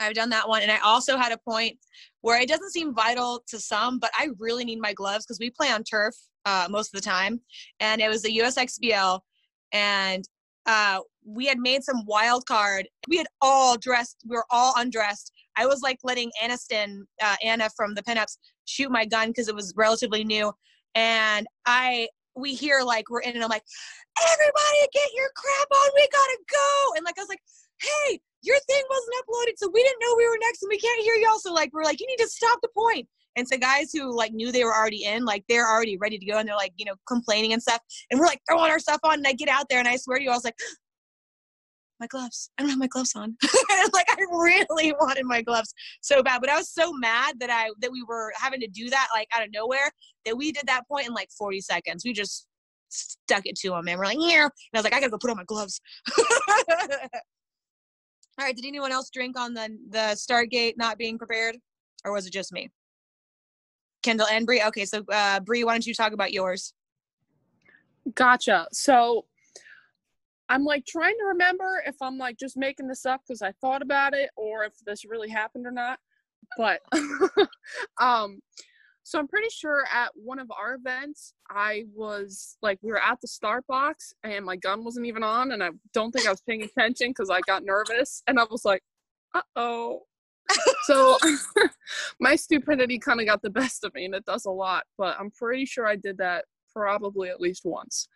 I've 0.00 0.14
done 0.14 0.30
that 0.30 0.48
one, 0.48 0.62
and 0.62 0.70
I 0.70 0.78
also 0.78 1.16
had 1.16 1.32
a 1.32 1.38
point 1.38 1.78
where 2.22 2.40
it 2.40 2.48
doesn't 2.48 2.72
seem 2.72 2.94
vital 2.94 3.42
to 3.48 3.58
some, 3.58 3.98
but 3.98 4.10
I 4.14 4.28
really 4.38 4.64
need 4.64 4.80
my 4.80 4.92
gloves 4.92 5.24
because 5.24 5.38
we 5.38 5.50
play 5.50 5.70
on 5.70 5.84
turf 5.84 6.14
uh, 6.46 6.66
most 6.70 6.94
of 6.94 7.00
the 7.00 7.08
time, 7.08 7.40
and 7.80 8.00
it 8.00 8.08
was 8.08 8.22
the 8.22 8.38
USXBL, 8.38 9.20
and 9.72 10.24
uh, 10.66 11.00
we 11.24 11.46
had 11.46 11.58
made 11.58 11.84
some 11.84 12.04
wild 12.06 12.46
card. 12.46 12.88
We 13.08 13.16
had 13.16 13.26
all 13.40 13.76
dressed. 13.76 14.22
We 14.26 14.36
were 14.36 14.46
all 14.50 14.74
undressed. 14.76 15.32
I 15.56 15.66
was 15.66 15.82
like 15.82 15.98
letting 16.02 16.30
Aniston, 16.42 17.02
uh, 17.22 17.36
Anna 17.44 17.68
from 17.76 17.94
the 17.94 18.02
pinups, 18.02 18.38
shoot 18.64 18.90
my 18.90 19.04
gun 19.04 19.28
because 19.28 19.48
it 19.48 19.54
was 19.54 19.74
relatively 19.76 20.24
new, 20.24 20.52
and 20.94 21.46
I 21.66 22.08
we 22.36 22.54
hear 22.54 22.80
like 22.82 23.10
we're 23.10 23.20
in, 23.20 23.34
and 23.34 23.44
I'm 23.44 23.50
like 23.50 23.64
everybody 24.20 24.88
get 24.92 25.08
your 25.14 25.30
crap 25.34 25.68
on 25.70 25.90
we 25.94 26.08
gotta 26.12 26.38
go 26.50 26.94
and 26.96 27.04
like 27.04 27.18
i 27.18 27.22
was 27.22 27.28
like 27.28 27.40
hey 27.80 28.20
your 28.42 28.58
thing 28.60 28.82
wasn't 28.88 29.14
uploaded 29.22 29.54
so 29.56 29.70
we 29.72 29.82
didn't 29.82 29.98
know 30.00 30.14
we 30.16 30.28
were 30.28 30.38
next 30.40 30.62
and 30.62 30.70
we 30.70 30.78
can't 30.78 31.02
hear 31.02 31.14
y'all. 31.16 31.38
So 31.38 31.52
like 31.52 31.72
we're 31.72 31.84
like 31.84 32.00
you 32.00 32.06
need 32.06 32.18
to 32.18 32.28
stop 32.28 32.58
the 32.62 32.68
point. 32.76 33.08
and 33.36 33.46
so 33.46 33.56
guys 33.58 33.90
who 33.92 34.14
like 34.16 34.32
knew 34.32 34.50
they 34.50 34.64
were 34.64 34.74
already 34.74 35.04
in 35.04 35.24
like 35.24 35.44
they're 35.48 35.68
already 35.68 35.96
ready 35.96 36.18
to 36.18 36.26
go 36.26 36.38
and 36.38 36.48
they're 36.48 36.56
like 36.56 36.72
you 36.76 36.84
know 36.84 36.94
complaining 37.06 37.52
and 37.52 37.62
stuff. 37.62 37.80
And 38.10 38.18
we're 38.18 38.26
like 38.26 38.40
throwing 38.48 38.70
our 38.70 38.78
stuff 38.78 39.00
on 39.04 39.14
and 39.14 39.26
i 39.26 39.32
get 39.32 39.48
out 39.48 39.66
there 39.68 39.78
and 39.78 39.88
i 39.88 39.96
swear 39.96 40.18
to 40.18 40.24
you 40.24 40.30
i 40.30 40.34
was 40.34 40.44
like 40.44 40.56
my 42.00 42.06
gloves. 42.06 42.50
I 42.56 42.62
don't 42.62 42.70
have 42.70 42.78
my 42.78 42.86
gloves 42.86 43.12
on. 43.14 43.36
Like 43.92 44.06
i 44.10 44.16
really 44.30 44.92
wanted 45.00 45.24
my 45.24 45.42
gloves 45.42 45.72
so 46.00 46.22
bad. 46.22 46.40
But 46.40 46.50
i 46.50 46.56
was 46.56 46.70
so 46.70 46.92
mad 46.92 47.38
that 47.40 47.50
i 47.50 47.70
that 47.80 47.92
we 47.92 48.02
were 48.02 48.32
having 48.36 48.60
to 48.60 48.68
do 48.68 48.90
that 48.90 49.08
like 49.14 49.28
out 49.34 49.42
of 49.42 49.50
nowhere 49.52 49.90
that 50.24 50.36
we 50.36 50.52
did 50.52 50.64
that 50.66 50.86
point 50.88 51.06
in 51.08 51.14
like 51.14 51.30
40 51.36 51.60
seconds. 51.60 52.04
We 52.04 52.12
just 52.12 52.46
stuck 52.90 53.46
it 53.46 53.56
to 53.56 53.74
him 53.74 53.86
and 53.86 53.98
we're 53.98 54.04
like 54.04 54.18
yeah 54.18 54.42
and 54.42 54.52
i 54.74 54.78
was 54.78 54.84
like 54.84 54.92
i 54.92 54.98
gotta 54.98 55.10
go 55.10 55.18
put 55.18 55.30
on 55.30 55.36
my 55.36 55.44
gloves 55.44 55.80
all 58.40 58.46
right 58.46 58.56
did 58.56 58.64
anyone 58.64 58.90
else 58.90 59.10
drink 59.10 59.38
on 59.38 59.54
the 59.54 59.76
the 59.90 60.14
start 60.14 60.50
gate 60.50 60.76
not 60.78 60.98
being 60.98 61.18
prepared 61.18 61.56
or 62.04 62.12
was 62.12 62.26
it 62.26 62.32
just 62.32 62.52
me 62.52 62.70
kendall 64.02 64.26
and 64.28 64.46
Bree. 64.46 64.62
okay 64.62 64.84
so 64.84 65.04
uh 65.12 65.40
Bree, 65.40 65.62
why 65.62 65.74
don't 65.74 65.86
you 65.86 65.94
talk 65.94 66.12
about 66.12 66.32
yours 66.32 66.72
Gotcha. 68.14 68.66
So 68.72 69.26
I'm 70.48 70.64
like 70.64 70.84
trying 70.86 71.16
to 71.18 71.26
remember 71.26 71.82
if 71.86 71.96
I'm 72.00 72.18
like 72.18 72.36
just 72.38 72.56
making 72.56 72.88
this 72.88 73.06
up 73.06 73.22
because 73.26 73.42
I 73.42 73.52
thought 73.60 73.82
about 73.82 74.14
it 74.14 74.30
or 74.36 74.64
if 74.64 74.72
this 74.84 75.04
really 75.04 75.28
happened 75.28 75.66
or 75.66 75.70
not. 75.70 75.98
But 76.56 76.80
um 78.00 78.40
so 79.10 79.18
I'm 79.18 79.26
pretty 79.26 79.48
sure 79.50 79.82
at 79.92 80.12
one 80.14 80.38
of 80.38 80.52
our 80.52 80.74
events 80.74 81.34
I 81.50 81.82
was 81.92 82.56
like 82.62 82.78
we 82.80 82.92
were 82.92 83.02
at 83.02 83.20
the 83.20 83.26
start 83.26 83.66
box 83.66 84.14
and 84.22 84.44
my 84.44 84.54
gun 84.54 84.84
wasn't 84.84 85.06
even 85.06 85.24
on 85.24 85.50
and 85.50 85.64
I 85.64 85.70
don't 85.92 86.12
think 86.12 86.28
I 86.28 86.30
was 86.30 86.42
paying 86.42 86.62
attention 86.62 87.08
because 87.08 87.28
I 87.28 87.40
got 87.40 87.64
nervous 87.64 88.22
and 88.28 88.38
I 88.38 88.44
was 88.48 88.64
like, 88.64 88.82
uh 89.34 89.42
oh. 89.56 90.02
so 90.84 91.18
my 92.20 92.36
stupidity 92.36 93.00
kind 93.00 93.20
of 93.20 93.26
got 93.26 93.42
the 93.42 93.50
best 93.50 93.82
of 93.82 93.92
me 93.94 94.04
and 94.04 94.14
it 94.14 94.24
does 94.26 94.44
a 94.44 94.50
lot, 94.50 94.84
but 94.96 95.16
I'm 95.18 95.32
pretty 95.32 95.64
sure 95.64 95.88
I 95.88 95.96
did 95.96 96.16
that 96.18 96.44
probably 96.72 97.30
at 97.30 97.40
least 97.40 97.62
once. 97.64 98.06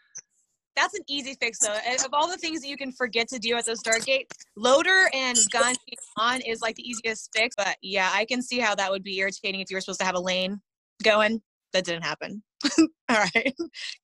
that's 0.77 0.95
an 0.95 1.03
easy 1.09 1.37
fix 1.41 1.59
though 1.59 1.77
of 2.05 2.15
all 2.15 2.29
the 2.31 2.37
things 2.37 2.61
that 2.61 2.69
you 2.69 2.77
can 2.77 2.93
forget 2.93 3.27
to 3.31 3.41
do 3.41 3.57
at 3.57 3.67
the 3.67 3.77
start 3.77 4.05
gate 4.05 4.31
loader 4.57 5.11
and 5.13 5.39
gun 5.51 5.75
on 6.19 6.41
is 6.43 6.63
like 6.63 6.77
the 6.77 6.89
easiest 6.89 7.31
fix 7.35 7.57
but 7.57 7.77
yeah 7.83 8.11
i 8.13 8.25
can 8.25 8.41
see 8.41 8.61
how 8.61 8.77
that 8.77 8.91
would 8.93 9.03
be 9.03 9.19
irritating 9.19 9.61
if 9.61 9.71
you 9.71 9.77
were 9.77 9.81
supposed 9.81 9.99
to 9.99 10.07
have 10.07 10.15
a 10.15 10.21
lane 10.21 10.61
going? 11.03 11.41
That 11.73 11.85
didn't 11.85 12.05
happen. 12.05 12.43
All 12.79 12.87
right. 13.35 13.55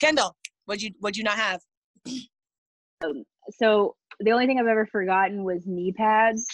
Kendall 0.01 0.37
what'd 0.71 0.83
you 0.83 0.93
what'd 1.01 1.17
you 1.17 1.25
not 1.25 1.37
have? 1.37 1.61
Um, 3.05 3.25
so 3.59 3.97
the 4.21 4.31
only 4.31 4.47
thing 4.47 4.61
I've 4.61 4.67
ever 4.67 4.87
forgotten 4.87 5.43
was 5.43 5.67
knee 5.67 5.93
pads, 5.93 6.47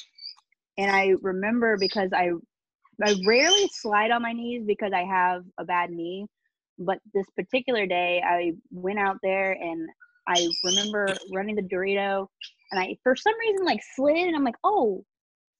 and 0.78 0.90
I 0.90 1.14
remember 1.20 1.76
because 1.78 2.10
I 2.14 2.30
I 3.04 3.14
rarely 3.26 3.68
slide 3.74 4.10
on 4.10 4.22
my 4.22 4.32
knees 4.32 4.64
because 4.66 4.92
I 4.94 5.04
have 5.04 5.42
a 5.58 5.64
bad 5.64 5.90
knee, 5.90 6.26
but 6.78 6.98
this 7.12 7.26
particular 7.36 7.86
day 7.86 8.22
I 8.26 8.52
went 8.70 8.98
out 8.98 9.18
there 9.22 9.52
and 9.52 9.86
I 10.26 10.48
remember 10.64 11.14
running 11.34 11.56
the 11.56 11.62
Dorito, 11.62 12.26
and 12.72 12.80
I 12.80 12.96
for 13.02 13.14
some 13.14 13.38
reason 13.38 13.66
like 13.66 13.80
slid, 13.94 14.16
and 14.16 14.34
I'm 14.34 14.44
like, 14.44 14.56
oh, 14.64 15.04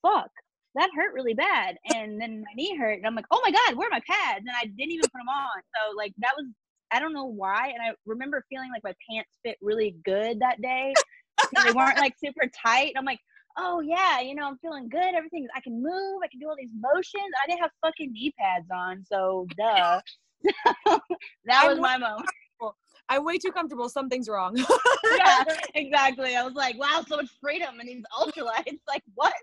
fuck. 0.01 0.31
That 0.77 0.91
hurt 0.95 1.15
really 1.15 1.35
bad, 1.35 1.77
and 1.95 2.21
then 2.21 2.41
my 2.41 2.53
knee 2.55 2.77
hurt, 2.77 2.99
and 2.99 3.07
I'm 3.07 3.15
like, 3.15 3.27
"Oh 3.31 3.41
my 3.45 3.51
god, 3.51 3.77
where 3.77 3.89
are 3.89 3.91
my 3.91 4.03
pads?" 4.07 4.45
And 4.47 4.57
I 4.57 4.67
didn't 4.67 4.93
even 4.93 5.03
put 5.03 5.19
them 5.19 5.29
on. 5.29 5.62
So 5.75 5.97
like 5.97 6.12
that 6.19 6.35
was, 6.37 6.47
I 6.93 7.01
don't 7.01 7.12
know 7.12 7.25
why, 7.25 7.69
and 7.69 7.83
I 7.83 7.95
remember 8.05 8.45
feeling 8.49 8.71
like 8.71 8.85
my 8.85 8.95
pants 9.09 9.39
fit 9.45 9.57
really 9.62 9.97
good 10.05 10.39
that 10.41 10.61
day, 10.61 10.93
they 11.65 11.73
weren't 11.73 11.99
like 11.99 12.15
super 12.23 12.49
tight. 12.65 12.93
I'm 12.97 13.05
like, 13.05 13.21
oh 13.57 13.81
yeah, 13.81 14.21
you 14.21 14.35
know, 14.35 14.47
I'm 14.47 14.59
feeling 14.59 14.89
good. 14.89 15.15
Everything, 15.15 15.47
I 15.55 15.61
can 15.61 15.83
move. 15.83 16.21
I 16.23 16.29
can 16.29 16.41
do 16.41 16.49
all 16.49 16.57
these 16.59 16.73
motions. 16.79 17.33
I 17.43 17.47
didn't 17.49 17.61
have 17.61 17.71
fucking 17.85 18.12
knee 18.12 18.33
pads 18.39 18.69
on, 18.75 19.05
so 19.05 19.47
duh. 19.57 20.01
that 21.47 21.67
was 21.67 21.81
my 21.81 21.97
moment. 21.97 22.29
i'm 23.09 23.25
way 23.25 23.39
too 23.39 23.51
comfortable 23.51 23.89
something's 23.89 24.29
wrong 24.29 24.55
yeah, 25.17 25.45
exactly. 25.75 26.37
I 26.37 26.43
was 26.43 26.55
like, 26.55 26.79
wow, 26.79 27.05
so 27.07 27.17
much 27.17 27.29
freedom 27.41 27.81
in 27.81 27.87
these 27.87 28.03
ultralights. 28.19 28.81
Like 28.89 29.03
what? 29.15 29.35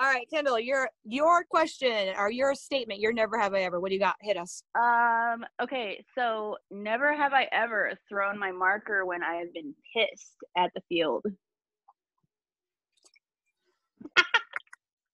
All 0.00 0.06
right 0.06 0.26
kendall 0.32 0.58
your 0.60 0.88
your 1.04 1.44
question 1.44 2.14
or 2.16 2.30
your 2.30 2.54
statement 2.54 3.00
your 3.00 3.12
never 3.12 3.38
have 3.38 3.52
i 3.54 3.60
ever 3.60 3.80
what 3.80 3.88
do 3.88 3.94
you 3.94 4.00
got 4.00 4.14
hit 4.20 4.36
us 4.36 4.62
Um. 4.74 5.44
Okay. 5.60 6.04
So 6.14 6.56
never 6.70 7.14
have 7.14 7.32
I 7.32 7.48
ever 7.52 7.92
thrown 8.08 8.38
my 8.38 8.52
marker 8.52 9.04
when 9.04 9.22
I 9.22 9.34
have 9.36 9.52
been 9.52 9.74
pissed 9.94 10.36
at 10.56 10.70
the 10.74 10.80
field. 10.88 11.24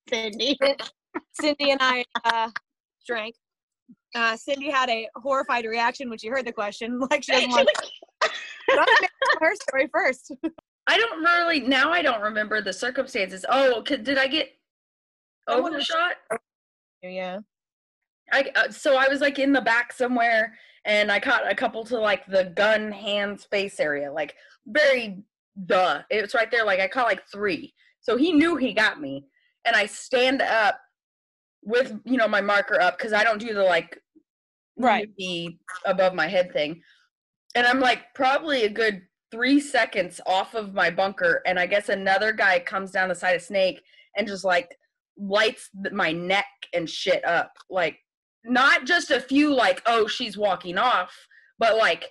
Cindy. 0.08 0.58
cindy 1.40 1.70
and 1.70 1.80
i 1.80 2.04
uh 2.24 2.48
drank 3.06 3.34
uh 4.14 4.36
cindy 4.36 4.70
had 4.70 4.88
a 4.90 5.08
horrified 5.16 5.64
reaction 5.64 6.08
when 6.08 6.18
she 6.18 6.28
heard 6.28 6.44
the 6.46 6.52
question 6.52 6.98
like 7.10 7.22
she 7.22 7.32
doesn't 7.32 7.50
want 7.50 7.68
her 9.40 9.54
story 9.54 9.88
first 9.92 10.32
I 10.86 10.98
don't 10.98 11.22
really 11.22 11.60
now. 11.60 11.90
I 11.90 12.02
don't 12.02 12.20
remember 12.20 12.60
the 12.60 12.72
circumstances. 12.72 13.46
Oh, 13.48 13.80
did 13.82 14.18
I 14.18 14.26
get 14.26 14.48
I 14.48 14.50
wonder- 14.50 14.54
overshot? 15.48 16.16
yeah 17.02 17.38
I 18.32 18.50
uh, 18.56 18.70
so 18.70 18.96
I 18.96 19.08
was 19.08 19.20
like 19.20 19.38
in 19.38 19.52
the 19.52 19.60
back 19.60 19.92
somewhere, 19.92 20.56
and 20.84 21.12
I 21.12 21.20
caught 21.20 21.50
a 21.50 21.54
couple 21.54 21.84
to 21.84 21.98
like 21.98 22.26
the 22.26 22.44
gun 22.56 22.90
hands 22.90 23.44
face 23.44 23.78
area, 23.78 24.10
like 24.12 24.34
very 24.66 25.22
duh. 25.66 26.02
It 26.10 26.22
was 26.22 26.34
right 26.34 26.50
there. 26.50 26.64
Like 26.64 26.80
I 26.80 26.88
caught 26.88 27.06
like 27.06 27.22
three, 27.30 27.74
so 28.00 28.16
he 28.16 28.32
knew 28.32 28.56
he 28.56 28.72
got 28.72 29.00
me, 29.00 29.26
and 29.66 29.76
I 29.76 29.86
stand 29.86 30.40
up, 30.40 30.80
with 31.62 31.94
you 32.04 32.16
know 32.16 32.28
my 32.28 32.40
marker 32.40 32.80
up 32.80 32.96
because 32.98 33.12
I 33.12 33.24
don't 33.24 33.40
do 33.40 33.54
the 33.54 33.62
like 33.62 33.98
Right. 34.76 35.08
the 35.18 35.56
above 35.84 36.14
my 36.14 36.26
head 36.26 36.52
thing, 36.52 36.82
and 37.54 37.66
I'm 37.66 37.78
like 37.78 38.12
probably 38.14 38.64
a 38.64 38.68
good 38.68 39.02
three 39.30 39.60
seconds 39.60 40.20
off 40.26 40.54
of 40.54 40.74
my 40.74 40.90
bunker, 40.90 41.42
and 41.46 41.58
I 41.58 41.66
guess 41.66 41.88
another 41.88 42.32
guy 42.32 42.58
comes 42.58 42.90
down 42.90 43.08
the 43.08 43.14
side 43.14 43.36
of 43.36 43.42
Snake 43.42 43.80
and 44.16 44.26
just 44.26 44.44
like 44.44 44.76
lights 45.16 45.70
my 45.92 46.12
neck 46.12 46.46
and 46.72 46.88
shit 46.88 47.24
up, 47.24 47.52
like 47.70 47.98
not 48.44 48.84
just 48.84 49.10
a 49.10 49.20
few 49.20 49.54
like 49.54 49.82
oh 49.86 50.06
she's 50.06 50.36
walking 50.36 50.78
off, 50.78 51.14
but 51.58 51.76
like 51.76 52.10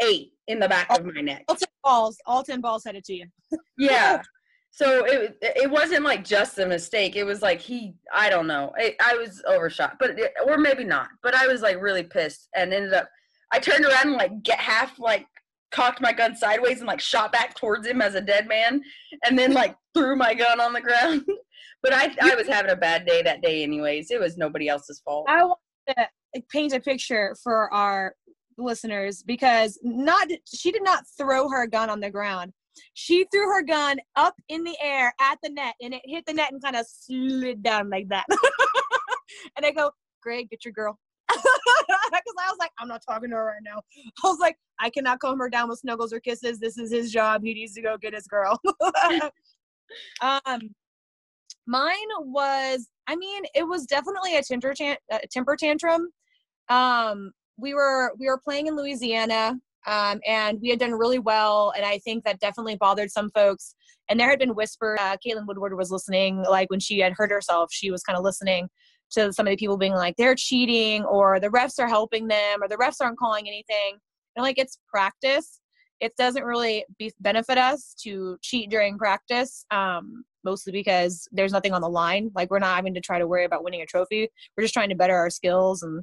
eight 0.00 0.32
in 0.48 0.58
the 0.58 0.68
back 0.68 0.86
of 0.90 1.04
my 1.04 1.20
neck. 1.20 1.44
All 1.48 1.56
ten 1.56 1.68
balls, 1.82 2.16
all 2.26 2.42
ten 2.42 2.60
balls 2.60 2.84
headed 2.84 3.04
to 3.04 3.14
you. 3.14 3.26
Yeah. 3.78 4.22
So 4.74 5.04
it 5.04 5.36
it 5.42 5.70
wasn't 5.70 6.04
like 6.04 6.24
just 6.24 6.58
a 6.58 6.66
mistake. 6.66 7.14
It 7.14 7.24
was 7.24 7.42
like 7.42 7.60
he 7.60 7.94
I 8.12 8.30
don't 8.30 8.46
know. 8.46 8.72
I, 8.78 8.96
I 9.04 9.16
was 9.16 9.42
overshot, 9.46 9.96
but 10.00 10.18
it, 10.18 10.32
or 10.46 10.56
maybe 10.56 10.84
not. 10.84 11.08
But 11.22 11.34
I 11.34 11.46
was 11.46 11.60
like 11.60 11.80
really 11.80 12.02
pissed 12.02 12.48
and 12.56 12.72
ended 12.72 12.94
up. 12.94 13.08
I 13.52 13.58
turned 13.58 13.84
around 13.84 14.06
and 14.08 14.16
like 14.16 14.42
get 14.42 14.58
half 14.58 14.98
like 14.98 15.26
cocked 15.72 16.00
my 16.00 16.12
gun 16.12 16.34
sideways 16.34 16.78
and 16.78 16.86
like 16.86 17.00
shot 17.00 17.32
back 17.32 17.54
towards 17.54 17.86
him 17.86 18.00
as 18.00 18.14
a 18.14 18.20
dead 18.20 18.48
man, 18.48 18.80
and 19.26 19.38
then 19.38 19.52
like 19.52 19.74
threw 19.94 20.16
my 20.16 20.32
gun 20.32 20.58
on 20.58 20.72
the 20.72 20.80
ground. 20.80 21.22
but 21.82 21.92
I 21.92 22.14
I 22.20 22.34
was 22.34 22.46
having 22.46 22.70
a 22.70 22.76
bad 22.76 23.06
day 23.06 23.22
that 23.22 23.42
day 23.42 23.62
anyways. 23.62 24.10
It 24.10 24.20
was 24.20 24.36
nobody 24.36 24.68
else's 24.68 25.00
fault. 25.04 25.26
I 25.28 25.44
want 25.44 25.58
to 25.88 26.06
paint 26.50 26.72
a 26.72 26.80
picture 26.80 27.36
for 27.42 27.72
our 27.72 28.14
listeners 28.58 29.22
because 29.22 29.78
not 29.82 30.28
she 30.52 30.70
did 30.70 30.84
not 30.84 31.04
throw 31.18 31.48
her 31.48 31.66
gun 31.66 31.90
on 31.90 32.00
the 32.00 32.10
ground. 32.10 32.52
She 32.94 33.26
threw 33.30 33.52
her 33.52 33.62
gun 33.62 33.98
up 34.16 34.34
in 34.48 34.64
the 34.64 34.76
air 34.80 35.12
at 35.20 35.38
the 35.42 35.50
net 35.50 35.74
and 35.82 35.92
it 35.94 36.02
hit 36.04 36.24
the 36.26 36.32
net 36.32 36.52
and 36.52 36.62
kind 36.62 36.76
of 36.76 36.86
slid 36.88 37.62
down 37.62 37.90
like 37.90 38.08
that. 38.08 38.24
and 39.56 39.66
I 39.66 39.72
go, 39.72 39.90
Greg, 40.22 40.48
get 40.50 40.64
your 40.64 40.72
girl. 40.72 40.98
Because 42.12 42.34
I 42.46 42.50
was 42.50 42.58
like, 42.60 42.70
I'm 42.78 42.88
not 42.88 43.00
talking 43.08 43.30
to 43.30 43.36
her 43.36 43.44
right 43.46 43.62
now. 43.64 43.80
I 44.22 44.28
was 44.28 44.38
like, 44.38 44.56
I 44.78 44.90
cannot 44.90 45.18
calm 45.18 45.38
her 45.38 45.48
down 45.48 45.70
with 45.70 45.78
snuggles 45.78 46.12
or 46.12 46.20
kisses. 46.20 46.58
This 46.58 46.76
is 46.76 46.92
his 46.92 47.10
job. 47.10 47.42
He 47.42 47.54
needs 47.54 47.72
to 47.72 47.80
go 47.80 47.96
get 47.96 48.12
his 48.12 48.26
girl. 48.26 48.60
um, 50.20 50.60
mine 51.66 51.96
was, 52.20 52.88
I 53.06 53.16
mean, 53.16 53.42
it 53.54 53.66
was 53.66 53.86
definitely 53.86 54.36
a 54.36 54.42
temper, 54.42 54.74
a 55.10 55.26
temper 55.30 55.56
tantrum. 55.56 56.08
Um, 56.68 57.32
we 57.58 57.74
were 57.74 58.12
we 58.18 58.26
were 58.26 58.40
playing 58.42 58.66
in 58.66 58.76
Louisiana, 58.76 59.58
um, 59.86 60.20
and 60.26 60.58
we 60.60 60.70
had 60.70 60.78
done 60.78 60.92
really 60.92 61.18
well, 61.18 61.72
and 61.76 61.84
I 61.84 61.98
think 61.98 62.24
that 62.24 62.40
definitely 62.40 62.76
bothered 62.76 63.10
some 63.10 63.30
folks. 63.30 63.74
And 64.08 64.18
there 64.18 64.30
had 64.30 64.38
been 64.38 64.54
whispers. 64.54 64.98
Uh, 65.00 65.16
Caitlin 65.24 65.46
Woodward 65.46 65.76
was 65.76 65.90
listening, 65.90 66.42
like 66.42 66.70
when 66.70 66.80
she 66.80 66.98
had 66.98 67.12
hurt 67.12 67.30
herself, 67.30 67.70
she 67.72 67.90
was 67.90 68.02
kind 68.02 68.16
of 68.16 68.24
listening 68.24 68.68
to 69.12 69.32
some 69.32 69.46
of 69.46 69.50
the 69.50 69.56
people 69.56 69.76
being 69.76 69.92
like 69.92 70.16
they're 70.16 70.34
cheating, 70.34 71.04
or 71.04 71.38
the 71.38 71.48
refs 71.48 71.78
are 71.78 71.88
helping 71.88 72.28
them, 72.28 72.62
or 72.62 72.68
the 72.68 72.76
refs 72.76 73.00
aren't 73.00 73.18
calling 73.18 73.46
anything. 73.46 73.98
And 74.36 74.42
like 74.42 74.58
it's 74.58 74.78
practice. 74.88 75.60
It 76.00 76.16
doesn't 76.16 76.42
really 76.42 76.84
be, 76.98 77.12
benefit 77.20 77.58
us 77.58 77.94
to 78.02 78.36
cheat 78.42 78.70
during 78.70 78.98
practice, 78.98 79.64
um, 79.70 80.24
mostly 80.44 80.72
because 80.72 81.28
there's 81.32 81.52
nothing 81.52 81.72
on 81.72 81.80
the 81.80 81.88
line. 81.88 82.30
Like 82.34 82.50
we're 82.50 82.58
not 82.58 82.76
having 82.76 82.94
to 82.94 83.00
try 83.00 83.18
to 83.18 83.26
worry 83.26 83.44
about 83.44 83.64
winning 83.64 83.82
a 83.82 83.86
trophy. 83.86 84.28
We're 84.56 84.64
just 84.64 84.74
trying 84.74 84.88
to 84.90 84.94
better 84.94 85.16
our 85.16 85.30
skills 85.30 85.82
and 85.82 86.02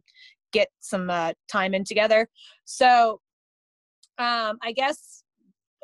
get 0.52 0.70
some 0.80 1.10
uh, 1.10 1.34
time 1.52 1.74
in 1.74 1.84
together. 1.84 2.28
So 2.66 3.22
um, 4.18 4.58
I 4.62 4.74
guess 4.76 5.24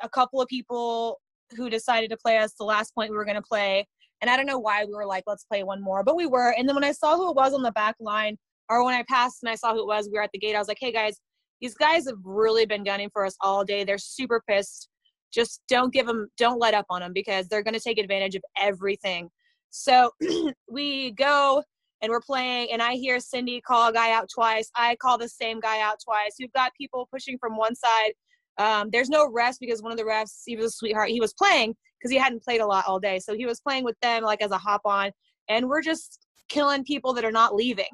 a 0.01 0.09
couple 0.09 0.41
of 0.41 0.47
people 0.47 1.19
who 1.55 1.69
decided 1.69 2.09
to 2.09 2.17
play 2.17 2.37
us 2.37 2.53
the 2.57 2.65
last 2.65 2.93
point 2.95 3.11
we 3.11 3.17
were 3.17 3.25
going 3.25 3.35
to 3.35 3.41
play, 3.41 3.87
and 4.21 4.29
I 4.29 4.37
don't 4.37 4.45
know 4.45 4.59
why 4.59 4.83
we 4.85 4.93
were 4.93 5.05
like, 5.05 5.23
let's 5.27 5.45
play 5.45 5.63
one 5.63 5.81
more, 5.81 6.03
but 6.03 6.15
we 6.15 6.25
were. 6.25 6.53
And 6.57 6.67
then 6.67 6.75
when 6.75 6.83
I 6.83 6.91
saw 6.91 7.15
who 7.15 7.29
it 7.29 7.35
was 7.35 7.53
on 7.53 7.61
the 7.61 7.71
back 7.71 7.95
line, 7.99 8.37
or 8.69 8.83
when 8.83 8.95
I 8.95 9.03
passed 9.07 9.43
and 9.43 9.49
I 9.49 9.55
saw 9.55 9.73
who 9.73 9.81
it 9.81 9.87
was, 9.87 10.07
we 10.07 10.17
were 10.17 10.23
at 10.23 10.31
the 10.33 10.39
gate. 10.39 10.55
I 10.55 10.59
was 10.59 10.67
like, 10.67 10.79
hey 10.79 10.91
guys, 10.91 11.19
these 11.61 11.75
guys 11.75 12.05
have 12.07 12.17
really 12.23 12.65
been 12.65 12.83
gunning 12.83 13.09
for 13.13 13.25
us 13.25 13.35
all 13.41 13.63
day. 13.63 13.83
They're 13.83 13.97
super 13.97 14.41
pissed. 14.47 14.89
Just 15.35 15.61
don't 15.67 15.93
give 15.93 16.07
them, 16.07 16.29
don't 16.37 16.59
let 16.59 16.73
up 16.73 16.85
on 16.89 17.01
them 17.01 17.11
because 17.13 17.47
they're 17.47 17.61
going 17.61 17.73
to 17.73 17.79
take 17.79 17.99
advantage 17.99 18.35
of 18.35 18.43
everything. 18.57 19.29
So 19.69 20.11
we 20.71 21.11
go 21.11 21.61
and 22.01 22.09
we're 22.09 22.21
playing 22.21 22.69
and 22.71 22.81
I 22.81 22.93
hear 22.93 23.19
Cindy 23.19 23.59
call 23.59 23.89
a 23.89 23.93
guy 23.93 24.11
out 24.11 24.29
twice. 24.33 24.71
I 24.75 24.95
call 24.95 25.17
the 25.17 25.27
same 25.27 25.59
guy 25.59 25.81
out 25.81 25.97
twice. 26.03 26.35
We've 26.39 26.53
got 26.53 26.71
people 26.79 27.07
pushing 27.11 27.37
from 27.37 27.57
one 27.57 27.75
side. 27.75 28.13
Um, 28.57 28.89
there's 28.91 29.09
no 29.09 29.29
rest 29.29 29.59
because 29.59 29.81
one 29.81 29.91
of 29.91 29.97
the 29.97 30.05
refs, 30.05 30.43
he 30.45 30.55
was 30.55 30.67
a 30.67 30.71
sweetheart. 30.71 31.09
He 31.09 31.19
was 31.19 31.33
playing 31.33 31.75
because 31.99 32.11
he 32.11 32.17
hadn't 32.17 32.43
played 32.43 32.61
a 32.61 32.65
lot 32.65 32.85
all 32.87 32.99
day. 32.99 33.19
So 33.19 33.35
he 33.35 33.45
was 33.45 33.59
playing 33.59 33.83
with 33.83 33.99
them 34.01 34.23
like 34.23 34.41
as 34.41 34.51
a 34.51 34.57
hop 34.57 34.81
on. 34.85 35.11
And 35.49 35.67
we're 35.67 35.81
just 35.81 36.25
killing 36.47 36.83
people 36.85 37.13
that 37.13 37.25
are 37.25 37.31
not 37.31 37.53
leaving. 37.53 37.85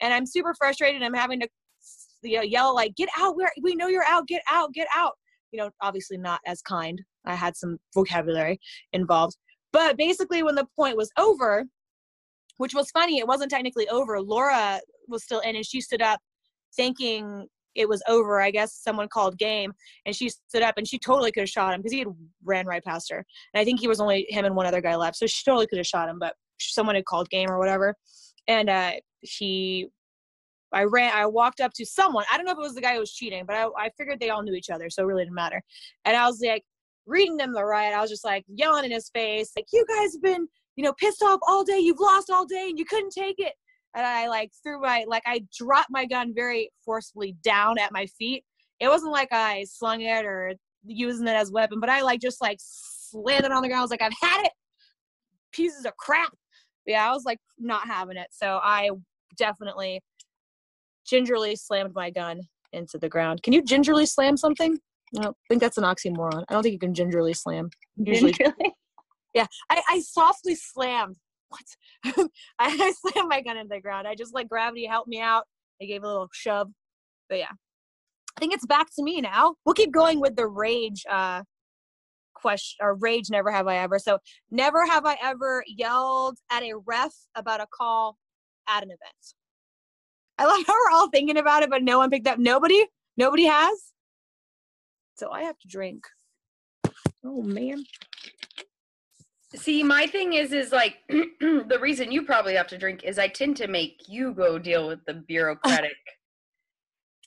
And 0.00 0.14
I'm 0.14 0.26
super 0.26 0.54
frustrated. 0.54 1.02
I'm 1.02 1.14
having 1.14 1.40
to 1.40 1.48
you 2.22 2.38
know, 2.38 2.42
yell 2.42 2.74
like, 2.74 2.94
get 2.96 3.08
out. 3.18 3.36
We're, 3.36 3.50
we 3.62 3.74
know 3.74 3.88
you're 3.88 4.06
out. 4.06 4.26
Get 4.26 4.42
out. 4.50 4.72
Get 4.72 4.88
out. 4.94 5.12
You 5.52 5.58
know, 5.60 5.70
obviously 5.82 6.18
not 6.18 6.40
as 6.46 6.62
kind. 6.62 7.00
I 7.24 7.34
had 7.34 7.56
some 7.56 7.78
vocabulary 7.94 8.58
involved. 8.92 9.36
But 9.72 9.96
basically 9.96 10.42
when 10.42 10.54
the 10.54 10.66
point 10.76 10.96
was 10.96 11.10
over, 11.18 11.66
which 12.58 12.74
was 12.74 12.90
funny. 12.90 13.18
It 13.18 13.26
wasn't 13.26 13.50
technically 13.50 13.88
over. 13.88 14.20
Laura 14.20 14.80
was 15.08 15.24
still 15.24 15.40
in, 15.40 15.56
and 15.56 15.66
she 15.66 15.80
stood 15.80 16.02
up, 16.02 16.20
thinking 16.74 17.46
it 17.74 17.88
was 17.88 18.02
over. 18.08 18.40
I 18.40 18.50
guess 18.50 18.74
someone 18.74 19.08
called 19.08 19.38
game, 19.38 19.72
and 20.04 20.14
she 20.16 20.28
stood 20.28 20.62
up, 20.62 20.74
and 20.76 20.88
she 20.88 20.98
totally 20.98 21.32
could 21.32 21.42
have 21.42 21.50
shot 21.50 21.74
him 21.74 21.80
because 21.80 21.92
he 21.92 22.00
had 22.00 22.08
ran 22.44 22.66
right 22.66 22.84
past 22.84 23.10
her. 23.10 23.24
And 23.54 23.60
I 23.60 23.64
think 23.64 23.80
he 23.80 23.88
was 23.88 24.00
only 24.00 24.26
him 24.28 24.44
and 24.44 24.56
one 24.56 24.66
other 24.66 24.80
guy 24.80 24.96
left, 24.96 25.16
so 25.16 25.26
she 25.26 25.42
totally 25.44 25.66
could 25.66 25.78
have 25.78 25.86
shot 25.86 26.08
him, 26.08 26.18
but 26.18 26.34
someone 26.58 26.94
had 26.94 27.04
called 27.04 27.28
game 27.30 27.50
or 27.50 27.58
whatever, 27.58 27.94
and 28.48 28.70
uh, 28.70 28.92
he. 29.20 29.88
I 30.76 30.84
ran. 30.84 31.12
I 31.14 31.26
walked 31.26 31.60
up 31.60 31.72
to 31.74 31.86
someone. 31.86 32.24
I 32.30 32.36
don't 32.36 32.46
know 32.46 32.52
if 32.52 32.58
it 32.58 32.60
was 32.60 32.74
the 32.74 32.80
guy 32.80 32.94
who 32.94 33.00
was 33.00 33.12
cheating, 33.12 33.44
but 33.46 33.56
I, 33.56 33.66
I 33.78 33.90
figured 33.96 34.20
they 34.20 34.30
all 34.30 34.42
knew 34.42 34.54
each 34.54 34.70
other, 34.70 34.90
so 34.90 35.02
it 35.02 35.06
really 35.06 35.24
didn't 35.24 35.34
matter. 35.34 35.62
And 36.04 36.16
I 36.16 36.26
was 36.26 36.40
like, 36.40 36.64
reading 37.06 37.36
them 37.36 37.52
the 37.52 37.64
riot. 37.64 37.94
I 37.94 38.00
was 38.00 38.10
just 38.10 38.24
like 38.24 38.44
yelling 38.48 38.84
in 38.84 38.90
his 38.90 39.10
face, 39.10 39.52
like, 39.56 39.66
"You 39.72 39.86
guys 39.88 40.12
have 40.14 40.22
been 40.22 40.48
you 40.76 40.84
know, 40.84 40.92
pissed 40.92 41.22
off 41.22 41.40
all 41.48 41.64
day. 41.64 41.78
You've 41.78 42.00
lost 42.00 42.30
all 42.30 42.46
day 42.46 42.68
and 42.68 42.78
you 42.78 42.84
couldn't 42.84 43.10
take 43.10 43.36
it. 43.38 43.54
And 43.94 44.06
I 44.06 44.28
like 44.28 44.52
threw 44.62 44.80
my, 44.80 45.04
like, 45.08 45.22
I 45.26 45.44
dropped 45.56 45.90
my 45.90 46.04
gun 46.04 46.34
very 46.34 46.70
forcefully 46.84 47.34
down 47.42 47.78
at 47.78 47.92
my 47.92 48.06
feet. 48.06 48.44
It 48.78 48.88
wasn't 48.88 49.12
like 49.12 49.32
I 49.32 49.64
slung 49.64 50.02
it 50.02 50.26
or 50.26 50.52
using 50.84 51.26
it 51.26 51.30
as 51.30 51.48
a 51.48 51.52
weapon, 51.52 51.80
but 51.80 51.88
I 51.88 52.02
like 52.02 52.20
just 52.20 52.42
like 52.42 52.58
slammed 52.60 53.46
it 53.46 53.52
on 53.52 53.62
the 53.62 53.68
ground. 53.68 53.80
I 53.80 53.82
was 53.82 53.90
like, 53.90 54.02
I've 54.02 54.12
had 54.20 54.44
it. 54.44 54.52
Pieces 55.50 55.86
of 55.86 55.96
crap. 55.96 56.32
Yeah, 56.84 57.08
I 57.08 57.12
was 57.12 57.24
like 57.24 57.38
not 57.58 57.86
having 57.86 58.18
it. 58.18 58.28
So 58.30 58.60
I 58.62 58.90
definitely 59.38 60.02
gingerly 61.06 61.56
slammed 61.56 61.94
my 61.94 62.10
gun 62.10 62.40
into 62.72 62.98
the 62.98 63.08
ground. 63.08 63.42
Can 63.42 63.52
you 63.52 63.62
gingerly 63.62 64.06
slam 64.06 64.36
something? 64.36 64.78
I 65.18 65.22
don't 65.22 65.36
think 65.48 65.60
that's 65.60 65.78
an 65.78 65.84
oxymoron. 65.84 66.44
I 66.48 66.52
don't 66.52 66.62
think 66.62 66.72
you 66.72 66.78
can 66.78 66.94
gingerly 66.94 67.32
slam. 67.32 67.70
Usually 67.96 68.32
Gingerly? 68.32 68.72
yeah, 69.34 69.46
I, 69.70 69.82
I 69.88 70.00
softly 70.00 70.54
slammed. 70.54 71.16
What? 71.48 71.64
I, 72.58 72.66
I 72.68 72.92
slammed 72.92 73.28
my 73.28 73.40
gun 73.40 73.56
into 73.56 73.74
the 73.74 73.80
ground. 73.80 74.08
I 74.08 74.14
just 74.14 74.34
let 74.34 74.48
gravity 74.48 74.86
help 74.86 75.06
me 75.06 75.20
out. 75.20 75.44
I 75.80 75.86
gave 75.86 76.02
a 76.02 76.06
little 76.06 76.28
shove. 76.32 76.68
But 77.28 77.38
yeah, 77.38 77.52
I 78.36 78.40
think 78.40 78.52
it's 78.52 78.66
back 78.66 78.88
to 78.96 79.02
me 79.02 79.20
now. 79.20 79.54
We'll 79.64 79.74
keep 79.74 79.92
going 79.92 80.20
with 80.20 80.36
the 80.36 80.46
rage 80.46 81.04
uh, 81.10 81.42
question 82.34 82.84
or 82.84 82.94
rage. 82.96 83.30
Never 83.30 83.50
have 83.50 83.66
I 83.66 83.76
ever. 83.78 83.98
So 83.98 84.18
never 84.50 84.86
have 84.86 85.06
I 85.06 85.16
ever 85.22 85.64
yelled 85.68 86.38
at 86.50 86.62
a 86.62 86.74
ref 86.84 87.14
about 87.34 87.60
a 87.60 87.66
call 87.72 88.16
at 88.68 88.82
an 88.82 88.90
event. 88.90 89.34
I 90.38 90.44
love 90.44 90.64
how 90.66 90.74
we're 90.74 90.96
all 90.96 91.08
thinking 91.08 91.38
about 91.38 91.62
it, 91.62 91.70
but 91.70 91.82
no 91.82 91.98
one 91.98 92.10
picked 92.10 92.26
up. 92.26 92.38
Nobody. 92.38 92.86
Nobody 93.16 93.44
has. 93.44 93.92
So 95.16 95.30
I 95.30 95.42
have 95.42 95.58
to 95.60 95.68
drink. 95.68 96.06
Oh 97.24 97.42
man. 97.42 97.84
See, 99.54 99.82
my 99.82 100.06
thing 100.06 100.34
is, 100.34 100.52
is 100.52 100.72
like 100.72 100.96
the 101.08 101.78
reason 101.80 102.12
you 102.12 102.24
probably 102.24 102.54
have 102.54 102.66
to 102.68 102.78
drink 102.78 103.04
is 103.04 103.18
I 103.18 103.28
tend 103.28 103.56
to 103.58 103.68
make 103.68 104.02
you 104.08 104.34
go 104.34 104.58
deal 104.58 104.86
with 104.86 105.04
the 105.06 105.14
bureaucratic. 105.14 105.92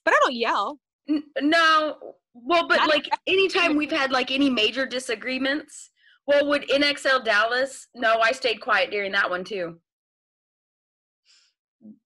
But 0.05 0.13
I 0.13 0.19
don't 0.21 0.35
yell. 0.35 0.79
N- 1.09 1.23
no, 1.41 1.97
well, 2.33 2.67
but 2.67 2.77
Not 2.77 2.89
like 2.89 3.09
anytime 3.27 3.75
we've 3.75 3.91
had 3.91 4.11
like 4.11 4.31
any 4.31 4.49
major 4.49 4.85
disagreements, 4.85 5.91
well, 6.25 6.47
would 6.47 6.67
NXL 6.69 7.25
Dallas? 7.25 7.87
No, 7.93 8.19
I 8.19 8.31
stayed 8.31 8.61
quiet 8.61 8.91
during 8.91 9.11
that 9.11 9.29
one 9.29 9.43
too. 9.43 9.77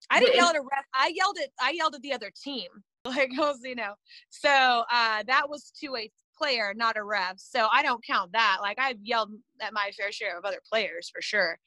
I 0.10 0.20
didn't 0.20 0.36
yell 0.36 0.50
at 0.50 0.56
a 0.56 0.62
ref. 0.62 0.86
I 0.94 1.12
yelled 1.16 1.38
at 1.42 1.50
I 1.62 1.72
yelled 1.72 1.96
at 1.96 2.02
the 2.02 2.14
other 2.14 2.32
team. 2.44 2.70
Like 3.06 3.32
was, 3.38 3.60
you 3.64 3.76
know. 3.76 3.96
So 4.30 4.50
uh 4.50 5.24
that 5.28 5.50
was 5.50 5.74
to 5.82 5.98
a 5.98 6.10
player, 6.38 6.74
not 6.74 6.96
a 6.96 7.04
ref. 7.04 7.36
So 7.38 7.68
I 7.70 7.84
don't 7.84 8.02
count 8.06 8.32
that. 8.32 8.60
Like 8.62 8.80
I've 8.80 8.96
yelled 9.04 9.30
at 9.62 9.74
my 9.74 9.92
fair 9.98 10.10
share 10.14 10.38
of 10.38 10.46
other 10.46 10.60
players 10.72 11.12
for 11.14 11.22
sure. 11.22 11.58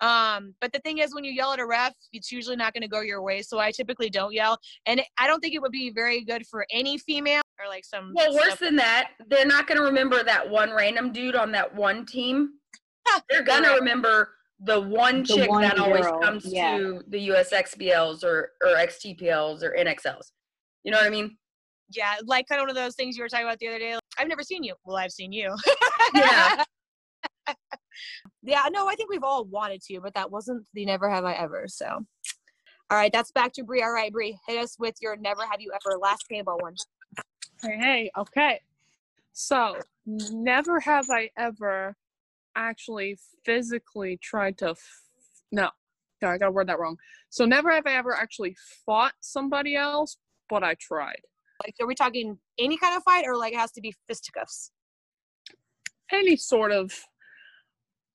Um, 0.00 0.54
but 0.60 0.72
the 0.72 0.78
thing 0.80 0.98
is 0.98 1.12
when 1.12 1.24
you 1.24 1.32
yell 1.32 1.52
at 1.52 1.58
a 1.58 1.66
ref, 1.66 1.94
it's 2.12 2.30
usually 2.30 2.54
not 2.54 2.74
gonna 2.74 2.86
go 2.86 3.00
your 3.00 3.22
way. 3.22 3.42
So 3.42 3.58
I 3.58 3.72
typically 3.72 4.08
don't 4.08 4.32
yell. 4.32 4.56
And 4.86 5.02
I 5.18 5.26
don't 5.26 5.40
think 5.40 5.54
it 5.54 5.62
would 5.62 5.72
be 5.72 5.90
very 5.90 6.24
good 6.24 6.46
for 6.46 6.64
any 6.70 6.96
female 6.96 7.42
or 7.58 7.68
like 7.68 7.84
some 7.84 8.12
Well, 8.14 8.34
worse 8.34 8.56
than 8.56 8.76
that, 8.76 9.10
they're 9.28 9.46
not 9.46 9.66
going 9.66 9.78
to 9.78 9.84
remember 9.84 10.22
that 10.22 10.48
one 10.48 10.72
random 10.72 11.12
dude 11.12 11.36
on 11.36 11.52
that 11.52 11.74
one 11.74 12.06
team. 12.06 12.54
They're 13.30 13.42
going 13.42 13.64
to 13.64 13.74
remember 13.74 14.30
the 14.64 14.80
one 14.80 15.22
The 15.22 15.34
chick 15.34 15.50
one 15.50 15.62
that 15.62 15.78
always 15.78 16.06
comes 16.22 16.46
yeah. 16.46 16.76
to 16.76 17.02
the 17.08 17.28
USXBLs 17.28 18.24
or 18.24 18.52
or 18.62 18.70
XTPLs 18.76 19.62
or 19.62 19.76
NXLs. 19.78 20.32
You 20.84 20.90
know 20.90 20.98
what 20.98 21.06
I 21.06 21.10
mean? 21.10 21.36
Yeah, 21.90 22.14
like 22.24 22.48
kind 22.48 22.60
of 22.60 22.64
one 22.64 22.70
of 22.70 22.76
those 22.76 22.94
things 22.94 23.16
you 23.16 23.22
were 23.22 23.28
talking 23.28 23.46
about 23.46 23.58
the 23.58 23.68
other 23.68 23.78
day. 23.78 23.94
like, 23.94 24.02
I've 24.18 24.28
never 24.28 24.42
seen 24.42 24.62
you. 24.62 24.74
Well, 24.84 24.96
I've 24.96 25.12
seen 25.12 25.32
you. 25.32 25.54
Yeah. 26.14 26.64
yeah, 28.42 28.62
no, 28.70 28.88
I 28.88 28.94
think 28.94 29.10
we've 29.10 29.24
all 29.24 29.44
wanted 29.44 29.82
to, 29.88 30.00
but 30.00 30.14
that 30.14 30.30
wasn't 30.30 30.64
the 30.74 30.84
never 30.84 31.10
have 31.10 31.24
I 31.24 31.34
ever. 31.34 31.64
So, 31.66 31.86
all 31.86 32.98
right, 32.98 33.12
that's 33.12 33.32
back 33.32 33.52
to 33.54 33.64
Bree. 33.64 33.82
All 33.82 33.92
right, 33.92 34.12
Bree, 34.12 34.38
hit 34.46 34.62
us 34.62 34.76
with 34.78 34.94
your 35.00 35.16
never 35.16 35.42
have 35.42 35.60
you 35.60 35.72
ever 35.74 35.98
last 35.98 36.24
paintball 36.30 36.62
one. 36.62 36.74
Hey, 37.62 37.78
hey, 37.78 38.10
okay. 38.16 38.60
So, 39.32 39.78
never 40.06 40.80
have 40.80 41.06
I 41.10 41.30
ever 41.36 41.96
actually 42.56 43.18
physically 43.44 44.18
tried 44.22 44.58
to. 44.58 44.70
F- 44.70 45.00
no, 45.52 45.70
no, 46.22 46.28
I 46.28 46.38
got 46.38 46.46
to 46.46 46.50
word 46.52 46.68
that 46.68 46.78
wrong. 46.78 46.96
So, 47.30 47.44
never 47.44 47.70
have 47.72 47.86
I 47.86 47.94
ever 47.94 48.14
actually 48.14 48.56
fought 48.86 49.14
somebody 49.20 49.76
else, 49.76 50.16
but 50.48 50.62
I 50.62 50.74
tried. 50.80 51.20
Like, 51.64 51.74
are 51.80 51.86
we 51.86 51.94
talking 51.94 52.38
any 52.58 52.76
kind 52.76 52.96
of 52.96 53.02
fight, 53.04 53.24
or 53.26 53.36
like 53.36 53.52
it 53.52 53.58
has 53.58 53.72
to 53.72 53.80
be 53.80 53.94
fisticuffs? 54.08 54.70
Any 56.12 56.36
sort 56.36 56.72
of 56.72 56.92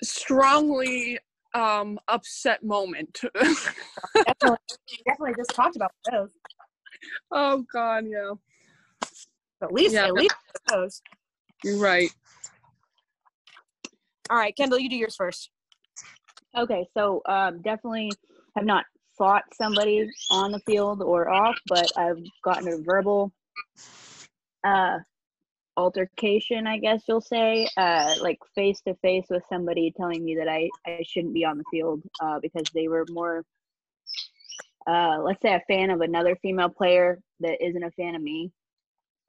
strongly 0.04 1.20
um 1.56 2.00
upset 2.08 2.64
moment. 2.64 3.22
definitely, 3.34 4.58
definitely 5.06 5.34
just 5.38 5.50
talked 5.56 5.76
about 5.76 5.92
those. 6.12 6.30
oh 7.32 7.66
God, 7.74 8.06
yeah, 8.08 8.34
At 9.64 9.72
least, 9.74 9.94
Yeah. 9.96 10.06
at 10.08 10.14
least 10.14 10.36
those. 10.68 11.02
you're 11.64 11.78
right. 11.80 12.12
All 14.30 14.38
right, 14.38 14.56
Kendall, 14.56 14.80
you 14.80 14.90
do 14.90 14.96
yours 14.96 15.16
first. 15.16 15.50
Okay, 16.58 16.88
so 16.96 17.22
um, 17.26 17.62
definitely 17.62 18.12
have 18.56 18.66
not 18.66 18.86
fought 19.18 19.44
somebody 19.54 20.10
on 20.32 20.52
the 20.52 20.60
field 20.60 21.02
or 21.02 21.30
off, 21.30 21.58
but 21.68 21.92
I've 21.98 22.24
gotten 22.44 22.68
a 22.68 22.78
verbal 22.78 23.32
uh, 24.64 25.00
altercation, 25.78 26.68
I 26.68 26.78
guess 26.78 27.04
you'll 27.08 27.22
say, 27.22 27.68
uh, 27.78 28.16
like 28.22 28.38
face 28.54 28.82
to 28.82 28.96
face 28.96 29.26
with 29.30 29.44
somebody 29.50 29.94
telling 29.96 30.24
me 30.24 30.36
that 30.36 30.48
I, 30.48 30.70
I 30.86 31.04
shouldn't 31.04 31.34
be 31.34 31.46
on 31.46 31.58
the 31.58 31.64
field 31.72 32.02
uh, 32.22 32.40
because 32.42 32.66
they 32.74 32.88
were 32.88 33.06
more, 33.10 33.44
uh, 34.86 35.20
let's 35.22 35.42
say, 35.42 35.54
a 35.54 35.64
fan 35.68 35.90
of 35.90 36.02
another 36.02 36.38
female 36.42 36.70
player 36.70 37.20
that 37.40 37.64
isn't 37.66 37.84
a 37.84 37.92
fan 37.92 38.16
of 38.16 38.22
me. 38.22 38.52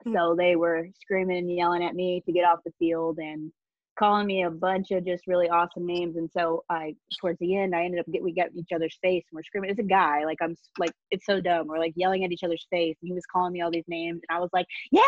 Hmm. 0.05 0.15
So 0.15 0.35
they 0.37 0.57
were 0.57 0.89
screaming 1.01 1.39
and 1.39 1.57
yelling 1.57 1.85
at 1.85 1.95
me 1.95 2.23
to 2.27 2.33
get 2.33 2.45
off 2.45 2.65
the 2.65 2.73
field 2.79 3.19
and 3.19 3.53
calling 4.01 4.27
me 4.27 4.43
a 4.45 4.51
bunch 4.51 4.91
of 4.91 5.05
just 5.05 5.27
really 5.27 5.49
awesome 5.51 5.87
names. 5.87 6.17
And 6.17 6.31
so 6.33 6.65
I, 6.71 6.95
towards 7.21 7.39
the 7.39 7.57
end, 7.57 7.77
I 7.77 7.85
ended 7.85 8.01
up 8.01 8.07
get 8.11 8.23
we 8.23 8.33
got 8.33 8.49
each 8.57 8.73
other's 8.75 8.99
face 9.03 9.25
and 9.31 9.37
we're 9.37 9.43
screaming. 9.43 9.71
It's 9.71 9.79
a 9.79 9.85
guy, 9.85 10.25
like 10.25 10.39
I'm 10.41 10.57
like 10.79 10.93
it's 11.11 11.27
so 11.27 11.41
dumb. 11.41 11.67
We're 11.69 11.79
like 11.79 11.93
yelling 11.95 12.25
at 12.25 12.33
each 12.33 12.43
other's 12.43 12.67
face, 12.71 12.97
and 13.03 13.09
he 13.09 13.13
was 13.13 13.27
calling 13.31 13.53
me 13.53 13.61
all 13.61 13.71
these 13.71 13.85
names, 13.87 14.23
and 14.27 14.37
I 14.37 14.41
was 14.41 14.51
like, 14.55 14.67
yeah, 14.91 15.03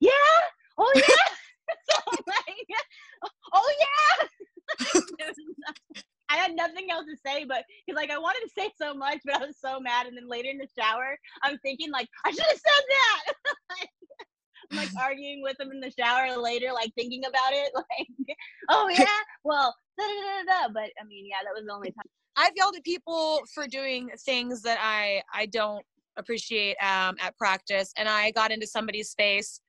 yeah, 0.00 0.10
oh 0.78 0.92
yeah, 0.94 1.02
so 1.90 1.96
like, 2.26 3.30
oh 3.54 3.72
yeah. 3.80 4.26
I 6.30 6.36
had 6.36 6.56
nothing 6.56 6.90
else 6.90 7.04
to 7.06 7.16
say, 7.24 7.44
but 7.44 7.64
because 7.86 7.96
like 7.96 8.10
I 8.10 8.18
wanted 8.18 8.40
to 8.40 8.50
say 8.58 8.70
so 8.76 8.92
much, 8.92 9.20
but 9.24 9.36
I 9.36 9.46
was 9.46 9.56
so 9.64 9.78
mad. 9.78 10.06
And 10.06 10.16
then 10.16 10.28
later 10.28 10.48
in 10.50 10.58
the 10.58 10.66
shower, 10.76 11.16
I'm 11.42 11.58
thinking 11.58 11.92
like 11.92 12.08
I 12.24 12.30
should 12.32 12.40
have 12.40 12.58
said 12.58 12.84
that. 12.90 13.86
I'm 14.70 14.78
like 14.78 14.88
arguing 15.00 15.42
with 15.42 15.58
him 15.60 15.70
in 15.70 15.80
the 15.80 15.90
shower 15.90 16.36
later, 16.36 16.68
like 16.72 16.92
thinking 16.94 17.24
about 17.24 17.52
it, 17.52 17.72
like, 17.74 18.36
oh 18.70 18.88
yeah, 18.98 19.06
well, 19.44 19.74
da 19.98 20.04
da 20.04 20.12
da 20.12 20.66
da. 20.66 20.72
But 20.72 20.90
I 21.00 21.04
mean, 21.06 21.26
yeah, 21.26 21.36
that 21.44 21.54
was 21.54 21.64
the 21.66 21.72
only 21.72 21.90
time. 21.90 22.04
I've 22.36 22.52
yelled 22.56 22.76
at 22.76 22.84
people 22.84 23.42
for 23.54 23.66
doing 23.66 24.10
things 24.24 24.62
that 24.62 24.78
I 24.80 25.22
I 25.32 25.46
don't 25.46 25.84
appreciate 26.16 26.76
um, 26.82 27.16
at 27.20 27.36
practice, 27.36 27.92
and 27.96 28.08
I 28.08 28.30
got 28.32 28.50
into 28.50 28.66
somebody's 28.66 29.14
face 29.14 29.60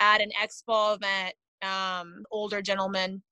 at 0.00 0.20
an 0.20 0.30
expo 0.42 0.96
event. 0.96 1.34
Um, 1.62 2.24
older 2.30 2.60
gentleman 2.60 3.22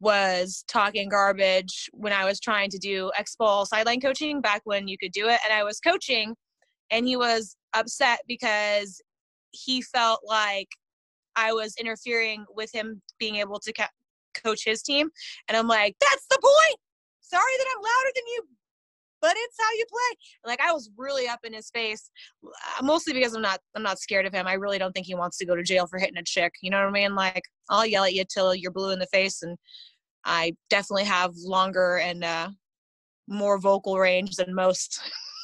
was 0.00 0.64
talking 0.66 1.08
garbage 1.08 1.88
when 1.92 2.12
I 2.12 2.24
was 2.24 2.40
trying 2.40 2.70
to 2.70 2.78
do 2.78 3.10
expo 3.18 3.66
sideline 3.66 4.00
coaching 4.00 4.40
back 4.40 4.62
when 4.64 4.88
you 4.88 4.96
could 4.98 5.12
do 5.12 5.28
it, 5.28 5.38
and 5.44 5.52
I 5.52 5.64
was 5.64 5.80
coaching, 5.80 6.34
and 6.90 7.06
he 7.06 7.16
was 7.16 7.56
upset 7.74 8.20
because 8.26 9.00
he 9.52 9.82
felt 9.82 10.20
like 10.26 10.68
I 11.36 11.52
was 11.52 11.74
interfering 11.78 12.44
with 12.54 12.70
him 12.74 13.00
being 13.18 13.36
able 13.36 13.58
to 13.60 13.72
ca- 13.72 13.88
coach 14.42 14.64
his 14.64 14.82
team, 14.82 15.10
and 15.48 15.56
I'm 15.56 15.68
like, 15.68 15.96
that's 16.00 16.26
the 16.30 16.38
point 16.42 16.80
sorry 17.32 17.56
that 17.58 17.66
I'm 17.74 17.82
louder 17.82 18.12
than 18.14 18.24
you, 18.26 18.42
but 19.20 19.34
it's 19.36 19.56
how 19.58 19.72
you 19.72 19.86
play. 19.88 20.50
Like 20.50 20.60
I 20.60 20.72
was 20.72 20.90
really 20.96 21.28
up 21.28 21.40
in 21.44 21.54
his 21.54 21.70
face, 21.70 22.10
uh, 22.44 22.82
mostly 22.82 23.14
because 23.14 23.34
I'm 23.34 23.42
not 23.42 23.60
I'm 23.74 23.82
not 23.82 23.98
scared 23.98 24.26
of 24.26 24.34
him. 24.34 24.46
I 24.46 24.54
really 24.54 24.78
don't 24.78 24.92
think 24.92 25.06
he 25.06 25.14
wants 25.14 25.38
to 25.38 25.46
go 25.46 25.56
to 25.56 25.62
jail 25.62 25.86
for 25.86 25.98
hitting 25.98 26.18
a 26.18 26.24
chick. 26.24 26.52
You 26.60 26.70
know 26.70 26.78
what 26.78 26.88
I 26.88 26.92
mean? 26.92 27.14
Like 27.14 27.44
I'll 27.70 27.86
yell 27.86 28.04
at 28.04 28.14
you 28.14 28.24
till 28.24 28.54
you're 28.54 28.70
blue 28.70 28.90
in 28.90 28.98
the 28.98 29.06
face, 29.06 29.42
and 29.42 29.56
I 30.24 30.54
definitely 30.68 31.04
have 31.04 31.32
longer 31.36 31.98
and 31.98 32.22
uh, 32.22 32.50
more 33.28 33.58
vocal 33.58 33.98
range 33.98 34.36
than 34.36 34.54
most. 34.54 35.00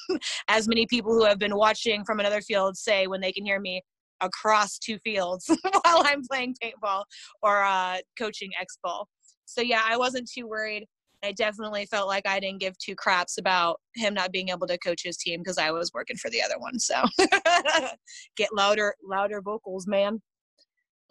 As 0.48 0.68
many 0.68 0.86
people 0.86 1.12
who 1.12 1.24
have 1.24 1.38
been 1.38 1.56
watching 1.56 2.04
from 2.04 2.20
another 2.20 2.40
field 2.40 2.76
say 2.76 3.06
when 3.06 3.20
they 3.20 3.32
can 3.32 3.44
hear 3.44 3.60
me 3.60 3.82
across 4.20 4.78
two 4.78 4.98
fields 4.98 5.44
while 5.62 6.02
I'm 6.04 6.22
playing 6.30 6.56
paintball 6.62 7.04
or 7.42 7.62
uh, 7.62 7.98
coaching 8.18 8.50
X 8.60 8.78
ball. 8.82 9.08
So 9.44 9.60
yeah, 9.60 9.82
I 9.84 9.96
wasn't 9.96 10.30
too 10.30 10.46
worried. 10.46 10.86
I 11.24 11.32
definitely 11.32 11.86
felt 11.86 12.06
like 12.06 12.28
I 12.28 12.38
didn't 12.38 12.60
give 12.60 12.78
two 12.78 12.94
craps 12.94 13.38
about 13.38 13.80
him 13.96 14.14
not 14.14 14.30
being 14.30 14.50
able 14.50 14.68
to 14.68 14.78
coach 14.78 15.02
his 15.02 15.16
team 15.16 15.40
because 15.40 15.58
I 15.58 15.70
was 15.72 15.90
working 15.92 16.16
for 16.16 16.30
the 16.30 16.42
other 16.42 16.58
one. 16.58 16.78
So 16.78 17.02
get 18.36 18.50
louder, 18.52 18.94
louder 19.02 19.40
vocals, 19.40 19.86
man. 19.86 20.22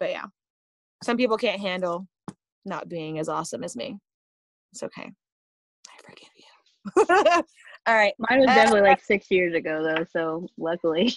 But 0.00 0.10
yeah, 0.10 0.24
some 1.02 1.16
people 1.16 1.36
can't 1.36 1.60
handle 1.60 2.06
not 2.64 2.88
being 2.88 3.18
as 3.18 3.28
awesome 3.28 3.64
as 3.64 3.76
me. 3.76 3.98
It's 4.72 4.82
okay. 4.82 5.10
I 5.88 6.02
forgive 6.02 6.28
you. 6.36 7.42
All 7.86 7.94
right. 7.94 8.12
Mine 8.18 8.40
was 8.40 8.48
Uh, 8.48 8.54
definitely 8.54 8.88
like 8.88 9.02
six 9.02 9.30
years 9.30 9.54
ago, 9.54 9.82
though. 9.82 10.04
So 10.10 10.46
luckily, 10.56 11.14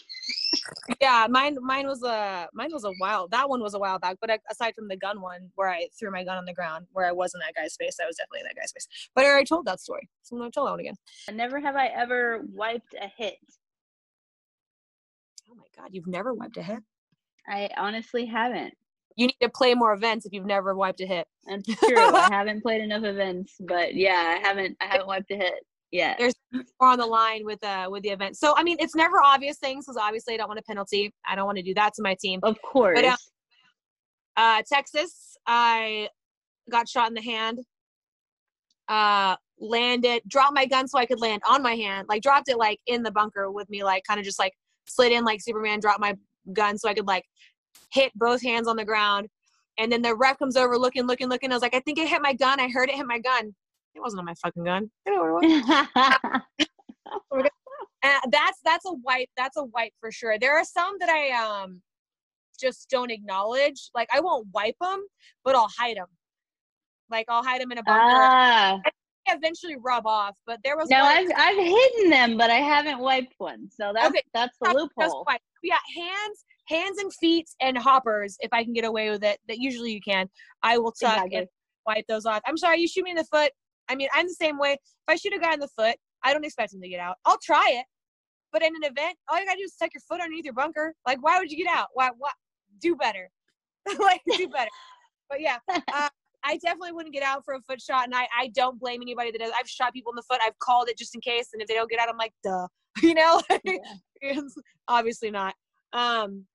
Yeah, 0.99 1.27
mine 1.29 1.57
mine 1.61 1.87
was 1.87 2.03
a 2.03 2.47
mine 2.53 2.69
was 2.71 2.83
a 2.83 2.91
while. 2.97 3.27
That 3.29 3.49
one 3.49 3.61
was 3.61 3.73
a 3.73 3.79
while 3.79 3.99
back. 3.99 4.17
But 4.19 4.39
aside 4.49 4.73
from 4.75 4.87
the 4.87 4.97
gun 4.97 5.21
one, 5.21 5.49
where 5.55 5.69
I 5.69 5.87
threw 5.97 6.11
my 6.11 6.23
gun 6.23 6.37
on 6.37 6.45
the 6.45 6.53
ground, 6.53 6.87
where 6.91 7.05
I 7.05 7.11
was 7.11 7.33
in 7.33 7.39
that 7.39 7.55
guy's 7.55 7.75
face, 7.75 7.97
I 8.01 8.05
was 8.05 8.15
definitely 8.17 8.41
in 8.41 8.45
that 8.45 8.55
guy's 8.55 8.71
face. 8.71 8.87
But 9.15 9.25
I 9.25 9.29
already 9.29 9.45
told 9.45 9.65
that 9.65 9.79
story, 9.79 10.09
so 10.23 10.35
I'm 10.35 10.41
gonna 10.41 10.51
tell 10.51 10.65
that 10.65 10.71
one 10.71 10.79
again. 10.79 10.95
never 11.33 11.59
have 11.59 11.75
I 11.75 11.87
ever 11.87 12.43
wiped 12.53 12.95
a 12.99 13.07
hit. 13.17 13.37
Oh 15.49 15.55
my 15.55 15.65
god, 15.77 15.89
you've 15.91 16.07
never 16.07 16.33
wiped 16.33 16.57
a 16.57 16.63
hit. 16.63 16.79
I 17.47 17.69
honestly 17.77 18.25
haven't. 18.25 18.73
You 19.15 19.27
need 19.27 19.37
to 19.41 19.49
play 19.49 19.73
more 19.73 19.93
events 19.93 20.25
if 20.25 20.33
you've 20.33 20.45
never 20.45 20.73
wiped 20.75 21.01
a 21.01 21.05
hit. 21.05 21.27
That's 21.45 21.67
true. 21.79 21.97
I 21.97 22.29
haven't 22.31 22.61
played 22.61 22.81
enough 22.81 23.03
events, 23.03 23.55
but 23.59 23.95
yeah, 23.95 24.37
I 24.37 24.47
haven't. 24.47 24.77
I 24.81 24.85
haven't 24.85 25.07
wiped 25.07 25.31
a 25.31 25.35
hit 25.35 25.65
yet. 25.91 26.17
There's 26.17 26.33
more 26.53 26.89
on 26.89 26.99
the 26.99 27.05
line 27.05 27.45
with 27.45 27.63
uh 27.63 27.87
with 27.89 28.03
the 28.03 28.09
event. 28.09 28.37
So 28.37 28.53
I 28.55 28.63
mean, 28.63 28.77
it's 28.79 28.95
never 28.95 29.21
obvious 29.23 29.57
things 29.57 29.85
because 29.85 29.97
obviously 29.97 30.33
I 30.33 30.37
don't 30.37 30.47
want 30.47 30.59
a 30.59 30.63
penalty. 30.63 31.13
I 31.27 31.35
don't 31.35 31.45
want 31.45 31.57
to 31.57 31.63
do 31.63 31.73
that 31.75 31.93
to 31.95 32.01
my 32.01 32.15
team. 32.19 32.39
Of 32.43 32.61
course. 32.61 32.97
uh, 32.99 33.15
uh 34.37 34.61
texas 34.71 35.37
i 35.45 36.07
got 36.69 36.87
shot 36.87 37.07
in 37.09 37.13
the 37.13 37.21
hand 37.21 37.59
uh 38.87 39.35
landed 39.59 40.21
dropped 40.27 40.53
my 40.53 40.65
gun 40.65 40.87
so 40.87 40.97
i 40.97 41.05
could 41.05 41.19
land 41.19 41.41
on 41.47 41.61
my 41.61 41.75
hand 41.75 42.07
like 42.09 42.21
dropped 42.21 42.49
it 42.49 42.57
like 42.57 42.79
in 42.87 43.03
the 43.03 43.11
bunker 43.11 43.51
with 43.51 43.69
me 43.69 43.83
like 43.83 44.03
kind 44.07 44.19
of 44.19 44.25
just 44.25 44.39
like 44.39 44.53
slid 44.87 45.11
in 45.11 45.23
like 45.23 45.41
superman 45.41 45.79
dropped 45.79 45.99
my 45.99 46.15
gun 46.53 46.77
so 46.77 46.89
i 46.89 46.93
could 46.93 47.07
like 47.07 47.23
hit 47.91 48.11
both 48.15 48.41
hands 48.41 48.67
on 48.67 48.75
the 48.75 48.85
ground 48.85 49.27
and 49.77 49.91
then 49.91 50.01
the 50.01 50.15
ref 50.15 50.39
comes 50.39 50.57
over 50.57 50.77
looking 50.77 51.05
looking 51.05 51.29
looking 51.29 51.51
i 51.51 51.55
was 51.55 51.61
like 51.61 51.75
i 51.75 51.79
think 51.81 51.97
it 51.97 52.07
hit 52.07 52.21
my 52.21 52.33
gun 52.33 52.59
i 52.59 52.69
heard 52.69 52.89
it 52.89 52.95
hit 52.95 53.05
my 53.05 53.19
gun 53.19 53.53
it 53.95 54.01
wasn't 54.01 54.19
on 54.19 54.25
my 54.25 54.33
fucking 54.41 54.63
gun 54.63 54.89
I 55.07 55.11
know 55.11 55.21
where 55.21 55.29
it 55.29 55.33
was. 55.33 56.41
And 58.03 58.21
that's 58.31 58.59
that's 58.63 58.85
a 58.85 58.93
wipe. 58.93 59.29
That's 59.37 59.57
a 59.57 59.63
wipe 59.65 59.93
for 59.99 60.11
sure. 60.11 60.37
There 60.39 60.57
are 60.57 60.65
some 60.65 60.95
that 60.99 61.09
I 61.09 61.31
um 61.31 61.81
just 62.59 62.89
don't 62.89 63.11
acknowledge. 63.11 63.89
Like 63.93 64.09
I 64.13 64.19
won't 64.19 64.47
wipe 64.53 64.75
them, 64.81 65.05
but 65.43 65.55
I'll 65.55 65.71
hide 65.77 65.97
them. 65.97 66.07
Like 67.09 67.25
I'll 67.29 67.43
hide 67.43 67.61
them 67.61 67.71
in 67.71 67.77
a 67.79 67.83
bunker. 67.83 67.99
ah, 68.03 68.79
eventually 69.27 69.75
rub 69.83 70.05
off, 70.07 70.37
but 70.45 70.59
there 70.63 70.77
was 70.77 70.89
no, 70.89 71.03
I've 71.03 71.29
I've 71.35 71.57
hidden 71.57 72.09
them, 72.09 72.37
but 72.37 72.49
I 72.49 72.55
haven't 72.55 72.99
wiped 72.99 73.33
one. 73.37 73.69
So 73.71 73.91
that's 73.93 74.09
Okay, 74.09 74.23
that's 74.33 74.57
the 74.61 74.71
loophole. 74.71 75.25
Yeah, 75.63 75.77
hands, 75.95 76.45
hands 76.67 76.97
and 76.97 77.13
feet 77.15 77.47
and 77.61 77.77
hoppers. 77.77 78.37
If 78.39 78.51
I 78.51 78.63
can 78.63 78.73
get 78.73 78.85
away 78.85 79.09
with 79.09 79.23
it, 79.23 79.39
that 79.47 79.59
usually 79.59 79.91
you 79.91 80.01
can. 80.01 80.27
I 80.63 80.77
will 80.77 80.91
tuck 80.91 81.17
Exactly. 81.17 81.37
and 81.37 81.47
wipe 81.85 82.05
those 82.07 82.25
off. 82.25 82.41
I'm 82.45 82.57
sorry, 82.57 82.79
you 82.79 82.87
shoot 82.87 83.03
me 83.03 83.11
in 83.11 83.17
the 83.17 83.25
foot. 83.25 83.51
I 83.89 83.95
mean, 83.95 84.07
I'm 84.13 84.27
the 84.27 84.33
same 84.33 84.57
way. 84.57 84.73
If 84.73 84.79
I 85.07 85.15
shoot 85.15 85.33
a 85.33 85.39
guy 85.39 85.53
in 85.53 85.59
the 85.59 85.67
foot, 85.67 85.95
I 86.23 86.33
don't 86.33 86.45
expect 86.45 86.73
him 86.73 86.81
to 86.81 86.89
get 86.89 86.99
out. 86.99 87.15
I'll 87.25 87.39
try 87.43 87.67
it, 87.73 87.85
but 88.51 88.61
in 88.61 88.75
an 88.75 88.83
event, 88.83 89.17
all 89.29 89.39
you 89.39 89.45
gotta 89.45 89.57
do 89.57 89.63
is 89.63 89.75
tuck 89.75 89.91
your 89.93 90.01
foot 90.07 90.21
underneath 90.21 90.45
your 90.45 90.53
bunker. 90.53 90.93
Like, 91.05 91.23
why 91.23 91.39
would 91.39 91.51
you 91.51 91.63
get 91.63 91.73
out? 91.73 91.87
Why? 91.93 92.09
What? 92.17 92.33
Do 92.79 92.95
better. 92.95 93.29
like, 93.99 94.21
do 94.37 94.47
better. 94.47 94.69
But 95.29 95.41
yeah, 95.41 95.57
uh, 95.69 96.09
I 96.43 96.57
definitely 96.57 96.91
wouldn't 96.91 97.13
get 97.13 97.23
out 97.23 97.43
for 97.45 97.53
a 97.53 97.61
foot 97.61 97.81
shot, 97.81 98.05
and 98.05 98.15
I 98.15 98.27
I 98.37 98.47
don't 98.53 98.79
blame 98.79 99.01
anybody 99.01 99.31
that 99.31 99.39
does. 99.39 99.51
I've 99.57 99.69
shot 99.69 99.93
people 99.93 100.11
in 100.11 100.15
the 100.15 100.23
foot. 100.23 100.41
I've 100.45 100.57
called 100.59 100.89
it 100.89 100.97
just 100.97 101.15
in 101.15 101.21
case, 101.21 101.49
and 101.53 101.61
if 101.61 101.67
they 101.67 101.75
don't 101.75 101.89
get 101.89 101.99
out, 101.99 102.09
I'm 102.09 102.17
like, 102.17 102.33
duh, 102.43 102.67
you 103.01 103.13
know. 103.13 103.41
It's 104.23 104.55
obviously 104.87 105.31
not. 105.31 105.55
Um. 105.93 106.45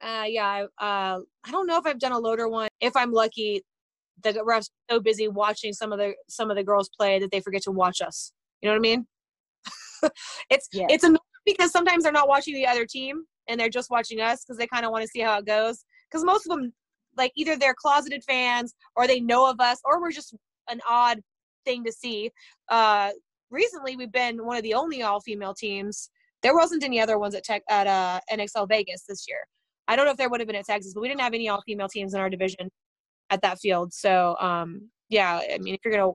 Uh. 0.00 0.24
Yeah. 0.26 0.46
I, 0.46 0.62
uh. 0.84 1.20
I 1.44 1.50
don't 1.50 1.66
know 1.66 1.78
if 1.78 1.86
I've 1.86 1.98
done 1.98 2.12
a 2.12 2.18
loader 2.18 2.48
one. 2.48 2.68
If 2.80 2.96
I'm 2.96 3.12
lucky, 3.12 3.62
the 4.22 4.32
refs 4.34 4.70
so 4.90 5.00
busy 5.00 5.28
watching 5.28 5.72
some 5.72 5.92
of 5.92 5.98
the 5.98 6.14
some 6.28 6.50
of 6.50 6.56
the 6.56 6.64
girls 6.64 6.88
play 6.96 7.18
that 7.18 7.30
they 7.30 7.40
forget 7.40 7.62
to 7.62 7.70
watch 7.70 8.00
us. 8.00 8.32
You 8.60 8.68
know 8.68 8.74
what 8.74 8.78
I 8.78 8.80
mean? 8.80 9.06
it's 10.50 10.68
Yes. 10.72 10.88
it's 10.90 11.04
annoying 11.04 11.18
because 11.46 11.70
sometimes 11.70 12.04
they're 12.04 12.12
not 12.12 12.28
watching 12.28 12.54
the 12.54 12.66
other 12.66 12.86
team 12.86 13.24
and 13.48 13.58
they're 13.58 13.68
just 13.68 13.90
watching 13.90 14.20
us 14.20 14.44
because 14.44 14.58
they 14.58 14.66
kind 14.66 14.84
of 14.84 14.92
want 14.92 15.02
to 15.02 15.08
see 15.08 15.20
how 15.20 15.38
it 15.38 15.46
goes. 15.46 15.84
Because 16.10 16.24
most 16.24 16.46
of 16.46 16.50
them, 16.50 16.72
like 17.16 17.32
either 17.36 17.56
they're 17.56 17.74
closeted 17.74 18.22
fans 18.24 18.74
or 18.96 19.06
they 19.06 19.20
know 19.20 19.48
of 19.48 19.60
us 19.60 19.78
or 19.84 20.00
we're 20.00 20.12
just 20.12 20.34
an 20.68 20.80
odd 20.88 21.20
thing 21.64 21.84
to 21.84 21.92
see. 21.92 22.30
Uh, 22.68 23.10
recently, 23.50 23.96
we've 23.96 24.12
been 24.12 24.44
one 24.44 24.56
of 24.56 24.62
the 24.62 24.74
only 24.74 25.02
all 25.02 25.20
female 25.20 25.54
teams. 25.54 26.10
There 26.42 26.54
wasn't 26.54 26.84
any 26.84 27.00
other 27.00 27.18
ones 27.18 27.34
at 27.34 27.44
tech 27.44 27.62
at 27.68 27.86
uh, 27.86 28.20
NXL 28.32 28.68
Vegas 28.68 29.04
this 29.08 29.26
year. 29.28 29.40
I 29.88 29.96
don't 29.96 30.04
know 30.04 30.12
if 30.12 30.16
there 30.16 30.30
would 30.30 30.40
have 30.40 30.46
been 30.46 30.56
at 30.56 30.66
Texas, 30.66 30.94
but 30.94 31.00
we 31.00 31.08
didn't 31.08 31.20
have 31.20 31.34
any 31.34 31.48
all 31.48 31.62
female 31.66 31.88
teams 31.88 32.14
in 32.14 32.20
our 32.20 32.30
division 32.30 32.70
at 33.30 33.42
that 33.42 33.58
field. 33.58 33.92
So 33.92 34.36
um, 34.40 34.90
yeah, 35.08 35.40
I 35.52 35.58
mean, 35.58 35.74
if 35.74 35.80
you're 35.84 35.94
gonna, 35.94 36.12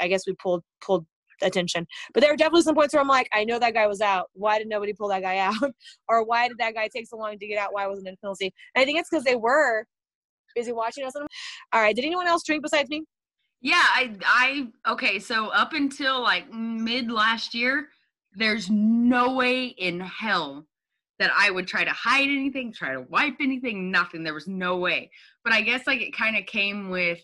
I 0.00 0.08
guess 0.08 0.26
we 0.26 0.34
pulled 0.34 0.62
pulled 0.80 1.06
attention. 1.42 1.86
But 2.14 2.20
there 2.20 2.30
were 2.30 2.36
definitely 2.36 2.62
some 2.62 2.74
points 2.74 2.94
where 2.94 3.00
I'm 3.00 3.08
like, 3.08 3.28
I 3.32 3.44
know 3.44 3.58
that 3.58 3.74
guy 3.74 3.86
was 3.86 4.00
out. 4.00 4.30
Why 4.34 4.58
did 4.58 4.68
nobody 4.68 4.92
pull 4.92 5.08
that 5.08 5.22
guy 5.22 5.38
out? 5.38 5.72
or 6.08 6.24
why 6.24 6.48
did 6.48 6.58
that 6.58 6.74
guy 6.74 6.88
take 6.88 7.06
so 7.08 7.16
long 7.16 7.38
to 7.38 7.46
get 7.46 7.58
out? 7.58 7.72
Why 7.72 7.86
wasn't 7.86 8.08
it 8.08 8.14
a 8.14 8.16
penalty? 8.18 8.52
And 8.74 8.82
I 8.82 8.84
think 8.84 8.98
it's 8.98 9.10
because 9.10 9.24
they 9.24 9.36
were 9.36 9.86
busy 10.54 10.72
watching 10.72 11.04
us. 11.04 11.14
All 11.16 11.26
right. 11.80 11.94
Did 11.94 12.04
anyone 12.04 12.26
else 12.26 12.42
drink 12.44 12.62
besides 12.62 12.88
me? 12.90 13.04
Yeah, 13.60 13.74
I 13.76 14.16
I 14.24 14.92
okay, 14.92 15.20
so 15.20 15.46
up 15.48 15.72
until 15.72 16.20
like 16.20 16.52
mid 16.52 17.12
last 17.12 17.54
year, 17.54 17.90
there's 18.34 18.68
no 18.68 19.34
way 19.34 19.66
in 19.66 20.00
hell 20.00 20.66
that 21.22 21.30
I 21.38 21.52
would 21.52 21.68
try 21.68 21.84
to 21.84 21.92
hide 21.92 22.28
anything, 22.28 22.72
try 22.72 22.94
to 22.94 23.06
wipe 23.08 23.36
anything, 23.40 23.92
nothing. 23.92 24.24
There 24.24 24.34
was 24.34 24.48
no 24.48 24.78
way. 24.78 25.08
But 25.44 25.52
I 25.52 25.62
guess 25.62 25.86
like 25.86 26.00
it 26.00 26.16
kind 26.16 26.36
of 26.36 26.46
came 26.46 26.90
with 26.90 27.20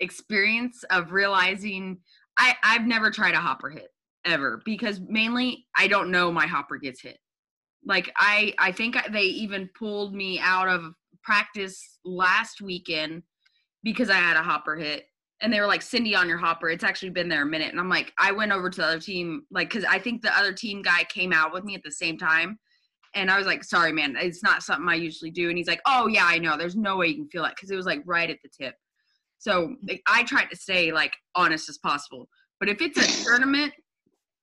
experience 0.00 0.82
of 0.90 1.12
realizing 1.12 1.98
I 2.38 2.54
I've 2.64 2.86
never 2.86 3.10
tried 3.10 3.34
a 3.34 3.40
hopper 3.40 3.68
hit 3.68 3.88
ever 4.24 4.62
because 4.64 4.98
mainly 5.00 5.66
I 5.76 5.88
don't 5.88 6.10
know 6.10 6.32
my 6.32 6.46
hopper 6.46 6.78
gets 6.78 7.02
hit. 7.02 7.18
Like 7.84 8.10
I 8.16 8.54
I 8.58 8.72
think 8.72 8.96
they 9.12 9.24
even 9.24 9.68
pulled 9.78 10.14
me 10.14 10.40
out 10.40 10.68
of 10.68 10.94
practice 11.22 11.98
last 12.06 12.62
weekend 12.62 13.24
because 13.82 14.08
I 14.08 14.14
had 14.14 14.38
a 14.38 14.42
hopper 14.42 14.74
hit 14.74 15.04
and 15.42 15.52
they 15.52 15.60
were 15.60 15.66
like 15.66 15.82
cindy 15.82 16.14
on 16.14 16.28
your 16.28 16.38
hopper 16.38 16.68
it's 16.68 16.82
actually 16.82 17.10
been 17.10 17.28
there 17.28 17.42
a 17.42 17.46
minute 17.46 17.70
and 17.70 17.78
i'm 17.78 17.88
like 17.88 18.12
i 18.18 18.32
went 18.32 18.50
over 18.50 18.68
to 18.68 18.80
the 18.80 18.86
other 18.86 18.98
team 18.98 19.44
like 19.52 19.68
because 19.68 19.84
i 19.84 19.96
think 19.96 20.20
the 20.20 20.36
other 20.36 20.52
team 20.52 20.82
guy 20.82 21.04
came 21.04 21.32
out 21.32 21.52
with 21.52 21.62
me 21.62 21.76
at 21.76 21.82
the 21.84 21.92
same 21.92 22.18
time 22.18 22.58
and 23.14 23.30
i 23.30 23.38
was 23.38 23.46
like 23.46 23.64
sorry 23.64 23.92
man 23.92 24.16
it's 24.16 24.42
not 24.42 24.62
something 24.62 24.88
i 24.88 24.94
usually 24.94 25.30
do. 25.30 25.48
And 25.48 25.58
he's 25.58 25.68
like 25.68 25.82
oh 25.86 26.06
yeah 26.06 26.26
i 26.26 26.38
know. 26.38 26.56
There's 26.56 26.76
no 26.76 26.96
way 26.96 27.08
you 27.08 27.16
can 27.16 27.28
feel 27.28 27.42
that. 27.42 27.54
Because 27.56 27.70
it 27.70 27.76
was 27.76 27.86
like 27.86 28.02
right 28.04 28.30
at 28.30 28.38
the 28.42 28.48
tip. 28.48 28.74
So 29.38 29.76
like, 29.86 30.02
i 30.06 30.22
tried 30.24 30.46
to 30.46 30.56
stay 30.56 30.92
like 30.92 31.12
honest 31.34 31.68
as 31.68 31.78
possible. 31.78 32.28
But 32.60 32.68
if 32.68 32.80
it's 32.80 32.98
a 32.98 33.24
tournament 33.24 33.72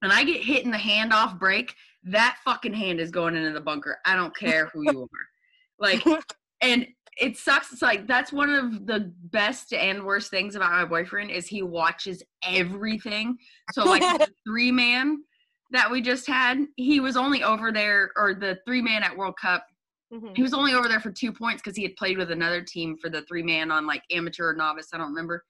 and 0.01 0.11
i 0.11 0.23
get 0.23 0.41
hit 0.41 0.65
in 0.65 0.71
the 0.71 0.77
hand 0.77 1.13
off 1.13 1.39
break 1.39 1.73
that 2.05 2.37
fucking 2.45 2.73
hand 2.73 2.99
is 2.99 3.11
going 3.11 3.35
into 3.35 3.51
the 3.51 3.61
bunker. 3.61 3.97
I 4.05 4.15
don't 4.15 4.35
care 4.35 4.67
who 4.67 4.83
you 4.83 5.01
are. 5.01 5.79
Like 5.79 6.05
and 6.61 6.87
it 7.19 7.37
sucks. 7.37 7.71
It's 7.71 7.81
like 7.81 8.07
that's 8.07 8.31
one 8.31 8.49
of 8.49 8.85
the 8.85 9.11
best 9.31 9.73
and 9.73 10.03
worst 10.03 10.29
things 10.29 10.55
about 10.55 10.71
my 10.71 10.85
boyfriend 10.85 11.31
is 11.31 11.47
he 11.47 11.61
watches 11.61 12.21
everything. 12.43 13.37
So 13.73 13.85
like 13.85 14.03
three 14.47 14.71
man 14.71 15.23
that 15.71 15.89
we 15.89 16.01
just 16.01 16.27
had, 16.27 16.65
he 16.75 16.99
was 16.99 17.17
only 17.17 17.43
over 17.43 17.71
there, 17.71 18.11
or 18.15 18.33
the 18.33 18.59
three 18.65 18.81
man 18.81 19.03
at 19.03 19.15
World 19.15 19.35
Cup. 19.41 19.65
Mhm. 20.13 20.35
He 20.35 20.43
was 20.43 20.53
only 20.53 20.73
over 20.73 20.87
there 20.87 20.99
for 20.99 21.11
two 21.11 21.31
points 21.31 21.61
because 21.61 21.75
he 21.75 21.83
had 21.83 21.95
played 21.95 22.17
with 22.17 22.31
another 22.31 22.61
team 22.61 22.97
for 22.97 23.09
the 23.09 23.23
three 23.23 23.43
man 23.43 23.71
on 23.71 23.87
like 23.87 24.03
amateur 24.11 24.49
or 24.49 24.53
novice. 24.53 24.89
I 24.93 24.97
don't 24.97 25.09
remember. 25.09 25.43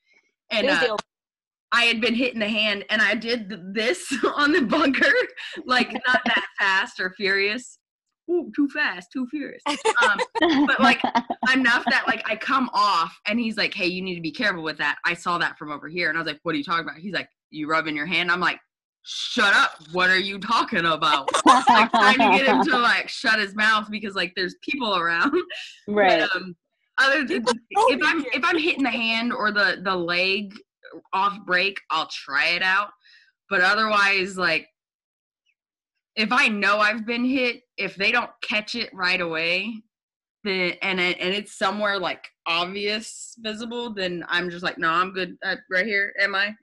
And 0.50 0.68
It 0.68 0.70
was 0.70 0.80
the 0.80 0.94
uh, 0.94 0.98
I 1.72 1.84
had 1.86 2.00
been 2.00 2.16
hit 2.16 2.34
in 2.34 2.40
the 2.40 2.48
hand, 2.48 2.86
and 2.90 3.02
I 3.02 3.16
did 3.16 3.50
th- 3.50 3.62
this 3.74 4.14
on 4.36 4.54
the 4.54 4.62
bunker, 4.62 5.12
like 5.66 5.92
not 5.92 6.22
that 6.26 6.46
fast 6.60 7.00
or 7.00 7.12
furious. 7.12 7.80
Ooh, 8.30 8.52
too 8.56 8.68
fast, 8.70 9.12
too 9.12 9.28
furious. 9.28 9.62
Um, 9.68 10.20
but 10.66 10.80
like 10.80 11.02
enough 11.54 11.86
that 11.86 12.06
like 12.08 12.28
I 12.28 12.36
come 12.36 12.70
off 12.74 13.16
and 13.28 13.40
he's 13.40 13.56
like, 13.56 13.74
Hey, 13.74 13.88
you 13.88 14.02
need 14.02 14.16
to 14.16 14.22
be 14.22 14.32
careful 14.32 14.64
with 14.64 14.78
that. 14.80 14.98
I 15.06 15.14
saw 15.14 15.38
that 15.38 15.60
from 15.60 15.72
over 15.72 15.88
here. 15.88 16.10
And 16.10 16.18
I 16.18 16.22
was 16.22 16.28
like, 16.28 16.40
What 16.44 16.56
are 16.56 16.58
you 16.58 16.64
talking 16.64 16.86
about? 16.86 16.98
He's 16.98 17.14
like, 17.14 17.30
You 17.52 17.68
rubbing 17.68 17.96
your 17.96 18.08
hand? 18.08 18.32
I'm 18.32 18.40
like, 18.40 18.60
Shut 19.08 19.54
up. 19.54 19.72
What 19.92 20.10
are 20.10 20.20
you 20.20 20.40
talking 20.40 20.86
about? 20.86 21.30
like 21.46 21.92
trying 21.92 22.18
to 22.18 22.38
get 22.38 22.48
him 22.48 22.64
to 22.64 22.78
like 22.80 23.08
shut 23.08 23.40
his 23.40 23.56
mouth 23.56 23.88
because 23.92 24.16
like 24.16 24.34
there's 24.36 24.56
people 24.64 24.96
around. 24.96 25.32
right. 25.88 26.28
But, 26.34 26.36
um, 26.36 26.56
other 26.98 27.24
than 27.24 27.46
if 27.46 28.00
I'm 28.04 28.26
if 28.34 28.44
I'm 28.44 28.58
hitting 28.58 28.84
the 28.84 28.90
hand 28.90 29.32
or 29.32 29.52
the 29.52 29.82
the 29.84 29.96
leg 29.96 30.56
off 31.14 31.38
break, 31.46 31.80
I'll 31.92 32.08
try 32.08 32.50
it 32.50 32.64
out. 32.64 32.90
But 33.50 33.62
otherwise, 33.62 34.38
like 34.38 34.68
if 36.16 36.32
I 36.32 36.48
know 36.48 36.80
I've 36.80 37.06
been 37.06 37.26
hit, 37.26 37.62
if 37.78 37.96
they 37.96 38.12
don't 38.12 38.32
catch 38.42 38.74
it 38.74 38.90
right 38.92 39.22
away, 39.22 39.84
then 40.44 40.74
and 40.82 41.00
it, 41.00 41.18
and 41.20 41.34
it's 41.34 41.56
somewhere 41.56 42.00
like 42.00 42.26
obvious, 42.48 43.36
visible, 43.38 43.94
then 43.94 44.26
I'm 44.30 44.50
just 44.50 44.64
like, 44.64 44.80
no, 44.80 44.90
I'm 44.90 45.12
good 45.12 45.38
uh, 45.46 45.58
right 45.70 45.86
here. 45.86 46.14
Am 46.20 46.34
I? 46.34 46.56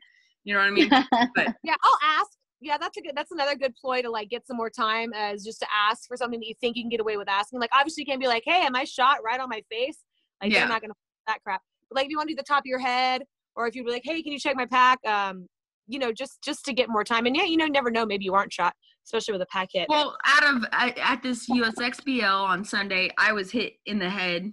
You 0.44 0.54
know 0.54 0.60
what 0.60 0.68
I 0.68 0.70
mean? 0.70 0.90
Yeah, 1.64 1.74
I'll 1.82 1.98
ask. 2.02 2.30
Yeah, 2.60 2.78
that's 2.78 2.96
a 2.96 3.00
good. 3.02 3.12
That's 3.16 3.32
another 3.32 3.56
good 3.56 3.74
ploy 3.74 4.02
to 4.02 4.10
like 4.10 4.28
get 4.28 4.46
some 4.46 4.56
more 4.56 4.70
time, 4.70 5.12
as 5.14 5.44
just 5.44 5.58
to 5.60 5.66
ask 5.72 6.06
for 6.06 6.16
something 6.16 6.38
that 6.40 6.46
you 6.46 6.54
think 6.60 6.76
you 6.76 6.82
can 6.82 6.90
get 6.90 7.00
away 7.00 7.16
with 7.16 7.28
asking. 7.28 7.58
Like, 7.58 7.70
obviously, 7.74 8.02
you 8.02 8.06
can't 8.06 8.20
be 8.20 8.28
like, 8.28 8.44
"Hey, 8.46 8.62
am 8.62 8.76
I 8.76 8.84
shot 8.84 9.18
right 9.24 9.40
on 9.40 9.48
my 9.48 9.62
face?" 9.70 9.98
Like, 10.40 10.52
Yeah. 10.52 10.62
I'm 10.62 10.68
not 10.68 10.80
gonna 10.80 10.94
that 11.26 11.42
crap. 11.42 11.60
But 11.88 11.96
like, 11.96 12.04
if 12.06 12.10
you 12.10 12.16
want 12.16 12.28
to 12.28 12.34
do 12.34 12.36
the 12.36 12.44
top 12.44 12.60
of 12.60 12.66
your 12.66 12.78
head, 12.78 13.22
or 13.56 13.66
if 13.66 13.74
you'd 13.74 13.84
be 13.84 13.90
like, 13.92 14.02
"Hey, 14.04 14.22
can 14.22 14.32
you 14.32 14.38
check 14.38 14.54
my 14.56 14.66
pack?" 14.66 14.98
Um, 15.04 15.48
you 15.88 15.98
know, 15.98 16.12
just 16.12 16.40
just 16.42 16.64
to 16.66 16.72
get 16.72 16.88
more 16.88 17.02
time. 17.04 17.26
And 17.26 17.34
yeah, 17.36 17.44
you 17.44 17.56
know, 17.56 17.66
never 17.66 17.90
know. 17.90 18.06
Maybe 18.06 18.24
you 18.24 18.34
aren't 18.34 18.52
shot, 18.52 18.74
especially 19.04 19.32
with 19.32 19.42
a 19.42 19.46
pack 19.46 19.68
hit. 19.72 19.88
Well, 19.88 20.16
out 20.24 20.44
of 20.44 20.64
at 20.72 21.22
this 21.22 21.48
USXBL 21.48 22.44
on 22.44 22.64
Sunday, 22.64 23.10
I 23.18 23.32
was 23.32 23.50
hit 23.50 23.74
in 23.86 23.98
the 23.98 24.08
head, 24.10 24.52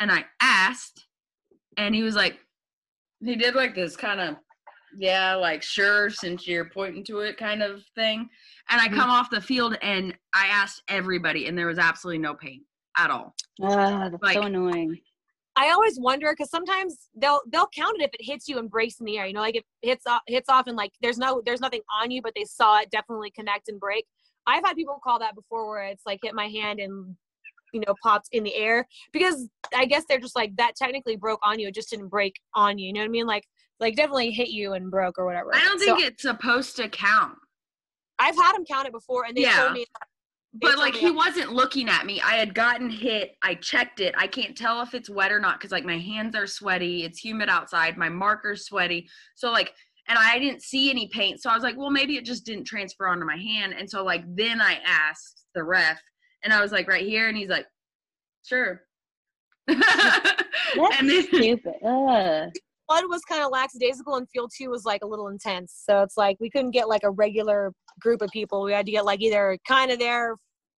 and 0.00 0.10
I 0.10 0.24
asked, 0.40 1.06
and 1.76 1.94
he 1.94 2.02
was 2.02 2.16
like, 2.16 2.38
he 3.24 3.36
did 3.36 3.54
like 3.54 3.74
this 3.76 3.96
kind 3.96 4.20
of, 4.20 4.36
yeah, 4.98 5.34
like 5.34 5.62
sure, 5.62 6.10
since 6.10 6.46
you're 6.46 6.68
pointing 6.68 7.04
to 7.04 7.20
it, 7.20 7.36
kind 7.36 7.62
of 7.62 7.82
thing. 7.94 8.28
And 8.70 8.80
I 8.80 8.88
Mhm. 8.88 8.94
come 8.96 9.10
off 9.10 9.30
the 9.30 9.40
field, 9.40 9.76
and 9.82 10.16
I 10.34 10.46
asked 10.46 10.82
everybody, 10.88 11.46
and 11.46 11.56
there 11.56 11.66
was 11.66 11.78
absolutely 11.78 12.18
no 12.18 12.34
pain 12.34 12.64
at 12.96 13.10
all. 13.10 13.34
Ah, 13.62 14.08
that's 14.08 14.22
Like- 14.22 14.34
so 14.34 14.42
annoying. 14.42 15.00
I 15.56 15.70
always 15.70 16.00
wonder 16.00 16.32
because 16.32 16.50
sometimes 16.50 17.08
they'll 17.14 17.40
they'll 17.46 17.68
count 17.68 18.00
it 18.00 18.04
if 18.04 18.14
it 18.14 18.24
hits 18.24 18.48
you 18.48 18.58
and 18.58 18.68
breaks 18.68 18.98
in 18.98 19.06
the 19.06 19.18
air. 19.18 19.26
You 19.26 19.34
know, 19.34 19.40
like 19.40 19.54
if 19.54 19.62
it 19.82 19.88
hits 19.88 20.06
off, 20.06 20.22
hits 20.26 20.48
off 20.48 20.66
and 20.66 20.76
like 20.76 20.92
there's 21.00 21.16
no 21.18 21.42
there's 21.46 21.60
nothing 21.60 21.82
on 22.00 22.10
you, 22.10 22.20
but 22.22 22.32
they 22.34 22.44
saw 22.44 22.80
it 22.80 22.90
definitely 22.90 23.30
connect 23.30 23.68
and 23.68 23.78
break. 23.78 24.04
I've 24.46 24.64
had 24.64 24.74
people 24.76 24.98
call 25.02 25.20
that 25.20 25.36
before 25.36 25.68
where 25.68 25.84
it's 25.84 26.04
like 26.06 26.18
hit 26.24 26.34
my 26.34 26.48
hand 26.48 26.80
and 26.80 27.16
you 27.72 27.80
know 27.80 27.94
popped 28.02 28.28
in 28.32 28.42
the 28.42 28.54
air 28.54 28.86
because 29.12 29.48
I 29.72 29.84
guess 29.84 30.04
they're 30.08 30.18
just 30.18 30.34
like 30.36 30.56
that 30.56 30.74
technically 30.74 31.14
broke 31.16 31.40
on 31.44 31.60
you. 31.60 31.68
It 31.68 31.74
just 31.74 31.90
didn't 31.90 32.08
break 32.08 32.34
on 32.54 32.76
you. 32.78 32.88
You 32.88 32.92
know 32.92 33.00
what 33.00 33.06
I 33.06 33.10
mean? 33.10 33.26
Like 33.26 33.46
like 33.80 33.96
definitely 33.96 34.30
hit 34.30 34.48
you 34.48 34.72
and 34.74 34.90
broke 34.90 35.18
or 35.18 35.26
whatever. 35.26 35.54
I 35.54 35.60
don't 35.64 35.78
So 35.78 35.96
think 35.96 36.06
it's 36.06 36.22
supposed 36.22 36.76
to 36.76 36.88
count. 36.88 37.36
I've 38.18 38.36
had 38.36 38.54
him 38.56 38.64
count 38.64 38.86
it 38.86 38.92
before 38.92 39.24
and 39.24 39.36
they 39.36 39.42
Yeah. 39.42 39.56
told 39.56 39.72
me. 39.72 39.84
they 40.52 40.58
But 40.60 40.68
told 40.74 40.78
like 40.78 40.94
me 40.94 41.00
he 41.00 41.10
wasn't 41.10 41.52
looking 41.52 41.88
at 41.88 42.06
me. 42.06 42.20
I 42.20 42.34
had 42.34 42.54
gotten 42.54 42.88
hit. 42.88 43.36
I 43.42 43.56
checked 43.56 44.00
it. 44.00 44.14
I 44.16 44.26
can't 44.28 44.56
tell 44.56 44.80
if 44.82 44.94
it's 44.94 45.10
wet 45.10 45.32
or 45.32 45.40
not 45.40 45.58
because 45.58 45.72
like 45.72 45.84
my 45.84 45.98
hands 45.98 46.36
are 46.36 46.46
sweaty. 46.46 47.04
It's 47.04 47.18
humid 47.18 47.48
outside. 47.48 47.96
My 47.96 48.08
marker's 48.08 48.66
sweaty. 48.66 49.08
So 49.34 49.50
like, 49.50 49.72
and 50.06 50.18
I 50.18 50.38
didn't 50.38 50.62
see 50.62 50.90
any 50.90 51.08
paint. 51.08 51.42
So 51.42 51.50
I 51.50 51.54
was 51.54 51.62
like, 51.64 51.76
well, 51.76 51.90
maybe 51.90 52.16
it 52.16 52.24
just 52.24 52.44
didn't 52.46 52.64
transfer 52.66 53.08
onto 53.08 53.24
my 53.26 53.36
hand. 53.38 53.74
And 53.76 53.88
so 53.90 54.04
like 54.04 54.22
then 54.36 54.60
I 54.60 54.78
asked 54.86 55.46
the 55.54 55.64
ref, 55.64 55.98
and 56.42 56.52
I 56.52 56.60
was 56.60 56.72
like, 56.72 56.86
right 56.88 57.04
here, 57.06 57.26
and 57.28 57.36
he's 57.36 57.48
like, 57.48 57.66
sure. 58.44 58.82
That's 59.66 60.98
and 60.98 61.08
then 61.08 61.22
stupid. 61.24 61.72
Ugh. 61.84 62.50
Blood 62.94 63.10
was 63.10 63.22
kind 63.22 63.42
of 63.42 63.50
lackadaisical 63.50 64.14
and 64.16 64.28
field 64.30 64.50
two 64.56 64.70
was 64.70 64.84
like 64.84 65.02
a 65.02 65.06
little 65.06 65.28
intense. 65.28 65.82
So 65.84 66.02
it's 66.02 66.16
like 66.16 66.36
we 66.40 66.48
couldn't 66.48 66.70
get 66.70 66.88
like 66.88 67.02
a 67.02 67.10
regular 67.10 67.72
group 68.00 68.22
of 68.22 68.30
people. 68.30 68.62
We 68.62 68.72
had 68.72 68.86
to 68.86 68.92
get 68.92 69.04
like 69.04 69.20
either 69.20 69.58
kind 69.66 69.90
of 69.90 69.98
there, 69.98 70.36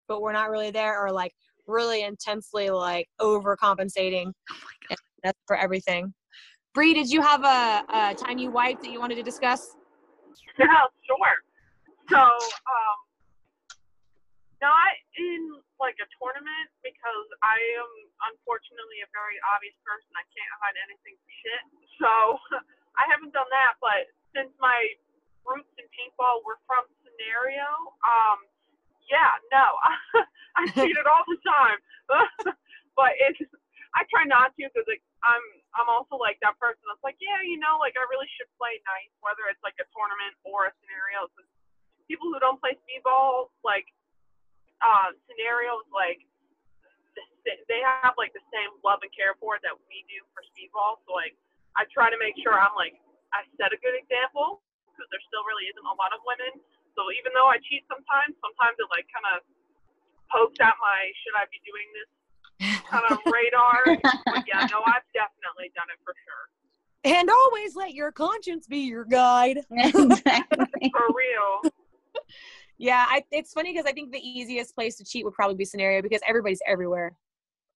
but 0.09 0.23
we're 0.23 0.33
not 0.33 0.51
really 0.51 0.71
there, 0.71 1.05
or 1.05 1.13
like 1.13 1.33
really 1.67 2.03
intensely 2.05 2.71
like 2.71 3.07
overcompensating. 3.21 4.33
And 4.91 4.99
that's 5.23 5.39
for 5.47 5.57
everything. 5.57 6.15
Bree, 6.75 6.95
did 6.95 7.11
you 7.11 7.21
have 7.21 7.45
a, 7.45 7.85
a 7.93 8.15
time 8.15 8.39
you 8.39 8.51
wiped 8.51 8.83
that 8.83 8.91
you 8.91 9.01
wanted 9.01 9.17
to 9.17 9.23
discuss? 9.23 9.75
Yeah, 10.59 10.67
sure. 11.07 11.37
So, 12.09 12.19
um, 12.19 12.97
not 14.63 14.93
in 15.19 15.51
like 15.79 15.97
a 16.01 16.09
tournament 16.17 16.69
because 16.81 17.29
I 17.45 17.59
am 17.81 17.91
unfortunately 18.33 19.05
a 19.05 19.11
very 19.13 19.37
obvious 19.55 19.77
person. 19.85 20.09
I 20.17 20.25
can't 20.33 20.55
hide 20.61 20.77
anything 20.89 21.17
for 21.21 21.33
shit. 21.45 21.63
So 22.01 22.13
I 23.01 23.05
haven't 23.09 23.37
done 23.37 23.49
that. 23.53 23.77
But 23.81 24.09
since 24.33 24.53
my 24.61 24.77
roots 25.45 25.71
in 25.77 25.87
paintball 25.93 26.43
were 26.43 26.59
from 26.65 26.89
scenario, 27.05 27.69
um, 28.03 28.45
yeah, 29.07 29.39
no, 29.53 29.67
I 30.59 30.67
cheated 30.77 31.07
all 31.07 31.25
the 31.29 31.39
time. 31.45 31.79
but 32.99 33.13
it's 33.21 33.41
I 33.97 34.05
try 34.13 34.29
not 34.29 34.53
to 34.61 34.69
because 34.69 34.85
like 34.85 35.01
I'm 35.25 35.41
I'm 35.73 35.89
also 35.89 36.21
like 36.21 36.37
that 36.45 36.61
person 36.61 36.85
that's 36.85 37.01
like 37.01 37.17
yeah 37.17 37.41
you 37.41 37.57
know 37.57 37.81
like 37.81 37.97
I 37.97 38.05
really 38.13 38.29
should 38.37 38.49
play 38.61 38.77
nice 38.85 39.13
whether 39.25 39.49
it's 39.49 39.63
like 39.65 39.77
a 39.81 39.89
tournament 39.97 40.37
or 40.45 40.69
a 40.69 40.73
scenario. 40.81 41.25
Cause 41.33 41.49
people 42.05 42.29
who 42.31 42.39
don't 42.39 42.61
play 42.61 42.77
speedball 42.85 43.51
like 43.65 43.89
uh, 44.85 45.13
scenarios 45.29 45.85
like 45.93 46.21
they 47.47 47.81
have 48.03 48.19
like 48.19 48.35
the 48.35 48.43
same 48.51 48.75
love 48.83 48.99
and 49.07 49.13
care 49.15 49.39
for 49.39 49.55
it 49.55 49.63
that 49.63 49.77
we 49.87 50.03
do 50.11 50.19
for 50.35 50.43
speedball. 50.51 50.99
So 51.07 51.15
like 51.15 51.39
I 51.79 51.87
try 51.95 52.11
to 52.11 52.19
make 52.19 52.35
sure 52.43 52.59
I'm 52.59 52.75
like 52.75 52.99
I 53.31 53.47
set 53.59 53.71
a 53.71 53.79
good 53.79 53.95
example 53.95 54.61
because 54.91 55.07
there 55.15 55.23
still 55.31 55.47
really 55.47 55.71
isn't 55.71 55.87
a 55.87 55.97
lot 55.97 56.11
of 56.11 56.21
women. 56.27 56.59
So 56.99 57.13
even 57.15 57.31
though 57.37 57.47
I 57.47 57.61
cheat 57.63 57.87
sometimes, 57.87 58.35
sometimes 58.43 58.77
it 58.83 58.89
like 58.91 59.07
kind 59.13 59.29
of 59.37 59.47
pokes 60.33 60.59
at 60.59 60.75
my 60.83 60.99
should 61.23 61.37
I 61.39 61.47
be 61.53 61.63
doing 61.63 61.87
this 61.95 62.11
kind 62.91 63.07
of 63.13 63.23
radar. 63.31 63.95
but 64.27 64.43
yeah, 64.49 64.67
no, 64.73 64.83
I've 64.83 65.07
definitely 65.15 65.71
done 65.77 65.89
it 65.93 66.01
for 66.03 66.15
sure. 66.27 66.45
And 67.07 67.31
always 67.31 67.77
let 67.77 67.95
your 67.95 68.11
conscience 68.11 68.67
be 68.67 68.79
your 68.79 69.05
guide. 69.05 69.63
exactly. 69.71 70.91
For 70.91 71.07
real. 71.15 71.71
Yeah, 72.79 73.07
I, 73.09 73.23
it's 73.31 73.53
funny 73.53 73.73
because 73.73 73.87
I 73.87 73.93
think 73.93 74.13
the 74.13 74.21
easiest 74.21 74.75
place 74.75 74.97
to 74.97 75.05
cheat 75.05 75.25
would 75.25 75.35
probably 75.35 75.57
be 75.57 75.65
scenario 75.65 76.03
because 76.03 76.21
everybody's 76.27 76.61
everywhere. 76.67 77.17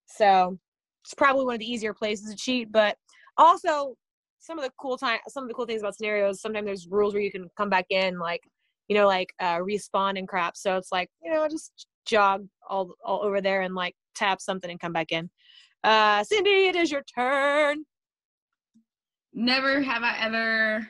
So 0.06 0.58
it's 1.04 1.14
probably 1.14 1.46
one 1.46 1.54
of 1.54 1.60
the 1.60 1.70
easier 1.70 1.94
places 1.94 2.30
to 2.30 2.36
cheat. 2.36 2.70
But 2.70 2.96
also, 3.38 3.96
some 4.38 4.58
of 4.58 4.64
the 4.64 4.72
cool 4.78 4.98
time, 4.98 5.20
some 5.28 5.44
of 5.44 5.48
the 5.48 5.54
cool 5.54 5.66
things 5.66 5.82
about 5.82 5.96
scenarios. 5.96 6.40
Sometimes 6.40 6.66
there's 6.66 6.88
rules 6.88 7.14
where 7.14 7.22
you 7.22 7.30
can 7.30 7.48
come 7.56 7.70
back 7.70 7.86
in, 7.90 8.18
like 8.18 8.42
you 8.88 8.96
know, 8.96 9.06
like 9.06 9.32
uh, 9.38 9.58
respawn 9.58 10.18
and 10.18 10.26
crap. 10.26 10.56
So 10.56 10.76
it's 10.76 10.92
like 10.92 11.08
you 11.22 11.32
know, 11.32 11.46
just 11.48 11.86
jog 12.06 12.46
all 12.68 12.94
all 13.04 13.22
over 13.22 13.40
there 13.40 13.62
and 13.62 13.74
like 13.74 13.94
tap 14.14 14.40
something 14.40 14.70
and 14.70 14.80
come 14.80 14.92
back 14.92 15.12
in. 15.12 15.30
Uh, 15.84 16.24
Cindy, 16.24 16.66
it 16.66 16.76
is 16.76 16.90
your 16.90 17.02
turn. 17.02 17.84
Never 19.32 19.80
have 19.80 20.02
I 20.02 20.18
ever 20.20 20.88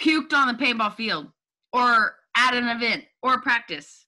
puked 0.00 0.34
on 0.34 0.48
the 0.48 0.54
paintball 0.54 0.94
field 0.94 1.28
or 1.72 2.16
at 2.36 2.54
an 2.54 2.68
event 2.68 3.04
or 3.22 3.40
practice. 3.40 4.06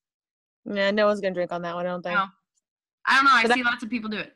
Yeah, 0.64 0.90
no 0.90 1.06
one's 1.06 1.20
gonna 1.20 1.34
drink 1.34 1.52
on 1.52 1.62
that 1.62 1.74
one. 1.74 1.86
I 1.86 1.88
don't 1.90 2.02
think. 2.02 2.14
No. 2.16 2.26
I 3.06 3.16
don't 3.16 3.24
know. 3.24 3.30
I 3.32 3.42
But 3.46 3.54
see 3.54 3.62
lots 3.64 3.82
of 3.82 3.90
people 3.90 4.10
do 4.10 4.18
it. 4.18 4.34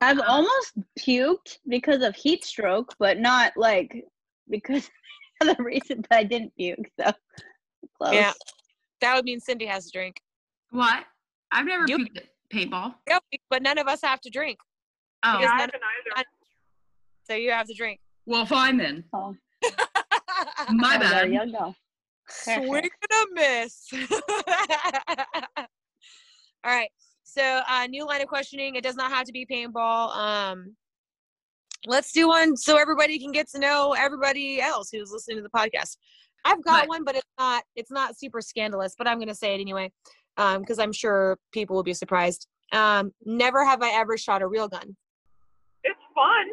I've 0.00 0.18
um, 0.18 0.24
almost 0.28 0.74
puked 0.98 1.58
because 1.68 2.02
of 2.02 2.14
heat 2.14 2.44
stroke, 2.44 2.94
but 2.98 3.18
not 3.18 3.52
like 3.56 4.04
because 4.48 4.88
of 5.40 5.56
the 5.56 5.62
reason 5.62 6.04
that 6.08 6.16
I 6.18 6.24
didn't 6.24 6.54
puke. 6.56 6.78
So 7.00 7.12
close. 7.98 8.14
Yeah. 8.14 8.32
That 9.00 9.16
would 9.16 9.24
mean 9.24 9.40
Cindy 9.40 9.66
has 9.66 9.86
to 9.86 9.90
drink. 9.90 10.20
What? 10.70 11.04
I've 11.52 11.66
never 11.66 11.84
Yep. 11.88 12.00
puked 12.00 12.16
at 12.18 12.24
paintball. 12.52 12.94
Yep, 13.08 13.22
but 13.50 13.62
none 13.62 13.78
of 13.78 13.86
us 13.88 14.00
have 14.02 14.20
to 14.22 14.30
drink, 14.30 14.58
Oh, 15.24 15.38
I 15.38 15.42
haven't 15.42 15.74
either. 15.74 16.24
so 17.24 17.34
you 17.34 17.50
have 17.50 17.66
to 17.66 17.74
drink. 17.74 18.00
well, 18.26 18.46
fine 18.46 18.76
then. 18.76 19.04
Oh, 19.12 19.34
My 20.70 20.96
there 20.98 21.28
bad. 21.28 21.32
you 21.32 21.40
go. 22.44 22.64
Swing 22.66 22.88
and 23.10 23.30
a 23.30 23.34
miss. 23.34 23.88
All 25.56 25.66
right. 26.64 26.88
So, 27.24 27.60
uh, 27.68 27.86
new 27.86 28.06
line 28.06 28.22
of 28.22 28.28
questioning. 28.28 28.76
It 28.76 28.82
does 28.82 28.96
not 28.96 29.10
have 29.10 29.26
to 29.26 29.32
be 29.32 29.46
paintball. 29.46 30.16
Um, 30.16 30.74
let's 31.86 32.12
do 32.12 32.28
one 32.28 32.56
so 32.56 32.76
everybody 32.76 33.18
can 33.18 33.32
get 33.32 33.48
to 33.50 33.58
know 33.58 33.94
everybody 33.96 34.60
else 34.60 34.88
who's 34.92 35.10
listening 35.12 35.36
to 35.38 35.42
the 35.42 35.50
podcast. 35.50 35.96
I've 36.44 36.62
got 36.64 36.80
Right. 36.80 36.88
one, 36.88 37.04
but 37.04 37.16
it's 37.16 37.26
not 37.38 37.64
it's 37.74 37.90
not 37.90 38.18
super 38.18 38.40
scandalous. 38.40 38.94
But 38.96 39.08
I'm 39.08 39.18
going 39.18 39.28
to 39.28 39.34
say 39.34 39.54
it 39.54 39.60
anyway 39.60 39.90
because 40.36 40.78
I'm 40.78 40.92
sure 40.92 41.38
people 41.52 41.76
will 41.76 41.82
be 41.82 41.94
surprised. 41.94 42.46
Um, 42.72 43.12
never 43.24 43.64
have 43.64 43.82
I 43.82 43.90
ever 43.90 44.16
shot 44.16 44.42
a 44.42 44.46
real 44.46 44.68
gun. 44.68 44.96
It's 45.84 45.98
fun. 46.14 46.46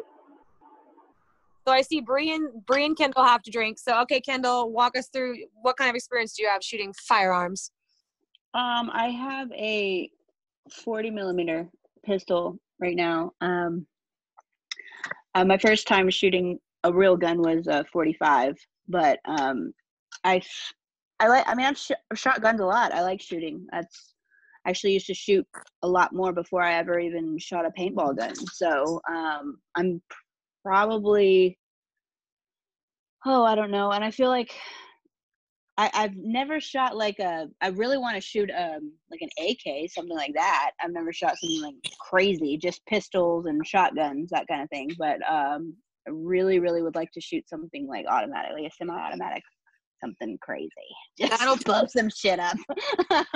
So 1.66 1.72
I 1.72 1.80
see 1.80 2.00
Bree 2.00 2.30
and 2.32 2.96
Kendall 2.96 3.24
have 3.24 3.42
to 3.42 3.50
drink. 3.50 3.78
So 3.78 4.00
okay, 4.02 4.20
Kendall, 4.20 4.70
walk 4.70 4.96
us 4.98 5.08
through 5.08 5.36
what 5.62 5.76
kind 5.76 5.88
of 5.88 5.96
experience 5.96 6.34
do 6.34 6.42
you 6.42 6.48
have 6.48 6.62
shooting 6.62 6.92
firearms? 6.92 7.70
Um, 8.52 8.90
I 8.92 9.08
have 9.08 9.50
a 9.52 10.10
40 10.70 11.10
millimeter 11.10 11.68
pistol 12.04 12.58
right 12.80 12.94
now. 12.94 13.32
Um, 13.40 13.86
uh, 15.34 15.44
my 15.44 15.58
first 15.58 15.88
time 15.88 16.08
shooting 16.10 16.58
a 16.84 16.92
real 16.92 17.16
gun 17.16 17.38
was 17.38 17.66
a 17.66 17.84
45, 17.92 18.56
but 18.88 19.18
um, 19.24 19.72
I, 20.22 20.42
I 21.18 21.28
like. 21.28 21.48
I 21.48 21.54
mean, 21.54 21.66
I've, 21.66 21.78
sh- 21.78 21.92
I've 22.10 22.18
shot 22.18 22.42
guns 22.42 22.60
a 22.60 22.66
lot. 22.66 22.92
I 22.92 23.00
like 23.02 23.20
shooting. 23.20 23.66
That's 23.72 24.14
actually 24.66 24.92
used 24.92 25.06
to 25.06 25.14
shoot 25.14 25.46
a 25.82 25.88
lot 25.88 26.12
more 26.12 26.32
before 26.32 26.62
I 26.62 26.74
ever 26.74 26.98
even 26.98 27.38
shot 27.38 27.66
a 27.66 27.70
paintball 27.70 28.16
gun. 28.16 28.34
So 28.52 29.00
um, 29.10 29.58
I'm 29.74 30.00
probably. 30.64 31.58
Oh, 33.26 33.44
I 33.44 33.54
don't 33.54 33.70
know, 33.70 33.90
and 33.90 34.04
I 34.04 34.10
feel 34.10 34.28
like 34.28 34.52
I, 35.78 35.90
I've 35.94 36.16
never 36.16 36.60
shot 36.60 36.96
like 36.96 37.18
a. 37.18 37.48
I 37.60 37.68
really 37.68 37.98
want 37.98 38.16
to 38.16 38.20
shoot 38.20 38.50
um 38.56 38.92
like 39.10 39.20
an 39.22 39.30
AK, 39.38 39.90
something 39.90 40.16
like 40.16 40.34
that. 40.34 40.72
I've 40.80 40.92
never 40.92 41.12
shot 41.12 41.36
something 41.38 41.62
like 41.62 41.74
crazy, 42.00 42.56
just 42.58 42.84
pistols 42.86 43.46
and 43.46 43.66
shotguns, 43.66 44.30
that 44.30 44.46
kind 44.46 44.62
of 44.62 44.68
thing. 44.70 44.90
But 44.98 45.18
um, 45.30 45.74
I 46.06 46.10
really, 46.12 46.58
really 46.60 46.82
would 46.82 46.94
like 46.94 47.10
to 47.12 47.20
shoot 47.20 47.48
something 47.48 47.86
like 47.88 48.04
automatic, 48.06 48.52
like 48.52 48.70
a 48.70 48.74
semi-automatic, 48.76 49.42
something 50.02 50.36
crazy. 50.42 50.70
Just 51.18 51.38
That'll- 51.38 51.56
blow 51.56 51.86
some 51.86 52.10
shit 52.10 52.38
up. 52.38 52.56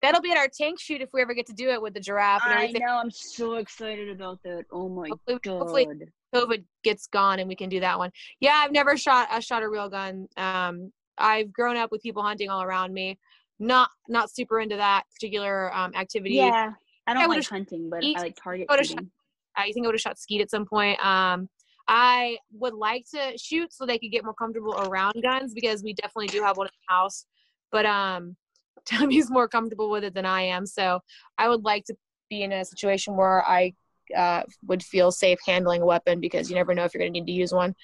That'll 0.00 0.20
be 0.22 0.30
at 0.30 0.38
our 0.38 0.46
tank 0.56 0.78
shoot 0.80 1.00
if 1.00 1.08
we 1.12 1.20
ever 1.22 1.34
get 1.34 1.46
to 1.46 1.52
do 1.52 1.70
it 1.70 1.82
with 1.82 1.92
the 1.92 1.98
giraffe 2.00 2.44
and 2.46 2.54
I 2.54 2.66
know. 2.68 2.98
I'm 3.00 3.10
so 3.10 3.54
excited 3.54 4.08
about 4.08 4.38
that. 4.44 4.62
Oh 4.70 4.88
my 4.88 5.08
Hopefully- 5.08 5.38
god. 5.42 5.58
hopefully- 5.58 5.86
COVID 6.34 6.64
gets 6.84 7.06
gone 7.06 7.38
and 7.38 7.48
we 7.48 7.56
can 7.56 7.68
do 7.68 7.80
that 7.80 7.98
one. 7.98 8.10
Yeah, 8.40 8.62
I've 8.64 8.72
never 8.72 8.96
shot 8.96 9.28
a 9.32 9.40
shot 9.40 9.62
a 9.62 9.68
real 9.68 9.88
gun. 9.88 10.28
Um, 10.36 10.92
I've 11.16 11.52
grown 11.52 11.76
up 11.76 11.90
with 11.90 12.02
people 12.02 12.22
hunting 12.22 12.50
all 12.50 12.62
around 12.62 12.92
me. 12.92 13.18
Not 13.58 13.90
not 14.08 14.30
super 14.30 14.60
into 14.60 14.76
that 14.76 15.04
particular 15.14 15.74
um, 15.74 15.92
activity. 15.94 16.34
Yeah, 16.34 16.72
I 17.06 17.14
don't 17.14 17.22
I 17.22 17.26
like 17.26 17.48
hunting, 17.48 17.90
but 17.90 18.04
I 18.04 18.20
like 18.20 18.36
target 18.42 18.68
shooting. 18.84 19.10
I 19.56 19.72
think 19.72 19.84
I 19.84 19.88
would 19.88 19.94
have 19.94 20.00
shot 20.00 20.18
skeet 20.18 20.40
at 20.40 20.50
some 20.50 20.64
point. 20.64 21.04
Um, 21.04 21.48
I 21.88 22.38
would 22.52 22.74
like 22.74 23.06
to 23.14 23.36
shoot 23.36 23.72
so 23.72 23.86
they 23.86 23.98
could 23.98 24.12
get 24.12 24.22
more 24.22 24.34
comfortable 24.34 24.74
around 24.78 25.14
guns 25.22 25.54
because 25.54 25.82
we 25.82 25.94
definitely 25.94 26.28
do 26.28 26.42
have 26.42 26.56
one 26.56 26.66
in 26.66 26.72
the 26.86 26.94
house. 26.94 27.24
But 27.72 27.86
um, 27.86 28.36
Tommy's 28.86 29.30
more 29.30 29.48
comfortable 29.48 29.90
with 29.90 30.04
it 30.04 30.14
than 30.14 30.26
I 30.26 30.42
am, 30.42 30.66
so 30.66 31.00
I 31.36 31.48
would 31.48 31.64
like 31.64 31.84
to 31.86 31.96
be 32.30 32.42
in 32.42 32.52
a 32.52 32.64
situation 32.64 33.16
where 33.16 33.42
I 33.44 33.72
uh, 34.16 34.42
would 34.66 34.82
feel 34.82 35.10
safe 35.10 35.38
handling 35.44 35.82
a 35.82 35.86
weapon 35.86 36.20
because 36.20 36.48
you 36.48 36.56
never 36.56 36.74
know 36.74 36.84
if 36.84 36.94
you're 36.94 37.00
going 37.02 37.12
to 37.12 37.20
need 37.20 37.26
to 37.26 37.32
use 37.32 37.52
one. 37.52 37.74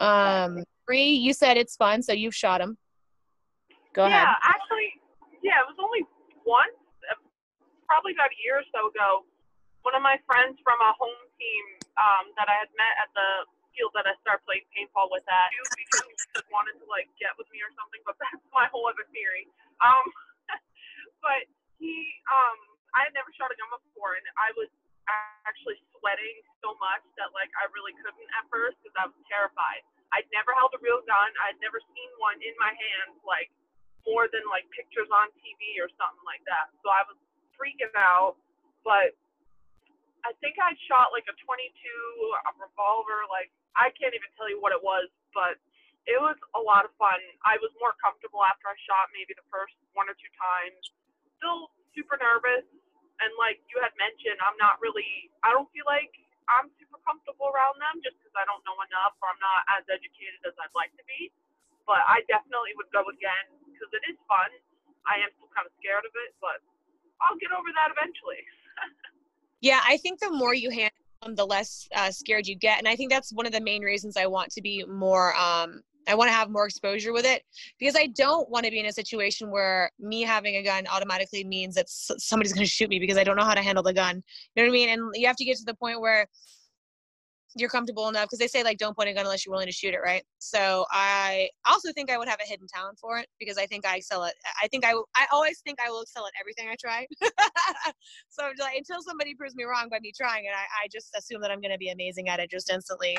Um, 0.00 0.64
Bree, 0.86 1.16
you 1.16 1.32
said 1.32 1.56
it's 1.56 1.76
fun, 1.76 2.02
so 2.02 2.12
you've 2.12 2.34
shot 2.34 2.60
them. 2.60 2.76
Go 3.94 4.06
yeah, 4.06 4.34
ahead. 4.34 4.42
actually, 4.42 4.90
yeah, 5.42 5.62
it 5.62 5.68
was 5.70 5.78
only 5.78 6.02
once, 6.42 6.74
uh, 7.08 7.20
probably 7.86 8.12
about 8.12 8.34
a 8.34 8.38
year 8.42 8.58
or 8.58 8.66
so 8.74 8.90
ago. 8.90 9.22
One 9.86 9.94
of 9.94 10.02
my 10.02 10.18
friends 10.26 10.58
from 10.64 10.80
a 10.82 10.92
home 10.98 11.24
team 11.38 11.64
um, 11.94 12.34
that 12.34 12.50
I 12.50 12.56
had 12.58 12.72
met 12.74 12.94
at 12.98 13.10
the 13.14 13.46
field 13.70 13.94
that 13.94 14.06
I 14.06 14.18
started 14.22 14.42
playing 14.46 14.66
paintball 14.74 15.10
with 15.14 15.22
at, 15.26 15.50
because 15.78 16.06
he 16.10 16.14
just 16.34 16.48
wanted 16.50 16.78
to 16.82 16.86
like 16.90 17.06
get 17.22 17.34
with 17.38 17.46
me 17.54 17.62
or 17.62 17.70
something. 17.78 18.02
But 18.02 18.18
that's 18.22 18.42
my 18.50 18.66
whole 18.70 18.90
other 18.90 19.06
theory. 19.14 19.46
Um, 19.78 20.04
but 21.24 21.46
he, 21.78 21.94
um, 22.30 22.58
I 22.98 23.06
had 23.06 23.14
never 23.14 23.30
shot 23.34 23.50
a 23.50 23.56
gun 23.58 23.70
before, 23.78 24.18
and 24.18 24.26
I 24.38 24.50
was 24.58 24.70
actually 25.44 25.78
sweating 25.94 26.40
so 26.64 26.73
much 26.84 27.04
that 27.16 27.32
like 27.32 27.48
I 27.56 27.64
really 27.72 27.96
couldn't 27.96 28.28
at 28.36 28.44
first 28.52 28.76
because 28.84 28.92
I 29.00 29.08
was 29.08 29.16
terrified. 29.24 29.80
I'd 30.12 30.28
never 30.36 30.52
held 30.52 30.76
a 30.76 30.80
real 30.84 31.00
gun. 31.08 31.30
I'd 31.48 31.56
never 31.64 31.80
seen 31.80 32.10
one 32.20 32.36
in 32.44 32.52
my 32.60 32.76
hands 32.76 33.16
like 33.24 33.48
more 34.04 34.28
than 34.28 34.44
like 34.52 34.68
pictures 34.76 35.08
on 35.08 35.32
TV 35.40 35.80
or 35.80 35.88
something 35.96 36.26
like 36.28 36.44
that. 36.44 36.68
So 36.84 36.92
I 36.92 37.02
was 37.08 37.16
freaking 37.56 37.92
out, 37.96 38.36
but 38.84 39.16
I 40.28 40.36
think 40.44 40.60
I'd 40.60 40.76
shot 40.84 41.12
like 41.16 41.24
a 41.28 41.36
22, 41.40 41.48
a 41.48 42.52
revolver. 42.60 43.24
Like 43.32 43.48
I 43.74 43.88
can't 43.96 44.12
even 44.12 44.28
tell 44.36 44.52
you 44.52 44.60
what 44.60 44.76
it 44.76 44.82
was, 44.84 45.08
but 45.32 45.56
it 46.04 46.20
was 46.20 46.36
a 46.52 46.60
lot 46.60 46.84
of 46.84 46.92
fun. 47.00 47.16
I 47.44 47.56
was 47.64 47.72
more 47.80 47.96
comfortable 47.96 48.44
after 48.44 48.68
I 48.68 48.76
shot 48.84 49.08
maybe 49.16 49.32
the 49.32 49.46
first 49.48 49.72
one 49.96 50.04
or 50.08 50.16
two 50.16 50.32
times. 50.36 50.80
Still 51.40 51.72
super 51.96 52.20
nervous, 52.20 52.64
and 53.20 53.30
like 53.40 53.60
you 53.72 53.80
had 53.80 53.92
mentioned, 53.96 54.36
I'm 54.44 54.56
not 54.60 54.80
really. 54.84 55.32
I 55.40 55.52
don't 55.52 55.68
feel 55.72 55.88
like 55.88 56.12
I'm 56.48 56.68
super 56.76 57.00
comfortable 57.02 57.48
around 57.50 57.80
them 57.80 58.04
just 58.04 58.20
because 58.20 58.34
I 58.36 58.44
don't 58.44 58.60
know 58.68 58.76
enough 58.84 59.16
or 59.20 59.32
I'm 59.32 59.40
not 59.40 59.64
as 59.80 59.84
educated 59.88 60.40
as 60.44 60.54
I'd 60.60 60.74
like 60.76 60.92
to 61.00 61.04
be. 61.08 61.32
But 61.84 62.00
I 62.08 62.24
definitely 62.28 62.72
would 62.80 62.88
go 62.92 63.04
again 63.12 63.46
because 63.68 63.92
it 63.92 64.04
is 64.08 64.16
fun. 64.24 64.48
I 65.04 65.20
am 65.20 65.28
still 65.36 65.52
kind 65.52 65.68
of 65.68 65.72
scared 65.76 66.08
of 66.08 66.12
it, 66.16 66.32
but 66.40 66.64
I'll 67.20 67.36
get 67.36 67.52
over 67.52 67.68
that 67.76 67.92
eventually. 67.92 68.42
Yeah, 69.64 69.80
I 69.82 69.96
think 69.96 70.20
the 70.20 70.28
more 70.28 70.52
you 70.52 70.68
handle 70.68 70.90
them, 71.22 71.36
the 71.36 71.46
less 71.46 71.88
uh, 71.96 72.10
scared 72.10 72.46
you 72.46 72.54
get, 72.54 72.76
and 72.78 72.86
I 72.86 72.96
think 72.96 73.10
that's 73.10 73.32
one 73.32 73.46
of 73.46 73.52
the 73.52 73.60
main 73.62 73.80
reasons 73.80 74.14
I 74.14 74.26
want 74.26 74.50
to 74.52 74.60
be 74.60 74.84
more. 74.84 75.34
Um, 75.36 75.80
I 76.06 76.14
want 76.14 76.28
to 76.28 76.32
have 76.34 76.50
more 76.50 76.66
exposure 76.66 77.12
with 77.12 77.24
it 77.24 77.42
because 77.78 77.96
I 77.96 78.08
don't 78.08 78.48
want 78.50 78.64
to 78.64 78.70
be 78.70 78.80
in 78.80 78.86
a 78.86 78.92
situation 78.92 79.50
where 79.50 79.90
me 79.98 80.22
having 80.22 80.56
a 80.56 80.62
gun 80.62 80.86
automatically 80.86 81.44
means 81.44 81.74
that 81.74 81.88
somebody's 81.88 82.52
going 82.52 82.64
to 82.64 82.70
shoot 82.70 82.88
me 82.88 82.98
because 82.98 83.16
I 83.16 83.24
don't 83.24 83.36
know 83.36 83.44
how 83.44 83.54
to 83.54 83.62
handle 83.62 83.82
the 83.82 83.92
gun. 83.92 84.22
You 84.54 84.62
know 84.62 84.68
what 84.68 84.68
I 84.68 84.72
mean? 84.72 84.88
And 84.90 85.10
you 85.14 85.26
have 85.26 85.36
to 85.36 85.44
get 85.44 85.56
to 85.58 85.64
the 85.64 85.74
point 85.74 86.00
where 86.00 86.26
you're 87.56 87.68
comfortable 87.68 88.08
enough 88.08 88.24
because 88.24 88.38
they 88.38 88.48
say 88.48 88.62
like 88.62 88.78
don't 88.78 88.96
point 88.96 89.08
a 89.08 89.12
gun 89.12 89.24
unless 89.24 89.44
you're 89.44 89.52
willing 89.52 89.66
to 89.66 89.72
shoot 89.72 89.94
it, 89.94 90.00
right? 90.02 90.22
So 90.38 90.84
I 90.90 91.48
also 91.66 91.92
think 91.92 92.10
I 92.10 92.18
would 92.18 92.28
have 92.28 92.40
a 92.44 92.48
hidden 92.48 92.66
talent 92.66 92.98
for 92.98 93.18
it 93.18 93.26
because 93.38 93.58
I 93.58 93.66
think 93.66 93.86
I 93.86 93.96
excel 93.96 94.24
at. 94.24 94.34
I 94.62 94.68
think 94.68 94.84
I 94.84 94.92
I 95.14 95.26
always 95.32 95.60
think 95.60 95.78
I 95.84 95.90
will 95.90 96.02
excel 96.02 96.26
at 96.26 96.32
everything 96.40 96.68
I 96.68 96.76
try. 96.80 97.06
so 98.28 98.44
like, 98.58 98.76
until 98.76 99.02
somebody 99.02 99.34
proves 99.34 99.54
me 99.54 99.64
wrong 99.64 99.88
by 99.90 99.98
me 100.00 100.12
trying 100.16 100.44
it, 100.44 100.52
I, 100.54 100.84
I 100.84 100.88
just 100.92 101.10
assume 101.16 101.40
that 101.42 101.50
I'm 101.50 101.60
going 101.60 101.72
to 101.72 101.78
be 101.78 101.90
amazing 101.90 102.28
at 102.28 102.40
it 102.40 102.50
just 102.50 102.70
instantly, 102.70 103.16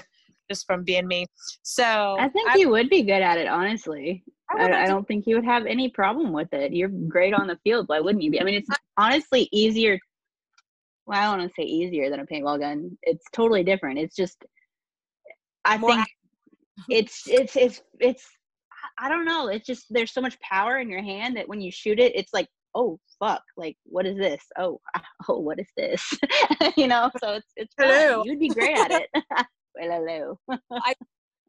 just 0.50 0.66
from 0.66 0.84
being 0.84 1.08
me. 1.08 1.26
So 1.64 2.18
I 2.20 2.30
think 2.30 2.56
you 2.56 2.70
would 2.70 2.90
be 2.90 3.04
good 3.04 3.22
at 3.22 3.38
it, 3.38 3.48
honestly. 3.48 4.24
I 4.50 4.68
I, 4.68 4.84
I 4.84 4.86
don't 4.86 5.08
think 5.08 5.26
you 5.26 5.36
would 5.36 5.46
have 5.46 5.66
any 5.66 5.90
problem 5.90 6.32
with 6.32 6.54
it. 6.54 6.72
You're 6.72 6.90
great 6.90 7.34
on 7.34 7.48
the 7.48 7.58
field. 7.64 7.88
Why 7.88 8.00
wouldn't 8.00 8.24
you 8.24 8.32
be? 8.32 8.40
I 8.40 8.44
mean, 8.44 8.56
it's 8.56 8.70
honestly 8.98 9.50
easier. 9.52 10.00
Well, 11.06 11.20
I 11.20 11.24
don't 11.26 11.39
want 11.39 11.51
to 11.56 11.62
say 11.62 11.68
easier 11.68 12.10
than 12.10 12.20
a 12.20 12.26
paintball 12.26 12.60
gun. 12.60 12.97
It's 13.03 13.26
totally 13.34 13.64
different. 13.64 13.99
It's 13.99 14.16
just, 14.16 14.43
I 15.64 15.78
More 15.78 15.91
think 15.93 16.08
it's 16.89 17.24
it's 17.28 17.56
it's 17.56 17.82
it's. 17.99 18.24
I- 18.72 19.06
I 19.06 19.10
don't 19.10 19.26
know. 19.26 19.47
It's 19.47 19.66
just 19.66 19.86
there's 19.89 20.14
so 20.14 20.22
much 20.22 20.39
power 20.39 20.78
in 20.78 20.89
your 20.89 21.01
hand 21.01 21.36
that 21.38 21.47
when 21.49 21.60
you 21.60 21.72
shoot 21.72 21.99
it, 21.99 22.16
it's 22.16 22.34
like, 22.34 22.47
oh 22.76 22.99
fuck, 23.20 23.41
like 23.58 23.76
what 23.86 24.06
is 24.06 24.18
this? 24.18 24.43
Oh, 24.58 24.80
oh, 25.30 25.39
what 25.39 25.60
is 25.60 25.68
this? 25.76 26.03
you 26.78 26.88
know. 26.88 27.10
So 27.20 27.34
it's 27.34 27.51
it's 27.56 27.74
fun. 27.76 27.88
Hello. 27.89 28.24
You'd 28.26 28.39
be 28.39 28.49
great 28.49 28.78
at 28.78 28.91
it. 28.91 29.10
well, 29.14 30.38
hello. 30.47 30.60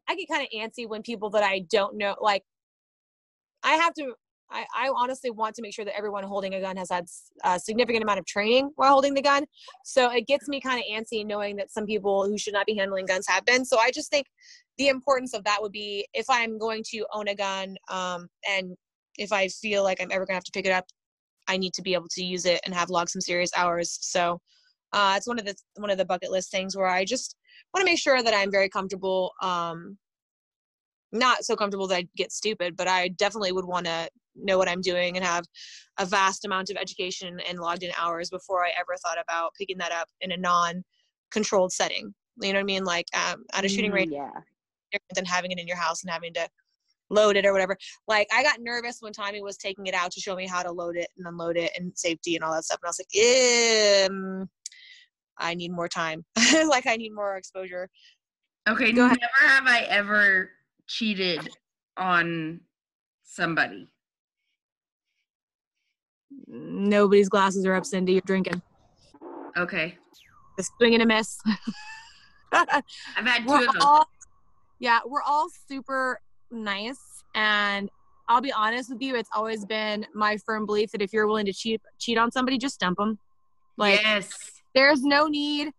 I 0.09 0.15
get 0.15 0.27
kind 0.31 0.47
of 0.47 0.49
antsy 0.57 0.87
when 0.87 1.01
people 1.01 1.29
that 1.31 1.43
I 1.43 1.65
don't 1.69 1.97
know, 1.97 2.15
like, 2.21 2.43
I 3.63 3.73
have 3.75 3.93
to. 3.95 4.13
I, 4.49 4.65
I 4.75 4.89
honestly 4.95 5.29
want 5.29 5.55
to 5.55 5.61
make 5.61 5.73
sure 5.73 5.85
that 5.85 5.95
everyone 5.95 6.23
holding 6.23 6.53
a 6.53 6.61
gun 6.61 6.77
has 6.77 6.89
had 6.89 7.05
a 7.43 7.59
significant 7.59 8.03
amount 8.03 8.19
of 8.19 8.25
training 8.25 8.71
while 8.75 8.91
holding 8.91 9.13
the 9.13 9.21
gun. 9.21 9.45
So 9.83 10.09
it 10.09 10.27
gets 10.27 10.47
me 10.47 10.61
kind 10.61 10.79
of 10.79 10.85
antsy 10.85 11.25
knowing 11.25 11.55
that 11.57 11.71
some 11.71 11.85
people 11.85 12.25
who 12.25 12.37
should 12.37 12.53
not 12.53 12.65
be 12.65 12.75
handling 12.75 13.05
guns 13.05 13.27
have 13.27 13.45
been. 13.45 13.65
So 13.65 13.77
I 13.77 13.91
just 13.91 14.09
think 14.09 14.27
the 14.77 14.87
importance 14.87 15.33
of 15.33 15.43
that 15.43 15.61
would 15.61 15.71
be 15.71 16.07
if 16.13 16.25
I'm 16.29 16.57
going 16.57 16.83
to 16.91 17.05
own 17.13 17.27
a 17.27 17.35
gun 17.35 17.75
um, 17.89 18.27
and 18.49 18.75
if 19.17 19.31
I 19.31 19.47
feel 19.47 19.83
like 19.83 20.01
I'm 20.01 20.11
ever 20.11 20.25
going 20.25 20.33
to 20.33 20.35
have 20.35 20.43
to 20.45 20.51
pick 20.51 20.65
it 20.65 20.71
up, 20.71 20.85
I 21.47 21.57
need 21.57 21.73
to 21.73 21.81
be 21.81 21.93
able 21.93 22.07
to 22.11 22.23
use 22.23 22.45
it 22.45 22.61
and 22.65 22.73
have 22.73 22.89
logged 22.89 23.09
some 23.09 23.21
serious 23.21 23.51
hours. 23.55 23.97
So 24.01 24.39
uh, 24.93 25.15
it's 25.17 25.27
one 25.27 25.39
of 25.39 25.45
the 25.45 25.55
one 25.75 25.89
of 25.89 25.97
the 25.97 26.05
bucket 26.05 26.31
list 26.31 26.51
things 26.51 26.75
where 26.75 26.87
I 26.87 27.03
just 27.03 27.35
want 27.73 27.85
to 27.85 27.91
make 27.91 27.99
sure 27.99 28.21
that 28.21 28.33
I'm 28.33 28.51
very 28.51 28.69
comfortable. 28.69 29.31
Um, 29.41 29.97
not 31.11 31.45
so 31.45 31.55
comfortable 31.55 31.87
that 31.87 31.97
I 31.97 32.07
get 32.15 32.31
stupid, 32.31 32.75
but 32.75 32.87
I 32.87 33.09
definitely 33.09 33.53
would 33.53 33.65
want 33.65 33.85
to 33.85 34.09
know 34.41 34.57
what 34.57 34.69
I'm 34.69 34.81
doing 34.81 35.17
and 35.17 35.25
have 35.25 35.45
a 35.99 36.05
vast 36.05 36.45
amount 36.45 36.69
of 36.69 36.77
education 36.77 37.39
and 37.47 37.59
logged 37.59 37.83
in 37.83 37.91
hours 37.99 38.29
before 38.29 38.63
I 38.65 38.71
ever 38.79 38.95
thought 39.03 39.17
about 39.21 39.53
picking 39.57 39.77
that 39.79 39.91
up 39.91 40.07
in 40.21 40.31
a 40.31 40.37
non-controlled 40.37 41.71
setting. 41.71 42.13
You 42.41 42.53
know 42.53 42.59
what 42.59 42.61
I 42.61 42.65
mean? 42.65 42.83
Like 42.83 43.05
um, 43.15 43.43
at 43.53 43.65
a 43.65 43.69
shooting 43.69 43.91
Mm, 43.91 43.95
range, 43.95 44.11
Yeah. 44.11 44.29
different 44.91 45.15
than 45.15 45.25
having 45.25 45.51
it 45.51 45.59
in 45.59 45.67
your 45.67 45.77
house 45.77 46.03
and 46.03 46.11
having 46.11 46.33
to 46.35 46.47
load 47.09 47.35
it 47.37 47.45
or 47.45 47.53
whatever. 47.53 47.77
Like 48.07 48.27
I 48.33 48.43
got 48.43 48.59
nervous 48.61 48.97
when 48.99 49.13
Tommy 49.13 49.41
was 49.41 49.57
taking 49.57 49.87
it 49.87 49.93
out 49.93 50.11
to 50.11 50.19
show 50.19 50.35
me 50.35 50.45
how 50.47 50.61
to 50.63 50.71
load 50.71 50.97
it 50.97 51.07
and 51.17 51.25
unload 51.27 51.57
it 51.57 51.71
and 51.77 51.91
safety 51.97 52.35
and 52.35 52.43
all 52.43 52.53
that 52.53 52.65
stuff, 52.65 52.79
and 52.83 52.87
I 52.87 52.91
was 52.91 54.07
like, 54.07 54.11
um, 54.11 54.49
I 55.37 55.53
need 55.53 55.71
more 55.71 55.87
time. 55.87 56.25
like 56.67 56.87
I 56.87 56.95
need 56.97 57.13
more 57.13 57.37
exposure. 57.37 57.89
Okay, 58.67 58.91
Go 58.91 59.07
never 59.07 59.15
ahead. 59.15 59.29
have 59.39 59.67
I 59.67 59.81
ever 59.89 60.49
cheated 60.87 61.49
on 61.95 62.59
somebody. 63.23 63.87
Nobody's 66.47 67.29
glasses 67.29 67.65
are 67.65 67.73
up, 67.73 67.85
Cindy. 67.85 68.13
You're 68.13 68.21
drinking. 68.25 68.61
Okay. 69.57 69.97
The 70.57 70.63
swing 70.63 70.93
and 70.93 71.03
a 71.03 71.05
miss. 71.05 71.39
I've 72.51 72.83
had 73.15 73.43
2 73.43 73.47
we're 73.47 73.67
of 73.67 73.73
those. 73.73 73.83
all, 73.83 74.05
yeah, 74.79 74.99
we're 75.05 75.21
all 75.21 75.47
super 75.67 76.19
nice. 76.51 77.23
And 77.35 77.89
I'll 78.29 78.41
be 78.41 78.51
honest 78.51 78.91
with 78.91 79.01
you, 79.01 79.15
it's 79.15 79.29
always 79.35 79.65
been 79.65 80.05
my 80.13 80.37
firm 80.37 80.65
belief 80.65 80.91
that 80.91 81.01
if 81.01 81.13
you're 81.13 81.27
willing 81.27 81.45
to 81.45 81.53
cheat 81.53 81.81
cheat 81.99 82.17
on 82.17 82.31
somebody, 82.31 82.57
just 82.57 82.79
dump 82.79 82.97
them. 82.97 83.19
Like 83.77 84.01
yes. 84.01 84.61
there's 84.75 85.03
no 85.03 85.27
need 85.27 85.71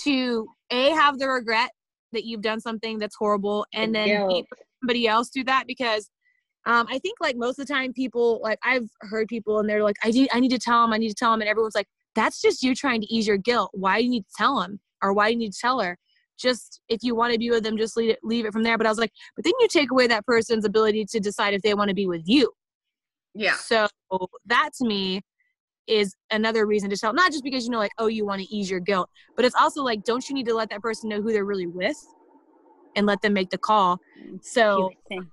to 0.00 0.48
a 0.70 0.90
have 0.90 1.18
the 1.18 1.28
regret 1.28 1.70
that 2.12 2.24
you've 2.24 2.42
done 2.42 2.60
something 2.60 2.98
that's 2.98 3.16
horrible, 3.16 3.66
and 3.72 3.94
then 3.94 4.28
B, 4.28 4.44
somebody 4.80 5.06
else 5.06 5.30
do 5.30 5.44
that 5.44 5.64
because 5.66 6.10
um, 6.66 6.86
I 6.90 6.98
think 6.98 7.18
like 7.20 7.36
most 7.36 7.58
of 7.58 7.66
the 7.66 7.72
time 7.72 7.92
people 7.92 8.40
like 8.42 8.58
I've 8.62 8.88
heard 9.02 9.28
people 9.28 9.60
and 9.60 9.68
they're 9.68 9.82
like 9.82 9.96
I 10.02 10.10
need 10.10 10.28
I 10.32 10.40
need 10.40 10.50
to 10.50 10.58
tell 10.58 10.82
them 10.82 10.92
I 10.92 10.98
need 10.98 11.08
to 11.08 11.14
tell 11.14 11.30
them 11.30 11.40
and 11.40 11.48
everyone's 11.48 11.74
like 11.74 11.86
that's 12.14 12.42
just 12.42 12.62
you 12.62 12.74
trying 12.74 13.00
to 13.00 13.06
ease 13.06 13.26
your 13.26 13.36
guilt. 13.36 13.70
Why 13.72 13.98
do 13.98 14.04
you 14.04 14.10
need 14.10 14.24
to 14.24 14.34
tell 14.36 14.60
them 14.60 14.80
or 15.02 15.12
why 15.12 15.28
do 15.28 15.32
you 15.32 15.38
need 15.38 15.52
to 15.52 15.58
tell 15.58 15.80
her? 15.80 15.96
Just 16.38 16.80
if 16.88 17.02
you 17.02 17.14
want 17.14 17.32
to 17.32 17.38
be 17.38 17.50
with 17.50 17.62
them 17.62 17.76
just 17.76 17.96
leave 17.96 18.10
it 18.10 18.18
leave 18.22 18.44
it 18.44 18.52
from 18.52 18.64
there. 18.64 18.76
But 18.76 18.86
I 18.86 18.90
was 18.90 18.98
like 18.98 19.12
but 19.36 19.44
then 19.44 19.54
you 19.60 19.68
take 19.68 19.90
away 19.92 20.06
that 20.08 20.26
person's 20.26 20.64
ability 20.64 21.06
to 21.06 21.20
decide 21.20 21.54
if 21.54 21.62
they 21.62 21.74
want 21.74 21.88
to 21.88 21.94
be 21.94 22.06
with 22.06 22.22
you. 22.26 22.52
Yeah. 23.38 23.56
so 23.56 23.86
that 24.46 24.70
to 24.78 24.86
me 24.86 25.20
is 25.86 26.16
another 26.30 26.66
reason 26.66 26.88
to 26.88 26.96
tell 26.96 27.12
not 27.12 27.30
just 27.30 27.44
because 27.44 27.64
you 27.66 27.70
know 27.70 27.78
like 27.78 27.92
oh 27.98 28.06
you 28.06 28.24
want 28.24 28.40
to 28.40 28.48
ease 28.52 28.70
your 28.70 28.80
guilt 28.80 29.10
but 29.36 29.44
it's 29.44 29.54
also 29.54 29.82
like 29.82 30.02
don't 30.04 30.26
you 30.28 30.34
need 30.34 30.46
to 30.46 30.54
let 30.54 30.70
that 30.70 30.80
person 30.80 31.10
know 31.10 31.20
who 31.20 31.30
they're 31.32 31.44
really 31.44 31.66
with 31.66 31.96
and 32.96 33.06
let 33.06 33.22
them 33.22 33.34
make 33.34 33.50
the 33.50 33.58
call? 33.58 34.00
So 34.42 34.88
Cute 34.88 34.98
thing. 35.08 35.30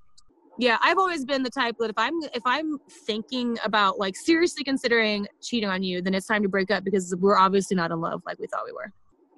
Yeah 0.59 0.77
i've 0.83 0.97
always 0.97 1.25
been 1.25 1.41
the 1.43 1.49
type 1.49 1.75
that 1.79 1.89
if 1.89 1.97
i'm 1.97 2.13
if 2.33 2.41
i'm 2.45 2.77
thinking 3.07 3.57
about 3.63 3.97
like 3.97 4.15
seriously 4.15 4.63
considering 4.63 5.27
cheating 5.41 5.69
on 5.69 5.81
you 5.81 6.01
then 6.01 6.13
it's 6.13 6.27
time 6.27 6.43
to 6.43 6.49
break 6.49 6.69
up 6.71 6.83
because 6.83 7.15
we're 7.19 7.37
obviously 7.37 7.75
not 7.75 7.91
in 7.91 7.99
love 7.99 8.21
like 8.25 8.37
we 8.39 8.47
thought 8.47 8.61
we 8.65 8.71
were 8.71 8.91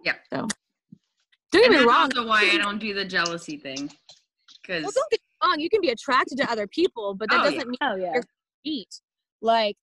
Yeah. 0.03 0.13
so 0.33 0.47
don't 1.51 1.61
get 1.61 1.63
And 1.65 1.71
me 1.71 1.77
that's 1.77 1.87
wrong 1.87 2.11
also 2.15 2.27
why 2.27 2.49
I 2.51 2.57
don't 2.57 2.79
do 2.79 2.93
the 2.93 3.05
jealousy 3.05 3.55
thing. 3.57 3.89
Because 4.61 4.83
well 4.83 4.91
don't 4.93 5.09
get 5.11 5.21
me 5.21 5.47
wrong 5.47 5.59
you 5.59 5.69
can 5.69 5.79
be 5.81 5.89
attracted 5.89 6.37
to 6.39 6.51
other 6.51 6.67
people 6.67 7.13
but 7.13 7.29
that 7.29 7.41
Oh, 7.41 7.43
doesn't 7.51 7.67
mean 7.69 7.77
Oh 7.81 7.95
yeah. 7.95 8.13
You're- 8.15 8.23
cheat 8.65 8.89
like 9.41 9.77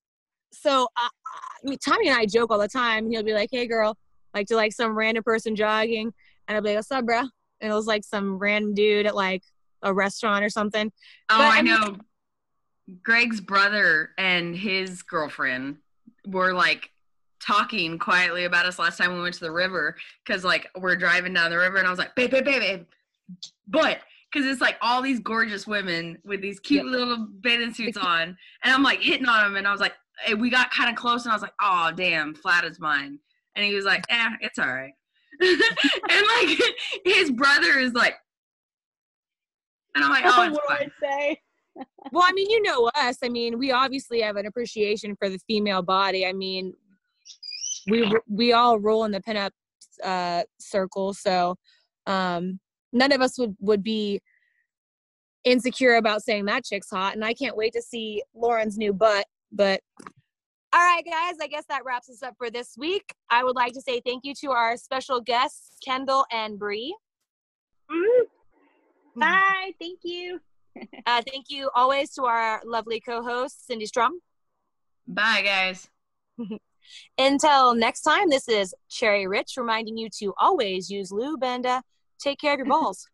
so 0.53 0.87
I, 0.99 1.09
I 1.09 1.69
mean 1.69 1.79
tommy 1.83 2.09
and 2.09 2.19
i 2.19 2.27
joke 2.27 2.51
all 2.51 2.59
the 2.59 2.69
time 2.69 3.11
he'll 3.11 3.23
be 3.23 3.33
like 3.33 3.49
hey 3.53 3.67
girl 3.67 3.97
like 4.35 4.49
to 4.49 4.57
like 4.57 4.73
some 4.73 4.93
random 4.97 5.23
person 5.23 5.55
jogging 5.57 6.13
and 6.49 6.57
i'll 6.57 6.63
be 6.63 6.71
like 6.71 6.77
what's 6.79 6.91
up 6.91 7.07
bro 7.07 7.21
and 7.21 7.71
it 7.73 7.75
was 7.75 7.87
like 7.87 8.03
some 8.05 8.39
random 8.39 8.75
dude 8.75 9.07
at 9.07 9.15
like 9.15 9.43
a 9.83 9.93
restaurant 9.93 10.45
or 10.45 10.51
something 10.51 10.91
Oh, 11.31 11.39
But, 11.39 11.41
I, 11.41 11.59
I 11.59 11.63
mean- 11.63 11.75
know. 11.75 11.97
Greg's 13.03 13.41
brother 13.41 14.11
and 14.19 14.55
his 14.57 15.03
girlfriend 15.03 15.77
were 16.27 16.53
like 16.53 16.91
talking 17.41 17.99
quietly 17.99 18.45
about 18.45 18.67
us 18.67 18.79
last 18.79 18.99
time 18.99 19.15
we 19.15 19.21
went 19.23 19.35
to 19.35 19.41
the 19.41 19.51
river 19.51 19.97
because 20.25 20.45
like 20.45 20.69
we're 20.77 20.97
driving 20.97 21.33
down 21.33 21.51
the 21.51 21.57
river 21.59 21.77
and 21.79 21.87
I 21.87 21.91
was 21.91 21.99
like, 21.99 22.15
babe, 22.17 22.31
babe, 22.33 22.45
babe, 22.45 22.61
babe. 22.61 22.85
But 23.69 24.01
because 24.31 24.47
it's 24.47 24.61
like 24.61 24.77
all 24.83 25.01
these 25.01 25.21
gorgeous 25.21 25.67
women 25.67 26.19
with 26.25 26.41
these 26.43 26.59
cute 26.61 26.85
little 26.87 27.29
bathing 27.41 27.73
suits 27.73 27.97
on, 27.97 28.37
and 28.65 28.75
I'm 28.75 28.83
like 28.83 29.01
hitting 29.01 29.27
on 29.27 29.45
them, 29.45 29.57
and 29.57 29.67
I 29.67 29.73
was 29.73 29.81
like, 29.81 29.95
hey, 30.25 30.35
we 30.35 30.51
got 30.51 30.71
kind 30.71 30.91
of 30.91 30.97
close, 30.97 31.25
and 31.25 31.33
I 31.33 31.35
was 31.35 31.43
like, 31.43 31.55
oh 31.61 31.93
damn, 31.95 32.35
flat 32.35 32.65
is 32.65 32.81
mine, 32.81 33.19
and 33.55 33.65
he 33.65 33.75
was 33.75 33.85
like, 33.85 34.05
eh, 34.11 34.29
it's 34.41 34.59
all 34.59 34.67
right, 34.73 34.93
and 35.41 36.27
like 36.39 36.59
his 37.05 37.31
brother 37.31 37.79
is 37.79 37.93
like, 37.93 38.15
and 39.95 40.05
I'm 40.05 40.11
like, 40.11 40.25
oh, 40.27 40.43
it's 40.47 40.57
what 40.57 40.81
do. 40.81 40.87
I 40.87 40.91
say? 41.01 41.41
well 42.13 42.25
i 42.27 42.33
mean 42.33 42.51
you 42.51 42.61
know 42.61 42.91
us 42.95 43.17
i 43.25 43.29
mean 43.31 43.59
we 43.59 43.73
obviously 43.73 44.21
have 44.21 44.37
an 44.37 44.45
appreciation 44.45 45.17
for 45.17 45.31
the 45.31 45.39
female 45.47 45.81
body 45.81 46.27
i 46.27 46.33
mean 46.33 46.75
we 47.89 48.13
we 48.29 48.53
all 48.53 48.79
roll 48.79 49.05
in 49.05 49.11
the 49.11 49.21
pinup 49.21 49.51
uh 50.05 50.43
circle 50.59 51.15
so 51.15 51.57
um 52.07 52.61
none 52.93 53.11
of 53.11 53.23
us 53.23 53.39
would 53.39 53.57
would 53.59 53.83
be 53.83 54.21
insecure 55.45 55.95
about 55.95 56.23
saying 56.23 56.45
that 56.45 56.63
chick's 56.63 56.91
hot 56.91 57.15
and 57.15 57.25
i 57.25 57.33
can't 57.33 57.57
wait 57.57 57.73
to 57.73 57.81
see 57.81 58.23
lauren's 58.35 58.77
new 58.77 58.93
butt 58.93 59.25
but 59.51 59.81
all 60.75 60.81
right 60.81 61.05
guys 61.05 61.37
i 61.41 61.47
guess 61.47 61.65
that 61.71 61.85
wraps 61.87 62.11
us 62.11 62.23
up 62.23 62.35
for 62.37 62.51
this 62.51 62.75
week 62.77 63.15
i 63.31 63.43
would 63.43 63.57
like 63.57 63.73
to 63.73 63.81
say 63.81 63.99
thank 64.05 64.25
you 64.25 64.35
to 64.35 64.51
our 64.51 64.77
special 64.77 65.21
guests 65.23 65.79
kendall 65.83 66.27
and 66.31 66.59
Bree. 66.59 66.95
Mhm. 67.91 68.25
Bye. 69.17 69.73
Thank 69.81 70.01
you. 70.03 70.41
uh 71.07 71.21
thank 71.31 71.47
you 71.51 71.71
always 71.75 72.15
to 72.15 72.25
our 72.25 72.63
lovely 72.65 72.99
co-host 72.99 73.67
cindy 73.67 73.85
strum 73.87 74.21
Bye, 75.07 75.43
guys. 75.43 75.89
Until 77.19 77.75
next 77.75 78.03
time, 78.03 78.31
this 78.31 78.49
is 78.49 78.75
Cherry 78.89 79.27
Rich 79.27 79.55
reminding 79.57 79.97
you 79.99 80.09
to 80.21 80.33
always 80.39 80.91
use 80.91 81.11
lube 81.13 81.43
and 81.43 81.67
uh, 81.67 81.83
take 82.19 82.39
care 82.41 82.55
of 82.55 82.59
your 82.59 82.67
balls. 82.77 83.09